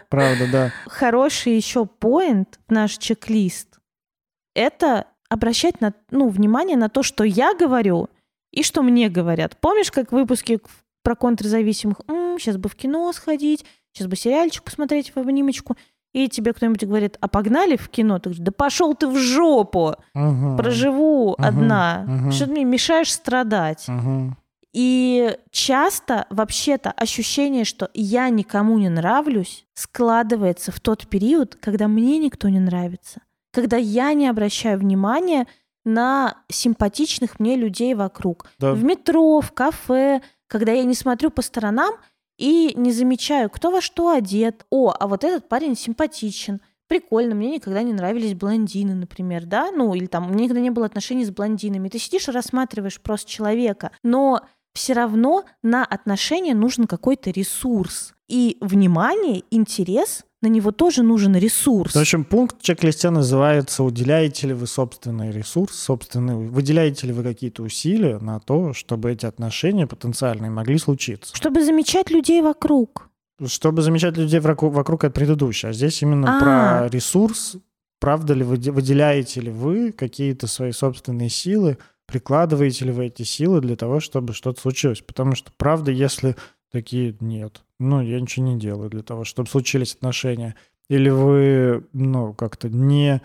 Правда, 0.08 0.46
да. 0.52 0.72
хороший 0.86 1.56
еще 1.56 1.86
поинт 1.86 2.60
наш 2.68 2.96
чек-лист— 2.96 3.80
это 4.54 5.06
обращать 5.28 5.80
на, 5.80 5.92
ну, 6.12 6.28
внимание 6.28 6.76
на 6.76 6.88
то, 6.88 7.02
что 7.02 7.24
я 7.24 7.52
говорю 7.54 8.08
и 8.52 8.62
что 8.62 8.82
мне 8.82 9.08
говорят. 9.08 9.56
Помнишь, 9.60 9.90
как 9.90 10.10
в 10.10 10.14
выпуске 10.14 10.60
про 11.02 11.16
контрзависимых? 11.16 11.96
сейчас 12.40 12.56
бы 12.56 12.68
в 12.68 12.74
кино 12.74 13.12
сходить, 13.12 13.64
сейчас 13.92 14.06
бы 14.08 14.16
сериальчик 14.16 14.62
посмотреть 14.62 15.14
в 15.14 15.18
обнимочку. 15.18 15.76
И 16.12 16.28
тебе 16.28 16.52
кто-нибудь 16.52 16.84
говорит, 16.84 17.16
а 17.20 17.28
погнали 17.28 17.76
в 17.76 17.88
кино? 17.88 18.18
Ты 18.18 18.30
говоришь, 18.30 18.44
да 18.44 18.50
пошел 18.50 18.94
ты 18.94 19.06
в 19.06 19.16
жопу, 19.16 19.94
Мгм. 20.14 20.56
проживу 20.56 21.36
Мгм. 21.38 21.44
одна. 21.46 22.04
Мгм. 22.06 22.32
Что 22.32 22.46
ты 22.46 22.50
мне 22.52 22.64
мешаешь 22.64 23.12
страдать? 23.12 23.86
Мгм. 23.86 24.36
И 24.72 25.36
часто 25.50 26.26
вообще-то 26.30 26.90
ощущение, 26.92 27.64
что 27.64 27.90
я 27.94 28.28
никому 28.28 28.78
не 28.78 28.88
нравлюсь, 28.88 29.66
складывается 29.74 30.72
в 30.72 30.80
тот 30.80 31.06
период, 31.08 31.56
когда 31.60 31.86
мне 31.88 32.18
никто 32.18 32.48
не 32.48 32.60
нравится, 32.60 33.20
когда 33.52 33.76
я 33.76 34.12
не 34.12 34.28
обращаю 34.28 34.78
внимания 34.78 35.46
на 35.84 36.36
симпатичных 36.48 37.40
мне 37.40 37.56
людей 37.56 37.94
вокруг. 37.94 38.46
Да. 38.58 38.72
В 38.72 38.82
метро, 38.84 39.40
в 39.40 39.52
кафе, 39.52 40.22
когда 40.46 40.72
я 40.72 40.84
не 40.84 40.94
смотрю 40.94 41.30
по 41.30 41.42
сторонам 41.42 41.94
и 42.40 42.72
не 42.74 42.90
замечаю, 42.90 43.50
кто 43.50 43.70
во 43.70 43.82
что 43.82 44.08
одет. 44.08 44.64
О, 44.70 44.92
а 44.98 45.06
вот 45.06 45.24
этот 45.24 45.48
парень 45.48 45.76
симпатичен. 45.76 46.60
Прикольно, 46.88 47.34
мне 47.34 47.52
никогда 47.52 47.82
не 47.82 47.92
нравились 47.92 48.34
блондины, 48.34 48.94
например, 48.94 49.44
да, 49.44 49.70
ну 49.70 49.94
или 49.94 50.06
там, 50.06 50.26
у 50.26 50.32
меня 50.32 50.44
никогда 50.44 50.62
не 50.62 50.70
было 50.70 50.86
отношений 50.86 51.24
с 51.26 51.30
блондинами. 51.30 51.90
Ты 51.90 51.98
сидишь 51.98 52.28
и 52.28 52.32
рассматриваешь 52.32 53.00
просто 53.00 53.30
человека, 53.30 53.92
но 54.02 54.40
все 54.72 54.94
равно 54.94 55.44
на 55.62 55.84
отношения 55.84 56.54
нужен 56.54 56.86
какой-то 56.86 57.30
ресурс. 57.30 58.14
И 58.26 58.56
внимание, 58.60 59.44
интерес, 59.50 60.24
на 60.42 60.46
него 60.46 60.72
тоже 60.72 61.02
нужен 61.02 61.36
ресурс. 61.36 61.94
В 61.94 61.98
общем, 61.98 62.24
пункт 62.24 62.60
в 62.60 62.62
чек-листе 62.62 63.10
называется 63.10 63.82
«Уделяете 63.82 64.48
ли 64.48 64.54
вы 64.54 64.66
собственный 64.66 65.30
ресурс, 65.30 65.74
собственный, 65.74 66.34
выделяете 66.36 67.06
ли 67.06 67.12
вы 67.12 67.22
какие-то 67.22 67.62
усилия 67.62 68.18
на 68.18 68.40
то, 68.40 68.72
чтобы 68.72 69.12
эти 69.12 69.26
отношения 69.26 69.86
потенциальные 69.86 70.50
могли 70.50 70.78
случиться?» 70.78 71.36
Чтобы 71.36 71.62
замечать 71.64 72.10
людей 72.10 72.40
вокруг. 72.40 73.08
Чтобы 73.46 73.82
замечать 73.82 74.16
людей 74.16 74.40
вокруг, 74.40 74.72
вокруг 74.72 75.04
от 75.04 75.14
предыдущего. 75.14 75.70
А 75.70 75.72
здесь 75.72 76.02
именно 76.02 76.36
А. 76.36 76.40
про 76.40 76.88
ресурс. 76.88 77.56
Правда 77.98 78.32
ли 78.32 78.42
вы 78.42 78.56
выделяете 78.56 79.42
ли 79.42 79.50
вы 79.50 79.92
какие-то 79.92 80.46
свои 80.46 80.72
собственные 80.72 81.28
силы, 81.28 81.76
прикладываете 82.06 82.86
ли 82.86 82.92
вы 82.92 83.06
эти 83.06 83.24
силы 83.24 83.60
для 83.60 83.76
того, 83.76 84.00
чтобы 84.00 84.32
что-то 84.32 84.58
случилось? 84.60 85.02
Потому 85.02 85.34
что, 85.34 85.52
правда, 85.56 85.90
если 85.90 86.34
такие 86.72 87.14
нет, 87.20 87.62
ну, 87.80 88.00
я 88.02 88.20
ничего 88.20 88.46
не 88.46 88.58
делаю 88.58 88.90
для 88.90 89.02
того, 89.02 89.24
чтобы 89.24 89.48
случились 89.48 89.94
отношения. 89.94 90.54
Или 90.88 91.08
вы, 91.08 91.84
ну, 91.92 92.34
как-то 92.34 92.68
не, 92.68 93.22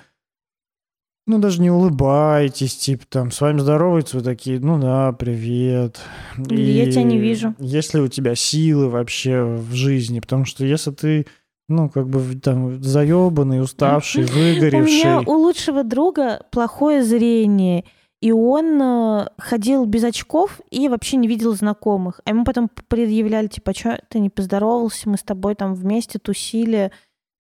ну, 1.28 1.40
даже 1.40 1.62
не 1.62 1.70
улыбаетесь, 1.70 2.78
типа, 2.78 3.04
там, 3.10 3.32
с 3.32 3.42
вами 3.42 3.60
здороваются, 3.60 4.18
вы 4.18 4.24
такие, 4.24 4.60
ну 4.60 4.80
да, 4.80 5.12
привет. 5.12 6.00
Я 6.38 6.90
тебя 6.90 7.04
не 7.04 7.20
вижу. 7.20 7.54
Есть 7.60 7.94
ли 7.94 8.00
у 8.00 8.08
тебя 8.08 8.34
силы 8.36 8.90
вообще 8.90 9.44
в 9.44 9.74
жизни? 9.74 10.22
Потому 10.22 10.46
что 10.46 10.66
если 10.66 10.92
ты, 10.92 11.26
ну, 11.68 11.90
как 11.90 12.08
бы 12.08 12.36
там 12.36 12.82
заебанный, 12.82 13.62
уставший, 13.64 14.24
У 14.24 14.28
меня 14.28 14.54
выгоревший... 14.54 15.26
у 15.26 15.34
лучшего 15.34 15.84
друга 15.84 16.46
плохое 16.50 17.04
зрение, 17.04 17.84
и 18.22 18.32
он 18.32 18.82
э, 18.82 19.28
ходил 19.38 19.86
без 19.86 20.04
очков 20.04 20.60
и 20.72 20.90
вообще 20.90 21.18
не 21.18 21.28
видел 21.28 21.54
знакомых. 21.54 22.22
А 22.26 22.32
ему 22.32 22.46
потом 22.46 22.70
предъявляли, 22.70 23.48
типа, 23.48 23.74
что 23.74 24.02
ты 24.10 24.20
не 24.20 24.30
поздоровался, 24.30 25.10
мы 25.10 25.18
с 25.18 25.24
тобой 25.24 25.56
там 25.56 25.76
вместе 25.76 26.18
тусили 26.18 26.92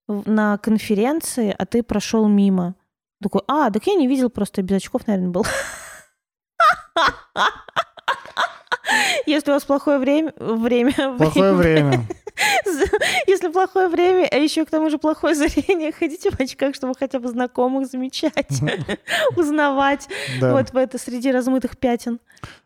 на 0.08 0.58
конференции, 0.58 1.56
а 1.58 1.66
ты 1.66 1.82
прошел 1.82 2.28
мимо. 2.28 2.76
Такой, 3.22 3.42
а, 3.48 3.72
так 3.72 3.88
я 3.88 3.96
не 3.96 4.08
видел, 4.08 4.30
просто 4.30 4.62
без 4.62 4.78
очков, 4.78 5.08
наверное, 5.08 5.32
был. 5.32 5.46
Если 9.26 9.50
у 9.50 9.54
вас 9.54 9.64
плохое 9.64 9.98
время, 9.98 10.34
время, 10.38 11.18
Плохое 11.18 11.54
время. 11.54 12.06
Если 13.28 13.50
плохое 13.50 13.88
время, 13.88 14.28
а 14.32 14.38
еще 14.38 14.66
к 14.66 14.70
тому 14.70 14.90
же 14.90 14.98
плохое 14.98 15.36
зрение, 15.36 15.92
ходите 15.92 16.32
в 16.32 16.40
очках, 16.40 16.76
чтобы 16.76 16.94
хотя 16.98 17.20
бы 17.20 17.30
знакомых 17.30 17.88
замечать, 17.88 18.62
узнавать 19.36 20.08
вот 20.42 20.72
в 20.72 20.78
это 20.78 20.98
среди 20.98 21.32
размытых 21.32 21.78
пятен. 21.78 22.20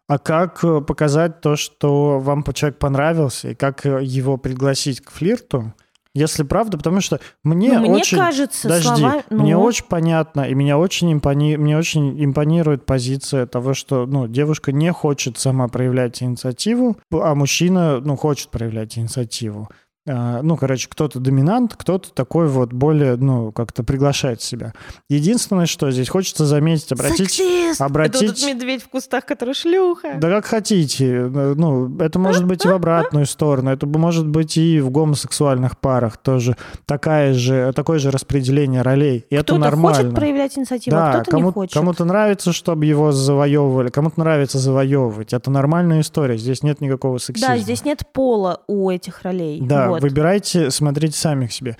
А 0.07 0.17
как 0.17 0.63
э, 0.63 0.81
показать 0.81 1.39
то, 1.41 1.55
что 1.55 2.19
вам 2.19 2.43
человек 2.53 2.79
понравился, 2.79 3.49
и 3.49 3.55
как 3.55 3.85
э, 3.85 4.03
его 4.03 4.37
пригласить 4.37 5.01
к 5.01 5.11
флирту? 5.11 5.71
Если 6.19 6.43
правда, 6.43 6.77
потому 6.77 6.99
что 6.99 7.21
мне 7.43 7.71
Ну, 7.73 7.79
мне 7.79 8.01
очень... 8.01 8.17
кажется, 8.17 8.63
Подожди, 8.63 8.99
слова... 8.99 9.23
мне 9.29 9.55
ну, 9.55 9.61
очень 9.61 9.85
понятно, 9.85 10.41
и 10.41 10.53
меня 10.53 10.77
очень, 10.77 11.13
импони... 11.13 11.55
мне 11.55 11.77
очень 11.77 12.21
импонирует 12.21 12.85
позиция 12.85 13.45
того, 13.45 13.73
что 13.73 14.05
ну, 14.05 14.27
девушка 14.27 14.73
не 14.73 14.91
хочет 14.91 15.37
сама 15.37 15.69
проявлять 15.69 16.21
инициативу, 16.21 16.97
а 17.09 17.33
мужчина 17.35 18.01
ну, 18.01 18.17
хочет 18.17 18.49
проявлять 18.49 18.97
инициативу. 18.97 19.69
А, 20.07 20.41
Ну, 20.41 20.55
короче, 20.57 20.87
кто-то 20.89 21.19
доминант, 21.19 21.75
кто-то 21.75 22.11
такой 22.13 22.47
вот 22.47 22.71
более, 22.73 23.15
ну, 23.17 23.51
как-то 23.51 23.83
приглашает 23.83 24.41
себя. 24.41 24.73
Единственное, 25.09 25.65
что 25.65 25.91
здесь 25.91 26.09
хочется 26.09 26.45
заметить, 26.45 26.91
обратить... 26.91 27.17
сексист! 27.31 27.81
обратить- 27.81 28.15
Это 28.21 28.25
вот 28.31 28.37
этот 28.37 28.47
медведь 28.47 28.83
в 28.83 28.89
кустах, 28.89 29.25
который 29.25 29.53
шлюха. 29.53 30.15
Да 30.19 30.29
как 30.29 30.45
хотите. 30.45 31.29
Ну, 31.29 31.95
это 31.99 32.17
может 32.17 32.45
быть 32.45 32.65
и 32.65 32.67
в 32.67 32.71
обратную 32.71 33.25
сторону. 33.25 33.71
Это 33.71 33.85
может 33.87 34.25
быть 34.27 34.57
и 34.57 34.79
в 34.79 34.89
гомосексуальных 34.89 35.77
парах 35.77 36.17
тоже. 36.17 36.55
Такая 36.85 37.33
же, 37.33 37.71
такое 37.75 37.99
же 37.99 38.09
распределение 38.09 38.81
ролей. 38.81 39.25
И 39.29 39.35
это 39.35 39.43
Кто-то 39.43 39.59
нормально. 39.59 39.97
хочет 39.99 40.15
проявлять 40.15 40.57
инициативу, 40.57 40.95
а 40.97 40.99
Да, 40.99 41.11
кто-то 41.19 41.31
кому, 41.31 41.47
не 41.47 41.51
хочет. 41.53 41.73
кому-то 41.73 42.05
нравится, 42.05 42.53
чтобы 42.53 42.85
его 42.85 43.11
завоевывали, 43.11 43.89
кому-то 43.89 44.19
нравится 44.19 44.57
завоевывать. 44.59 45.33
Это 45.33 45.51
нормальная 45.51 46.01
история. 46.01 46.37
Здесь 46.37 46.63
нет 46.63 46.81
никакого 46.81 47.17
сексизма. 47.17 47.55
Да, 47.55 47.57
здесь 47.57 47.83
нет 47.85 48.03
пола 48.13 48.61
у 48.67 48.89
этих 48.89 49.21
ролей. 49.23 49.59
Да, 49.61 49.88
Вот. 49.89 50.01
выбирайте, 50.01 50.71
смотрите 50.71 51.17
сами 51.17 51.47
к 51.47 51.51
себе. 51.51 51.77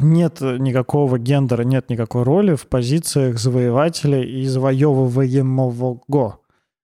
Нет 0.00 0.40
никакого 0.40 1.18
гендера, 1.18 1.62
нет 1.62 1.90
никакой 1.90 2.22
роли 2.22 2.54
в 2.54 2.68
позициях 2.68 3.38
завоевателя 3.38 4.22
и 4.22 4.46
завоевываемого. 4.46 6.38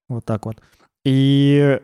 Вот 0.09 0.25
так 0.25 0.47
вот. 0.47 0.57
И 1.05 1.81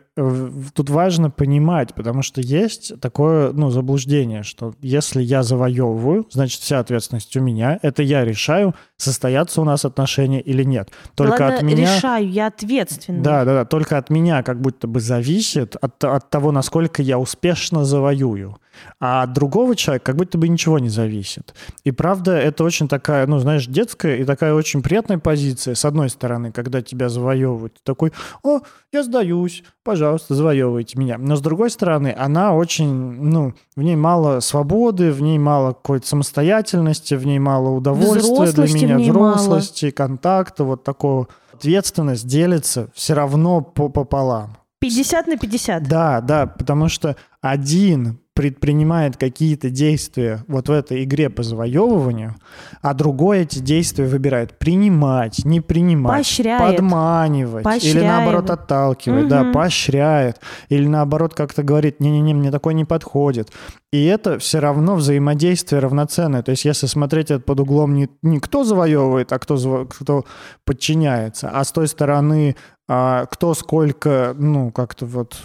тут 0.73 0.89
важно 0.89 1.29
понимать, 1.29 1.93
потому 1.93 2.23
что 2.23 2.41
есть 2.41 2.99
такое 2.99 3.53
ну, 3.53 3.69
заблуждение, 3.69 4.41
что 4.41 4.73
если 4.81 5.21
я 5.21 5.43
завоевываю, 5.43 6.25
значит, 6.31 6.61
вся 6.61 6.79
ответственность 6.79 7.37
у 7.37 7.41
меня. 7.41 7.77
Это 7.83 8.01
я 8.01 8.25
решаю, 8.25 8.73
состоятся 8.97 9.61
у 9.61 9.63
нас 9.63 9.85
отношения 9.85 10.41
или 10.41 10.63
нет. 10.63 10.89
Только 11.13 11.43
Ладно, 11.43 11.55
от 11.57 11.61
меня... 11.61 11.95
решаю, 11.95 12.27
я 12.27 12.47
ответственный. 12.47 13.21
Да, 13.21 13.45
да, 13.45 13.53
да. 13.53 13.65
Только 13.65 13.99
от 13.99 14.09
меня 14.09 14.41
как 14.41 14.59
будто 14.59 14.87
бы 14.87 14.99
зависит 14.99 15.75
от, 15.75 16.03
от 16.03 16.29
того, 16.31 16.51
насколько 16.51 17.03
я 17.03 17.19
успешно 17.19 17.85
завоюю. 17.85 18.57
А 18.99 19.23
от 19.23 19.33
другого 19.33 19.75
человека 19.75 20.05
как 20.05 20.15
будто 20.15 20.37
бы 20.37 20.47
ничего 20.47 20.79
не 20.79 20.89
зависит. 20.89 21.53
И 21.83 21.91
правда, 21.91 22.33
это 22.37 22.63
очень 22.63 22.87
такая, 22.87 23.25
ну, 23.27 23.39
знаешь, 23.39 23.65
детская 23.65 24.17
и 24.17 24.23
такая 24.23 24.53
очень 24.53 24.81
приятная 24.81 25.17
позиция, 25.17 25.75
с 25.75 25.85
одной 25.85 26.09
стороны, 26.09 26.51
когда 26.51 26.81
тебя 26.81 27.09
завоевывают. 27.09 27.75
Ты 27.75 27.79
такой, 27.83 28.13
о, 28.43 28.59
я 28.91 29.03
сдаюсь, 29.03 29.63
пожалуйста, 29.83 30.35
завоевывайте 30.35 30.99
меня. 30.99 31.17
Но 31.17 31.35
с 31.35 31.41
другой 31.41 31.69
стороны, 31.69 32.15
она 32.17 32.53
очень, 32.53 32.89
ну, 32.89 33.53
в 33.75 33.81
ней 33.81 33.95
мало 33.95 34.39
свободы, 34.39 35.11
в 35.11 35.21
ней 35.21 35.39
мало 35.39 35.73
какой-то 35.73 36.07
самостоятельности, 36.07 37.15
в 37.15 37.25
ней 37.25 37.39
мало 37.39 37.69
удовольствия 37.69 38.51
для 38.51 38.73
меня, 38.73 38.97
взрослости, 38.97 39.85
мало. 39.85 39.93
контакта, 39.93 40.63
вот 40.63 40.83
такого. 40.83 41.27
Ответственность 41.53 42.27
делится 42.27 42.89
все 42.93 43.13
равно 43.13 43.61
по 43.61 43.89
пополам. 43.89 44.57
50 44.79 45.27
на 45.27 45.37
50. 45.37 45.83
Да, 45.87 46.21
да, 46.21 46.47
потому 46.47 46.89
что 46.89 47.15
один 47.39 48.19
предпринимает 48.41 49.17
какие-то 49.17 49.69
действия 49.69 50.43
вот 50.47 50.67
в 50.67 50.71
этой 50.71 51.03
игре 51.03 51.29
по 51.29 51.43
завоевыванию, 51.43 52.37
а 52.81 52.95
другой 52.95 53.41
эти 53.41 53.59
действия 53.59 54.07
выбирает 54.07 54.57
принимать, 54.57 55.45
не 55.45 55.61
принимать, 55.61 56.25
поощряет. 56.25 56.59
подманивать 56.59 57.63
поощряет. 57.63 57.95
или 57.97 58.03
наоборот 58.03 58.49
отталкивать, 58.49 59.25
угу. 59.25 59.29
да, 59.29 59.51
поощряет, 59.51 60.41
или 60.69 60.87
наоборот 60.87 61.35
как-то 61.35 61.61
говорит, 61.61 61.99
не-не-не, 61.99 62.33
мне 62.33 62.49
такое 62.49 62.73
не 62.73 62.83
подходит. 62.83 63.51
И 63.93 64.05
это 64.05 64.39
все 64.39 64.57
равно 64.57 64.95
взаимодействие 64.95 65.79
равноценное. 65.79 66.41
То 66.41 66.49
есть 66.49 66.65
если 66.65 66.87
смотреть 66.87 67.29
это 67.29 67.43
под 67.43 67.59
углом 67.59 67.93
не, 67.93 68.09
не 68.23 68.39
кто 68.39 68.63
завоевывает, 68.63 69.31
а 69.33 69.37
кто, 69.37 69.85
кто 69.85 70.25
подчиняется, 70.65 71.51
а 71.53 71.63
с 71.63 71.71
той 71.71 71.87
стороны 71.87 72.55
а, 72.89 73.27
кто 73.27 73.53
сколько, 73.53 74.33
ну, 74.35 74.71
как-то 74.71 75.05
вот 75.05 75.37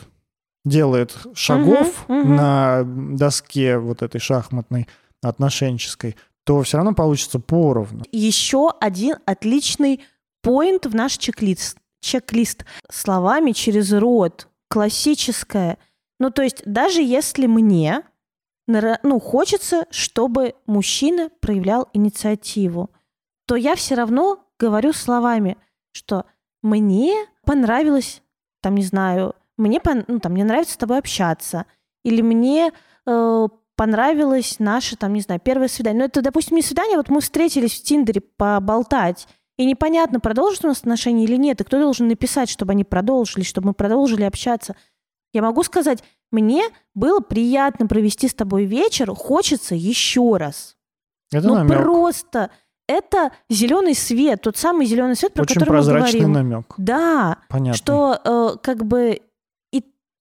делает 0.67 1.17
шагов 1.35 2.05
угу, 2.09 2.19
угу. 2.19 2.29
на 2.29 2.83
доске 2.85 3.79
вот 3.79 4.03
этой 4.03 4.21
шахматной 4.21 4.89
отношенческой, 5.23 6.17
то 6.45 6.63
все 6.63 6.77
равно 6.77 6.93
получится 6.93 7.39
поровну. 7.39 8.05
Еще 8.13 8.73
один 8.81 9.17
отличный 9.25 10.03
поинт 10.43 10.85
в 10.87 10.95
наш 10.95 11.17
чек-лист. 11.17 11.79
Чек-лист 12.01 12.65
словами 12.91 13.53
через 13.53 13.93
рот. 13.93 14.49
Классическое. 14.69 15.79
Ну, 16.19 16.31
то 16.31 16.43
есть 16.43 16.63
даже 16.67 17.01
если 17.01 17.47
мне 17.47 18.03
ну, 18.67 19.21
хочется, 19.21 19.87
чтобы 19.91 20.55
мужчина 20.67 21.31
проявлял 21.41 21.89
инициативу, 21.93 22.91
то 23.47 23.55
я 23.55 23.77
все 23.77 23.95
равно 23.95 24.45
говорю 24.59 24.93
словами, 24.93 25.57
что 25.93 26.25
мне 26.63 27.15
понравилось, 27.45 28.23
там, 28.61 28.75
не 28.75 28.83
знаю, 28.83 29.35
мне, 29.57 29.81
ну, 30.09 30.19
там, 30.21 30.33
мне 30.33 30.45
нравится 30.45 30.75
с 30.75 30.79
тобой 30.79 30.99
общаться, 30.99 31.67
или 32.05 32.23
мне 32.23 32.73
э, 33.07 33.49
понравилось 33.77 34.57
наше, 34.59 34.97
там, 34.97 35.13
не 35.13 35.21
знаю, 35.21 35.41
первое 35.43 35.69
свидание. 35.69 36.01
Ну, 36.01 36.07
это, 36.07 36.23
допустим, 36.23 36.57
не 36.57 36.63
свидание, 36.63 36.97
вот 36.97 37.09
мы 37.09 37.21
встретились 37.21 37.79
в 37.79 37.83
Тиндере 37.83 38.21
поболтать, 38.21 39.29
и 39.57 39.65
непонятно, 39.65 40.21
продолжат 40.21 40.65
у 40.65 40.69
нас 40.69 40.79
отношения 40.79 41.25
или 41.25 41.37
нет, 41.37 41.61
и 41.61 41.65
кто 41.65 41.79
должен 41.81 42.09
написать, 42.09 42.51
чтобы 42.51 42.73
они 42.73 42.85
продолжили, 42.85 43.43
чтобы 43.43 43.69
мы 43.69 43.75
продолжили 43.75 44.25
общаться. 44.25 44.77
Я 45.33 45.43
могу 45.43 45.63
сказать, 45.63 46.03
мне 46.31 46.65
было 46.95 47.21
приятно 47.21 47.87
провести 47.87 48.29
с 48.29 48.35
тобой 48.35 48.65
вечер, 48.65 49.15
хочется 49.15 49.75
еще 49.75 50.37
раз. 50.37 50.77
Это 51.33 51.47
ну, 51.49 51.55
намек. 51.55 51.79
просто 51.79 52.51
это 52.87 53.33
зеленый 53.49 53.95
свет, 53.95 54.43
тот 54.43 54.57
самый 54.57 54.87
зеленый 54.87 55.17
свет, 55.17 55.33
про 55.33 55.43
Очень 55.43 55.55
который 55.55 55.71
прозрачный 55.71 56.21
мы 56.21 56.29
говорим. 56.29 56.51
намек. 56.51 56.75
Да, 56.77 57.39
Понятно. 57.49 57.77
что 57.77 58.21
э, 58.25 58.57
как 58.63 58.85
бы 58.85 59.23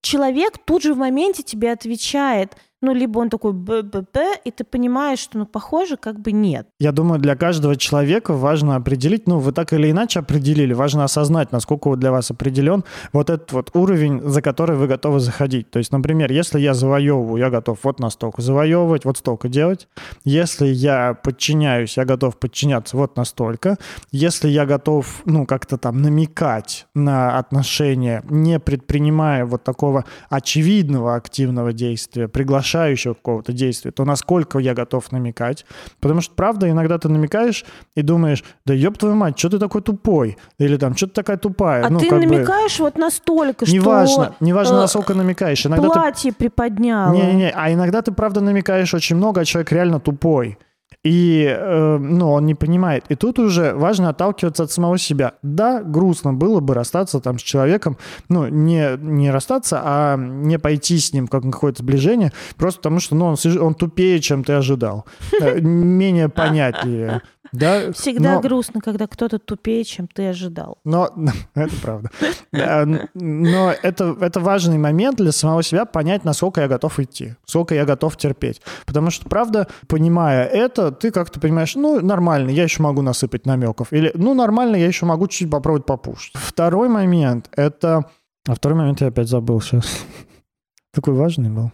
человек 0.06 0.58
тут 0.64 0.84
же 0.84 0.94
в 0.94 0.98
моменте 0.98 1.44
тебе 1.44 1.72
отвечает, 1.72 2.56
ну, 2.86 2.94
либо 2.94 3.20
он 3.20 3.30
такой 3.30 3.54
б-б-б, 3.54 4.40
и 4.46 4.52
ты 4.52 4.64
понимаешь, 4.64 5.20
что, 5.20 5.40
ну, 5.40 5.46
похоже, 5.46 5.98
как 5.98 6.20
бы 6.20 6.32
нет. 6.32 6.68
Я 6.80 6.92
думаю, 6.92 7.20
для 7.20 7.36
каждого 7.36 7.76
человека 7.76 8.34
важно 8.34 8.76
определить, 8.76 9.28
ну, 9.28 9.40
вы 9.40 9.52
так 9.52 9.74
или 9.74 9.90
иначе 9.90 10.20
определили, 10.20 10.74
важно 10.74 11.04
осознать, 11.04 11.52
насколько 11.52 11.96
для 11.96 12.12
вас 12.12 12.32
определен 12.32 12.84
вот 13.12 13.30
этот 13.30 13.52
вот 13.54 13.72
уровень, 13.74 14.22
за 14.22 14.42
который 14.42 14.76
вы 14.76 14.88
готовы 14.88 15.20
заходить. 15.20 15.72
То 15.72 15.80
есть, 15.80 15.92
например, 15.92 16.32
если 16.32 16.60
я 16.60 16.74
завоевываю, 16.74 17.38
я 17.38 17.50
готов 17.50 17.80
вот 17.84 18.00
настолько 18.00 18.42
завоевывать, 18.42 19.06
вот 19.06 19.18
столько 19.18 19.50
делать. 19.50 19.88
Если 20.24 20.68
я 20.68 21.16
подчиняюсь, 21.16 21.98
я 21.98 22.06
готов 22.06 22.38
подчиняться 22.38 22.98
вот 22.98 23.18
настолько. 23.18 23.78
Если 24.12 24.48
я 24.50 24.66
готов, 24.66 25.24
ну, 25.26 25.46
как-то 25.48 25.78
там 25.78 26.02
намекать 26.02 26.86
на 26.94 27.40
отношения, 27.40 28.24
не 28.30 28.60
предпринимая 28.60 29.46
вот 29.46 29.64
такого 29.64 30.06
очевидного 30.30 31.16
активного 31.16 31.74
действия, 31.74 32.28
приглашая 32.28 32.75
решающего 32.76 33.14
какого-то 33.14 33.54
действия, 33.54 33.92
то 33.92 34.06
насколько 34.06 34.60
я 34.60 34.74
готов 34.74 35.12
намекать. 35.12 35.66
Потому 36.00 36.22
что, 36.22 36.36
правда, 36.36 36.70
иногда 36.70 36.98
ты 36.98 37.10
намекаешь 37.10 37.66
и 37.96 38.02
думаешь, 38.02 38.44
да 38.66 38.74
ёб 38.74 38.98
твою 38.98 39.16
мать, 39.16 39.40
что 39.40 39.50
ты 39.50 39.60
такой 39.60 39.82
тупой? 39.82 40.38
Или 40.60 40.78
там, 40.78 40.96
что 40.96 41.08
ты 41.08 41.14
такая 41.14 41.38
тупая? 41.38 41.86
А 41.86 41.90
ну, 41.90 42.00
ты 42.00 42.14
намекаешь 42.14 42.78
бы... 42.78 42.86
вот 42.86 42.98
настолько, 42.98 43.66
что... 43.66 43.76
Неважно, 43.76 44.36
неважно, 44.40 44.76
э, 44.76 44.80
насколько 44.80 45.14
намекаешь. 45.14 45.66
Иногда 45.66 45.90
платье 45.90 46.32
ты... 46.32 46.38
приподняла. 46.38 47.14
Не-не-не, 47.14 47.52
а 47.56 47.72
иногда 47.72 48.02
ты, 48.02 48.12
правда, 48.12 48.42
намекаешь 48.42 48.94
очень 48.94 49.16
много, 49.16 49.42
а 49.42 49.46
человек 49.46 49.72
реально 49.72 50.00
тупой 50.00 50.58
и 51.06 51.46
э, 51.48 51.98
ну, 51.98 52.32
он 52.32 52.48
не 52.48 52.56
понимает. 52.56 53.06
И 53.10 53.16
тут 53.16 53.38
уже 53.38 53.74
важно 53.74 54.10
отталкиваться 54.10 54.64
от 54.64 54.72
самого 54.72 54.98
себя. 54.98 55.34
Да, 55.44 55.84
грустно 55.84 56.34
было 56.34 56.60
бы 56.62 56.74
расстаться 56.74 57.20
там 57.20 57.38
с 57.38 57.44
человеком, 57.44 57.98
ну, 58.28 58.48
не, 58.48 58.98
не 58.98 59.30
расстаться, 59.30 59.82
а 59.84 60.18
не 60.18 60.58
пойти 60.58 60.98
с 60.98 61.14
ним 61.14 61.28
как 61.28 61.44
какое-то 61.44 61.84
сближение, 61.84 62.34
просто 62.58 62.80
потому 62.80 63.00
что 63.00 63.16
ну, 63.16 63.26
он, 63.26 63.36
он 63.60 63.76
тупее, 63.76 64.20
чем 64.20 64.44
ты 64.44 64.54
ожидал, 64.54 65.06
э, 65.40 65.62
менее 65.62 66.28
понятливее. 66.28 67.22
Да, 67.56 67.92
Всегда 67.94 68.36
но... 68.36 68.42
грустно, 68.42 68.82
когда 68.82 69.08
кто-то 69.08 69.40
тупее, 69.40 69.84
чем 69.84 70.08
ты 70.08 70.28
ожидал. 70.28 70.78
Но 70.84 71.10
это 71.56 71.76
правда. 71.82 72.10
Но 73.14 73.74
это, 73.82 74.16
это 74.20 74.40
важный 74.40 74.78
момент 74.78 75.18
для 75.18 75.32
самого 75.32 75.64
себя 75.64 75.86
понять, 75.86 76.24
насколько 76.26 76.62
я 76.62 76.68
готов 76.68 77.00
идти, 77.00 77.36
сколько 77.46 77.76
я 77.76 77.86
готов 77.86 78.18
терпеть. 78.18 78.62
Потому 78.86 79.10
что, 79.12 79.28
правда, 79.30 79.68
понимая 79.88 80.46
это, 80.46 80.92
ты 80.92 81.12
как-то 81.12 81.40
понимаешь, 81.40 81.76
ну, 81.76 82.02
нормально, 82.02 82.50
я 82.50 82.64
еще 82.64 82.82
могу 82.82 83.02
насыпать 83.02 83.46
намеков. 83.46 83.92
Или, 83.92 84.12
ну, 84.16 84.34
нормально, 84.34 84.76
я 84.76 84.88
еще 84.88 85.06
могу 85.06 85.28
чуть-чуть 85.28 85.52
попробовать 85.52 85.86
попушить. 85.86 86.34
Второй 86.36 86.90
момент— 86.90 87.50
это... 87.56 88.06
А 88.48 88.54
второй 88.54 88.78
момент 88.78 89.02
я 89.02 89.08
опять 89.08 89.28
забыл 89.28 89.60
сейчас. 89.60 90.06
Такой 90.94 91.14
важный 91.14 91.50
был. 91.50 91.72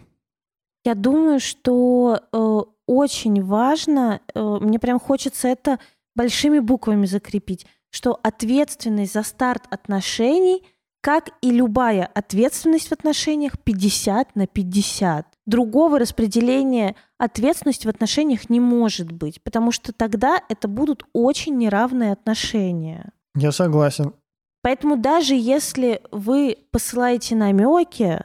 Я 0.84 0.94
думаю, 0.94 1.38
что 1.38 2.20
э, 2.32 2.60
очень 2.86 3.42
важно, 3.42 4.20
э, 4.34 4.58
мне 4.60 4.78
прям 4.78 4.98
хочется 5.00 5.48
это 5.48 5.78
большими 6.14 6.58
буквами 6.58 7.06
закрепить, 7.06 7.66
что 7.90 8.18
ответственность 8.22 9.12
за 9.12 9.22
старт 9.22 9.64
отношений, 9.70 10.62
как 11.00 11.30
и 11.40 11.50
любая 11.50 12.06
ответственность 12.06 12.88
в 12.88 12.92
отношениях, 12.92 13.58
50 13.58 14.36
на 14.36 14.46
50. 14.46 15.26
Другого 15.46 15.98
распределения 15.98 16.94
ответственности 17.18 17.86
в 17.86 17.90
отношениях 17.90 18.48
не 18.48 18.60
может 18.60 19.10
быть, 19.10 19.42
потому 19.42 19.72
что 19.72 19.92
тогда 19.92 20.40
это 20.48 20.68
будут 20.68 21.04
очень 21.12 21.56
неравные 21.56 22.12
отношения. 22.12 23.12
Я 23.34 23.52
согласен. 23.52 24.14
Поэтому 24.62 24.96
даже 24.96 25.34
если 25.34 26.02
вы 26.12 26.58
посылаете 26.70 27.34
намеки, 27.34 28.24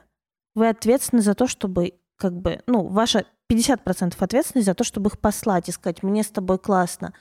вы 0.53 0.70
ответственны 0.70 1.22
за 1.22 1.34
то, 1.34 1.47
чтобы 1.47 1.93
как 2.16 2.34
бы, 2.39 2.62
ну, 2.68 2.88
ваша 2.88 3.26
50% 3.52 4.16
ответственность 4.20 4.66
за 4.66 4.74
то, 4.74 4.84
чтобы 4.84 5.10
их 5.10 5.20
послать 5.20 5.70
и 5.70 5.72
сказать, 5.72 6.04
мне 6.04 6.24
с 6.24 6.30
тобой 6.30 6.60
классно. 6.60 7.14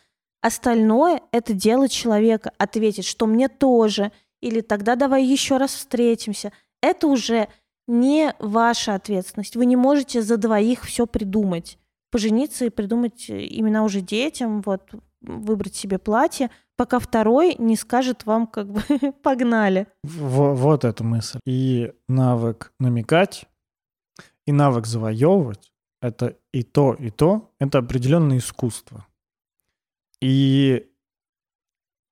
Остальное— 0.42 1.22
это 1.32 1.54
дело 1.54 1.88
человека. 1.88 2.52
Ответить, 2.58 3.04
что 3.04 3.26
мне 3.26 3.48
тоже, 3.48 4.12
или 4.40 4.60
тогда 4.60 4.96
давай 4.96 5.24
еще 5.24 5.56
раз 5.56 5.74
встретимся. 5.74 6.52
Это 6.82 7.06
уже 7.06 7.48
не 7.88 8.34
ваша 8.38 8.94
ответственность. 8.94 9.56
Вы 9.56 9.66
не 9.66 9.76
можете 9.76 10.22
за 10.22 10.36
двоих 10.36 10.82
все 10.82 11.06
придумать. 11.06 11.78
Пожениться 12.10 12.64
и 12.64 12.70
придумать 12.70 13.30
имена 13.30 13.82
уже 13.84 14.00
детям, 14.00 14.62
вот, 14.62 14.82
выбрать 15.20 15.74
себе 15.74 15.98
платье, 15.98 16.50
пока 16.76 16.98
второй 16.98 17.56
не 17.58 17.76
скажет 17.76 18.26
вам, 18.26 18.46
как 18.46 18.70
бы, 18.70 18.82
погнали. 19.22 19.86
В, 20.02 20.54
вот 20.54 20.84
эта 20.84 21.02
мысль. 21.02 21.38
И 21.44 21.92
навык 22.08 22.72
намекать, 22.78 23.46
и 24.44 24.52
навык 24.52 24.86
завоевывать— 24.86 25.72
это 26.00 26.36
и 26.52 26.62
то, 26.62 26.94
и 26.94 27.10
то, 27.10 27.52
это 27.58 27.78
определенное 27.78 28.38
искусство. 28.38 29.06
И 30.20 30.86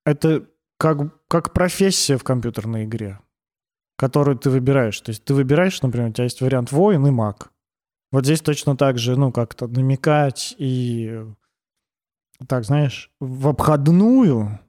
это 0.05 0.47
как, 0.77 1.27
как 1.27 1.53
профессия 1.53 2.17
в 2.17 2.23
компьютерной 2.23 2.85
игре, 2.85 3.19
которую 3.97 4.37
ты 4.37 4.49
выбираешь. 4.49 4.99
То 5.01 5.09
есть 5.09 5.23
ты 5.25 5.33
выбираешь, 5.33 5.81
например, 5.81 6.09
у 6.09 6.13
тебя 6.13 6.25
есть 6.25 6.41
вариант 6.41 6.71
воин 6.71 7.05
и 7.07 7.11
маг. 7.11 7.51
Вот 8.11 8.25
здесь 8.25 8.41
точно 8.41 8.77
так 8.77 8.97
же, 8.97 9.17
ну, 9.17 9.31
как-то 9.31 9.67
намекать 9.67 10.55
и 10.57 11.25
так, 12.47 12.65
знаешь, 12.65 13.11
в 13.19 13.47
обходную 13.47 14.59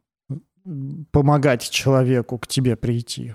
помогать 1.12 1.68
человеку 1.68 2.38
к 2.38 2.46
тебе 2.46 2.76
прийти. 2.76 3.34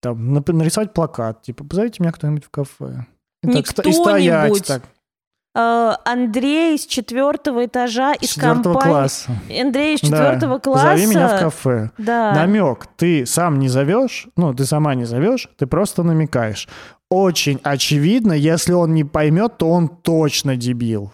Там, 0.00 0.34
нарисовать 0.34 0.92
плакат, 0.92 1.42
типа, 1.42 1.64
позовите 1.64 2.02
меня 2.02 2.12
кто-нибудь 2.12 2.44
в 2.44 2.50
кафе. 2.50 3.06
И 3.42 3.48
так 3.48 3.86
и 3.86 3.92
стоять 3.92 4.66
так, 4.66 4.82
Андрей 5.54 6.76
с 6.78 6.84
четвертого 6.86 7.66
этажа 7.66 8.12
из 8.14 8.30
четвертого 8.30 8.74
компании. 8.74 8.92
класса. 8.92 9.30
Андрей 9.60 9.94
из 9.94 10.00
Да. 10.00 10.06
четвертого 10.08 10.58
класса. 10.58 10.86
Позови 10.90 11.06
меня 11.06 11.28
в 11.28 11.40
кафе. 11.40 11.90
Да. 11.98 12.32
Намек. 12.34 12.86
Ты 12.96 13.24
сам 13.24 13.58
не 13.60 13.68
зовешь, 13.68 14.26
ну, 14.36 14.52
ты 14.52 14.64
сама 14.66 14.94
не 14.94 15.04
зовешь, 15.04 15.48
ты 15.56 15.66
просто 15.66 16.02
намекаешь. 16.02 16.68
Очень 17.08 17.60
очевидно, 17.62 18.32
если 18.32 18.72
он 18.72 18.94
не 18.94 19.04
поймет, 19.04 19.58
то 19.58 19.70
он 19.70 19.88
точно 19.88 20.56
дебил. 20.56 21.12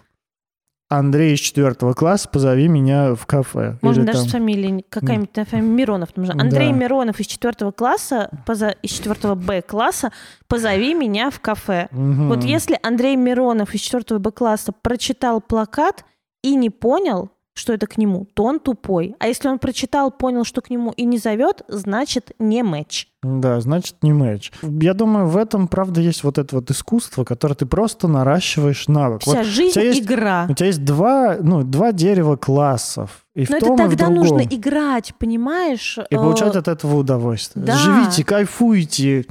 Андрей 0.91 1.35
из 1.35 1.39
четвертого 1.39 1.93
класса, 1.93 2.27
позови 2.29 2.67
меня 2.67 3.15
в 3.15 3.25
кафе. 3.25 3.77
Можно 3.81 4.05
даже 4.05 4.19
там- 4.19 4.27
с 4.27 4.31
фамилией, 4.31 4.85
какая-нибудь 4.89 5.31
там 5.31 5.45
фамилия 5.45 5.71
Миронов. 5.73 6.09
Что 6.09 6.31
Андрей 6.33 6.69
Да. 6.71 6.75
Миронов 6.77 7.19
из 7.19 7.27
четвертого 7.27 7.71
класса, 7.71 8.29
поза- 8.45 8.75
из 8.81 8.91
четвертого 8.91 9.35
Б 9.35 9.61
класса, 9.61 10.11
позови 10.47 10.93
меня 10.93 11.29
в 11.29 11.39
кафе. 11.39 11.87
Мгм. 11.91 12.27
Вот 12.29 12.43
если 12.43 12.77
Андрей 12.83 13.15
Миронов 13.15 13.73
из 13.73 13.81
четвертого 13.81 14.19
Б 14.19 14.31
класса 14.31 14.73
прочитал 14.81 15.39
плакат 15.41 16.03
и 16.43 16.55
не 16.55 16.69
понял, 16.69 17.29
что 17.61 17.73
это 17.73 17.87
к 17.87 17.97
нему, 17.97 18.27
то 18.33 18.43
он 18.43 18.59
тупой. 18.59 19.15
А 19.19 19.27
если 19.27 19.47
он 19.47 19.59
прочитал, 19.59 20.11
понял, 20.11 20.43
что 20.43 20.61
к 20.61 20.69
нему 20.69 20.91
и 20.91 21.05
не 21.05 21.17
зовет, 21.17 21.61
значит 21.67 22.31
не 22.39 22.63
матч. 22.63 23.07
Да, 23.23 23.61
значит, 23.61 23.97
не 24.01 24.11
матч. 24.13 24.51
Я 24.63 24.93
думаю, 24.95 25.27
в 25.27 25.37
этом, 25.37 25.67
правда, 25.67 26.01
есть 26.01 26.23
вот 26.23 26.39
это 26.39 26.55
вот 26.55 26.71
искусство, 26.71 27.23
которое 27.23 27.53
ты 27.53 27.67
просто 27.67 28.07
наращиваешь 28.07 28.87
навык. 28.87 29.21
Вот 29.27 29.33
Вся 29.35 29.43
жизнь 29.43 29.73
тебя 29.75 29.83
есть- 29.83 30.01
игра. 30.01 30.47
у 30.49 30.53
тебя 30.55 30.65
есть 30.67 30.83
два, 30.83 31.37
ну, 31.39 31.63
два 31.63 31.91
дерева 31.91 32.35
классов. 32.35 33.25
И 33.35 33.45
Но 33.47 33.57
в 33.57 33.59
том, 33.59 33.73
это 33.75 33.83
и 33.83 33.87
в 33.87 33.89
тогда 33.91 34.05
другом. 34.07 34.23
нужно 34.37 34.41
играть, 34.55 35.13
понимаешь? 35.19 35.99
И 36.09 36.15
Э, 36.15 36.17
получать 36.17 36.55
от 36.55 36.67
этого 36.67 36.95
удовольствие. 36.97 37.63
да. 37.63 37.77
Живите, 37.77 38.23
кайфуйте. 38.25 39.25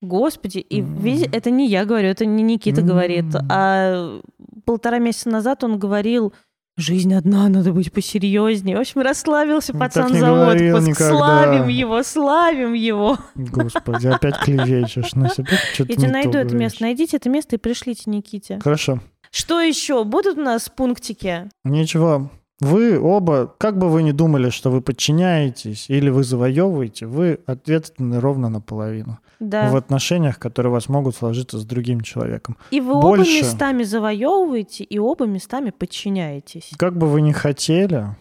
Господи, 0.00 0.58
и 0.58 0.80
види- 0.80 1.28
это 1.32 1.50
не 1.50 1.66
я 1.68 1.84
говорю, 1.84 2.08
это 2.08 2.24
не 2.24 2.42
Никита 2.44 2.82
говорит, 2.82 3.24
а 3.50 4.20
полтора 4.64 4.98
месяца 4.98 5.28
назад 5.28 5.64
он 5.64 5.76
говорил, 5.78 6.32
жизнь 6.78 7.12
одна, 7.12 7.48
надо 7.48 7.72
быть 7.72 7.92
посерьезнее. 7.92 8.76
В 8.76 8.80
общем, 8.80 9.00
расслабился 9.02 9.74
Ну, 9.74 9.80
пацан 9.80 10.14
за 10.14 10.26
говорил 10.26 10.76
отпуск. 10.76 10.88
никогда. 10.88 11.18
Славим 11.18 11.68
его, 11.68 12.02
славим 12.02 12.72
его. 12.72 13.18
Господи, 13.34 14.06
опять 14.06 14.38
клевечешь. 14.38 15.12
Опять 15.12 15.32
что-то 15.74 15.92
Я 15.92 15.96
тебе 15.96 16.10
найду 16.10 16.32
то 16.32 16.38
это 16.38 16.56
место. 16.56 16.82
Найдите 16.84 17.16
это 17.16 17.28
место 17.28 17.56
и 17.56 17.58
пришлите 17.58 18.04
Никите. 18.06 18.60
Хорошо. 18.62 19.00
Что 19.30 19.60
еще? 19.60 20.04
Будут 20.04 20.38
у 20.38 20.42
нас 20.42 20.70
пунктики? 20.74 21.50
Ничего. 21.64 22.30
Вы 22.60 22.98
оба, 22.98 23.54
как 23.58 23.78
бы 23.78 23.88
вы 23.88 24.02
ни 24.02 24.10
думали, 24.10 24.50
что 24.50 24.70
вы 24.70 24.80
подчиняетесь 24.80 25.88
или 25.88 26.10
вы 26.10 26.24
завоевываете, 26.24 27.06
вы 27.06 27.38
ответственны 27.46 28.18
ровно 28.20 28.48
наполовину. 28.48 29.18
Да. 29.40 29.70
В 29.70 29.76
отношениях, 29.76 30.38
которые 30.38 30.70
у 30.70 30.72
вас 30.72 30.88
могут 30.88 31.14
сложиться 31.14 31.58
с 31.58 31.64
другим 31.64 32.00
человеком. 32.00 32.56
И 32.70 32.80
вы 32.80 32.94
оба 32.94 33.08
больше- 33.08 33.42
местами 33.42 33.84
завоевываете, 33.84 34.84
и 34.84 34.98
оба 34.98 35.26
местами 35.26 35.70
подчиняетесь. 35.70 36.72
Как 36.76 36.96
бы 36.96 37.06
вы 37.06 37.20
ни 37.20 37.32
хотели 37.32 38.16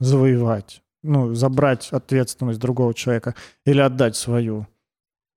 завоевать, 0.00 0.82
ну, 1.02 1.34
забрать 1.34 1.92
ответственность 1.92 2.58
другого 2.58 2.92
человека 2.94 3.34
или 3.64 3.80
отдать 3.80 4.16
свою, 4.16 4.66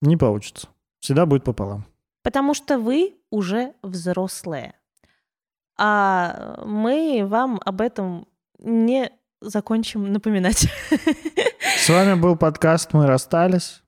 не 0.01 0.17
получится. 0.17 0.67
Всегда 0.99 1.25
будет 1.25 1.43
пополам. 1.43 1.85
Потому 2.23 2.53
что 2.53 2.79
вы 2.79 3.15
уже 3.29 3.73
взрослые. 3.83 4.73
А 5.77 6.63
мы 6.65 7.23
вам 7.25 7.61
об 7.63 7.81
этом 7.81 8.27
не 8.57 9.11
закончим 9.39 10.11
напоминать. 10.11 10.67
С 11.77 11.89
вами 11.89 12.19
был 12.19 12.35
подкаст 12.35 12.93
«Мы 12.93 13.05
расстались». 13.05 13.83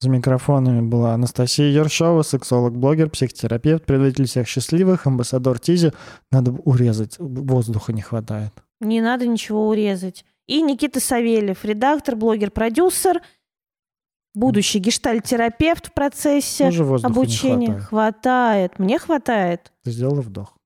За 0.00 0.10
микрофонами 0.10 0.82
была 0.82 1.14
Анастасия 1.14 1.70
Ершова, 1.70 2.22
сексолог-блогер, 2.22 3.08
психотерапевт, 3.08 3.84
предводитель 3.86 4.26
всех 4.26 4.46
счастливых, 4.46 5.06
амбассадор 5.06 5.58
Тизи. 5.58 5.92
Надо 6.30 6.52
урезать, 6.52 7.16
воздуха 7.18 7.92
не 7.94 8.02
хватает. 8.02 8.52
Не 8.80 9.00
надо 9.00 9.26
ничего 9.26 9.68
урезать. 9.68 10.26
И 10.46 10.60
Никита 10.60 11.00
Савельев, 11.00 11.64
редактор, 11.64 12.14
блогер, 12.14 12.50
продюсер, 12.50 13.22
будущий 14.34 14.78
гештальт-терапевт 14.80 15.86
в 15.86 15.92
процессе 15.94 16.64
Тоже 16.66 16.84
обучения. 17.02 17.56
не 17.56 17.66
хватает. 17.78 17.88
Хватает. 17.88 18.78
Мне 18.78 18.98
хватает. 18.98 19.72
Ты 19.82 19.92
сделала 19.92 20.20
вдох. 20.20 20.56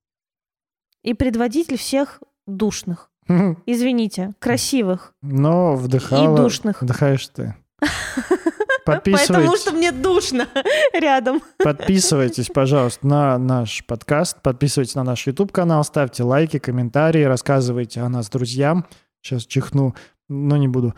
И 1.03 1.15
предводитель 1.15 1.79
всех 1.79 2.21
душных. 2.49 3.11
Извините, 3.67 4.33
красивых 4.41 5.15
Но 5.23 5.77
вдыхала... 5.77 6.35
и 6.35 6.37
душных. 6.37 6.83
Вдыхаешь 6.83 7.29
ты. 7.29 7.55
Потому 8.97 9.17
Подписывайтесь, 9.17 9.61
что 9.63 9.73
мне 9.73 9.93
душно 9.93 10.49
рядом. 10.93 11.43
подписывайтесь, 11.59 12.49
пожалуйста, 12.49 13.07
на 13.07 13.39
наш 13.39 13.85
подкаст, 13.87 14.43
подписывайтесь 14.43 14.95
на 14.95 15.05
наш 15.05 15.27
YouTube-канал, 15.27 15.85
ставьте 15.85 16.23
лайки, 16.23 16.59
комментарии, 16.59 17.23
рассказывайте 17.23 18.01
о 18.01 18.09
нас 18.09 18.29
друзьям. 18.29 18.87
Сейчас 19.23 19.45
чихну, 19.45 19.95
но 20.29 20.57
не 20.57 20.69
буду. 20.69 20.95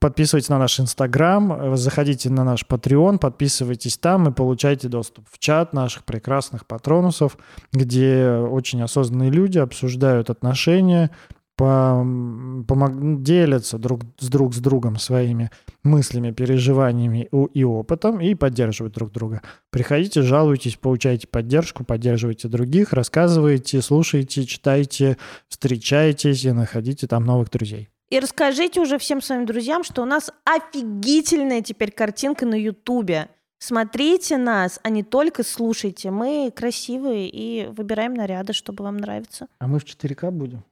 Подписывайтесь 0.00 0.48
на 0.48 0.58
наш 0.58 0.80
Инстаграм, 0.80 1.76
заходите 1.76 2.28
на 2.28 2.42
наш 2.42 2.64
Patreon, 2.68 3.18
подписывайтесь 3.18 3.96
там 3.96 4.28
и 4.28 4.32
получайте 4.32 4.88
доступ 4.88 5.28
в 5.30 5.38
чат 5.38 5.72
наших 5.72 6.04
прекрасных 6.04 6.66
патронусов, 6.66 7.38
где 7.72 8.28
очень 8.28 8.82
осознанные 8.82 9.30
люди 9.30 9.58
обсуждают 9.58 10.28
отношения, 10.28 11.10
пом- 11.58 12.64
помог- 12.64 13.22
делятся 13.22 13.78
друг 13.78 14.02
с 14.18 14.28
друг 14.28 14.54
с 14.54 14.58
другом 14.58 14.96
своими 14.98 15.50
мыслями, 15.82 16.30
переживаниями 16.30 17.28
у- 17.32 17.46
и 17.46 17.64
опытом 17.64 18.20
и 18.20 18.34
поддерживают 18.34 18.94
друг 18.94 19.10
друга. 19.12 19.42
Приходите, 19.70 20.22
жалуйтесь, 20.22 20.76
получайте 20.76 21.26
поддержку, 21.26 21.84
поддерживайте 21.84 22.48
других, 22.48 22.92
рассказывайте, 22.92 23.82
слушайте, 23.82 24.44
читайте, 24.44 25.16
встречайтесь 25.48 26.44
и 26.44 26.52
находите 26.52 27.06
там 27.06 27.24
новых 27.24 27.50
друзей. 27.50 27.88
И 28.10 28.20
расскажите 28.20 28.80
уже 28.80 28.96
всем 28.96 29.20
своим 29.20 29.44
друзьям, 29.44 29.84
что 29.84 30.02
у 30.02 30.06
нас 30.06 30.30
офигительная 30.44 31.60
теперь 31.60 31.90
картинка 31.90 32.46
на 32.46 32.54
Ютубе. 32.54 33.28
Смотрите 33.58 34.38
нас, 34.38 34.78
а 34.84 34.88
не 34.88 35.02
только 35.02 35.42
слушайте. 35.42 36.10
Мы 36.10 36.52
красивые 36.54 37.28
и 37.28 37.66
выбираем 37.66 38.14
наряды, 38.14 38.52
чтобы 38.52 38.84
вам 38.84 38.98
нравиться. 38.98 39.48
А 39.58 39.66
мы 39.66 39.78
в 39.80 39.84
4К 39.84 40.30
будем? 40.30 40.62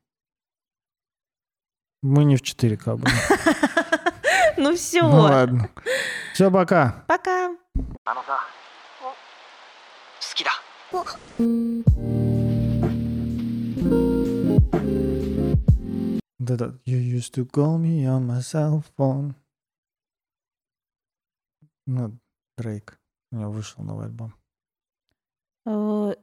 Мы 2.02 2.24
не 2.24 2.36
в 2.36 2.42
4К 2.42 2.96
были. 2.96 3.12
Ну 4.58 4.74
все. 4.74 5.02
Ну 5.02 5.20
ладно. 5.20 5.68
Все, 6.32 6.50
пока. 6.50 7.04
Пока. 7.06 7.54
Да 16.38 16.56
да. 16.56 16.66
You 16.86 16.98
used 16.98 17.34
to 17.34 17.44
call 17.44 17.78
me 17.78 18.06
on 18.06 18.26
my 18.26 18.40
cell 18.40 18.82
phone. 18.96 19.34
Ну, 21.86 22.18
Дрейк. 22.56 22.98
У 23.32 23.36
него 23.36 23.50
вышел 23.50 23.84
новый 23.84 24.06
альбом. 24.06 24.32
Э, 25.66 26.14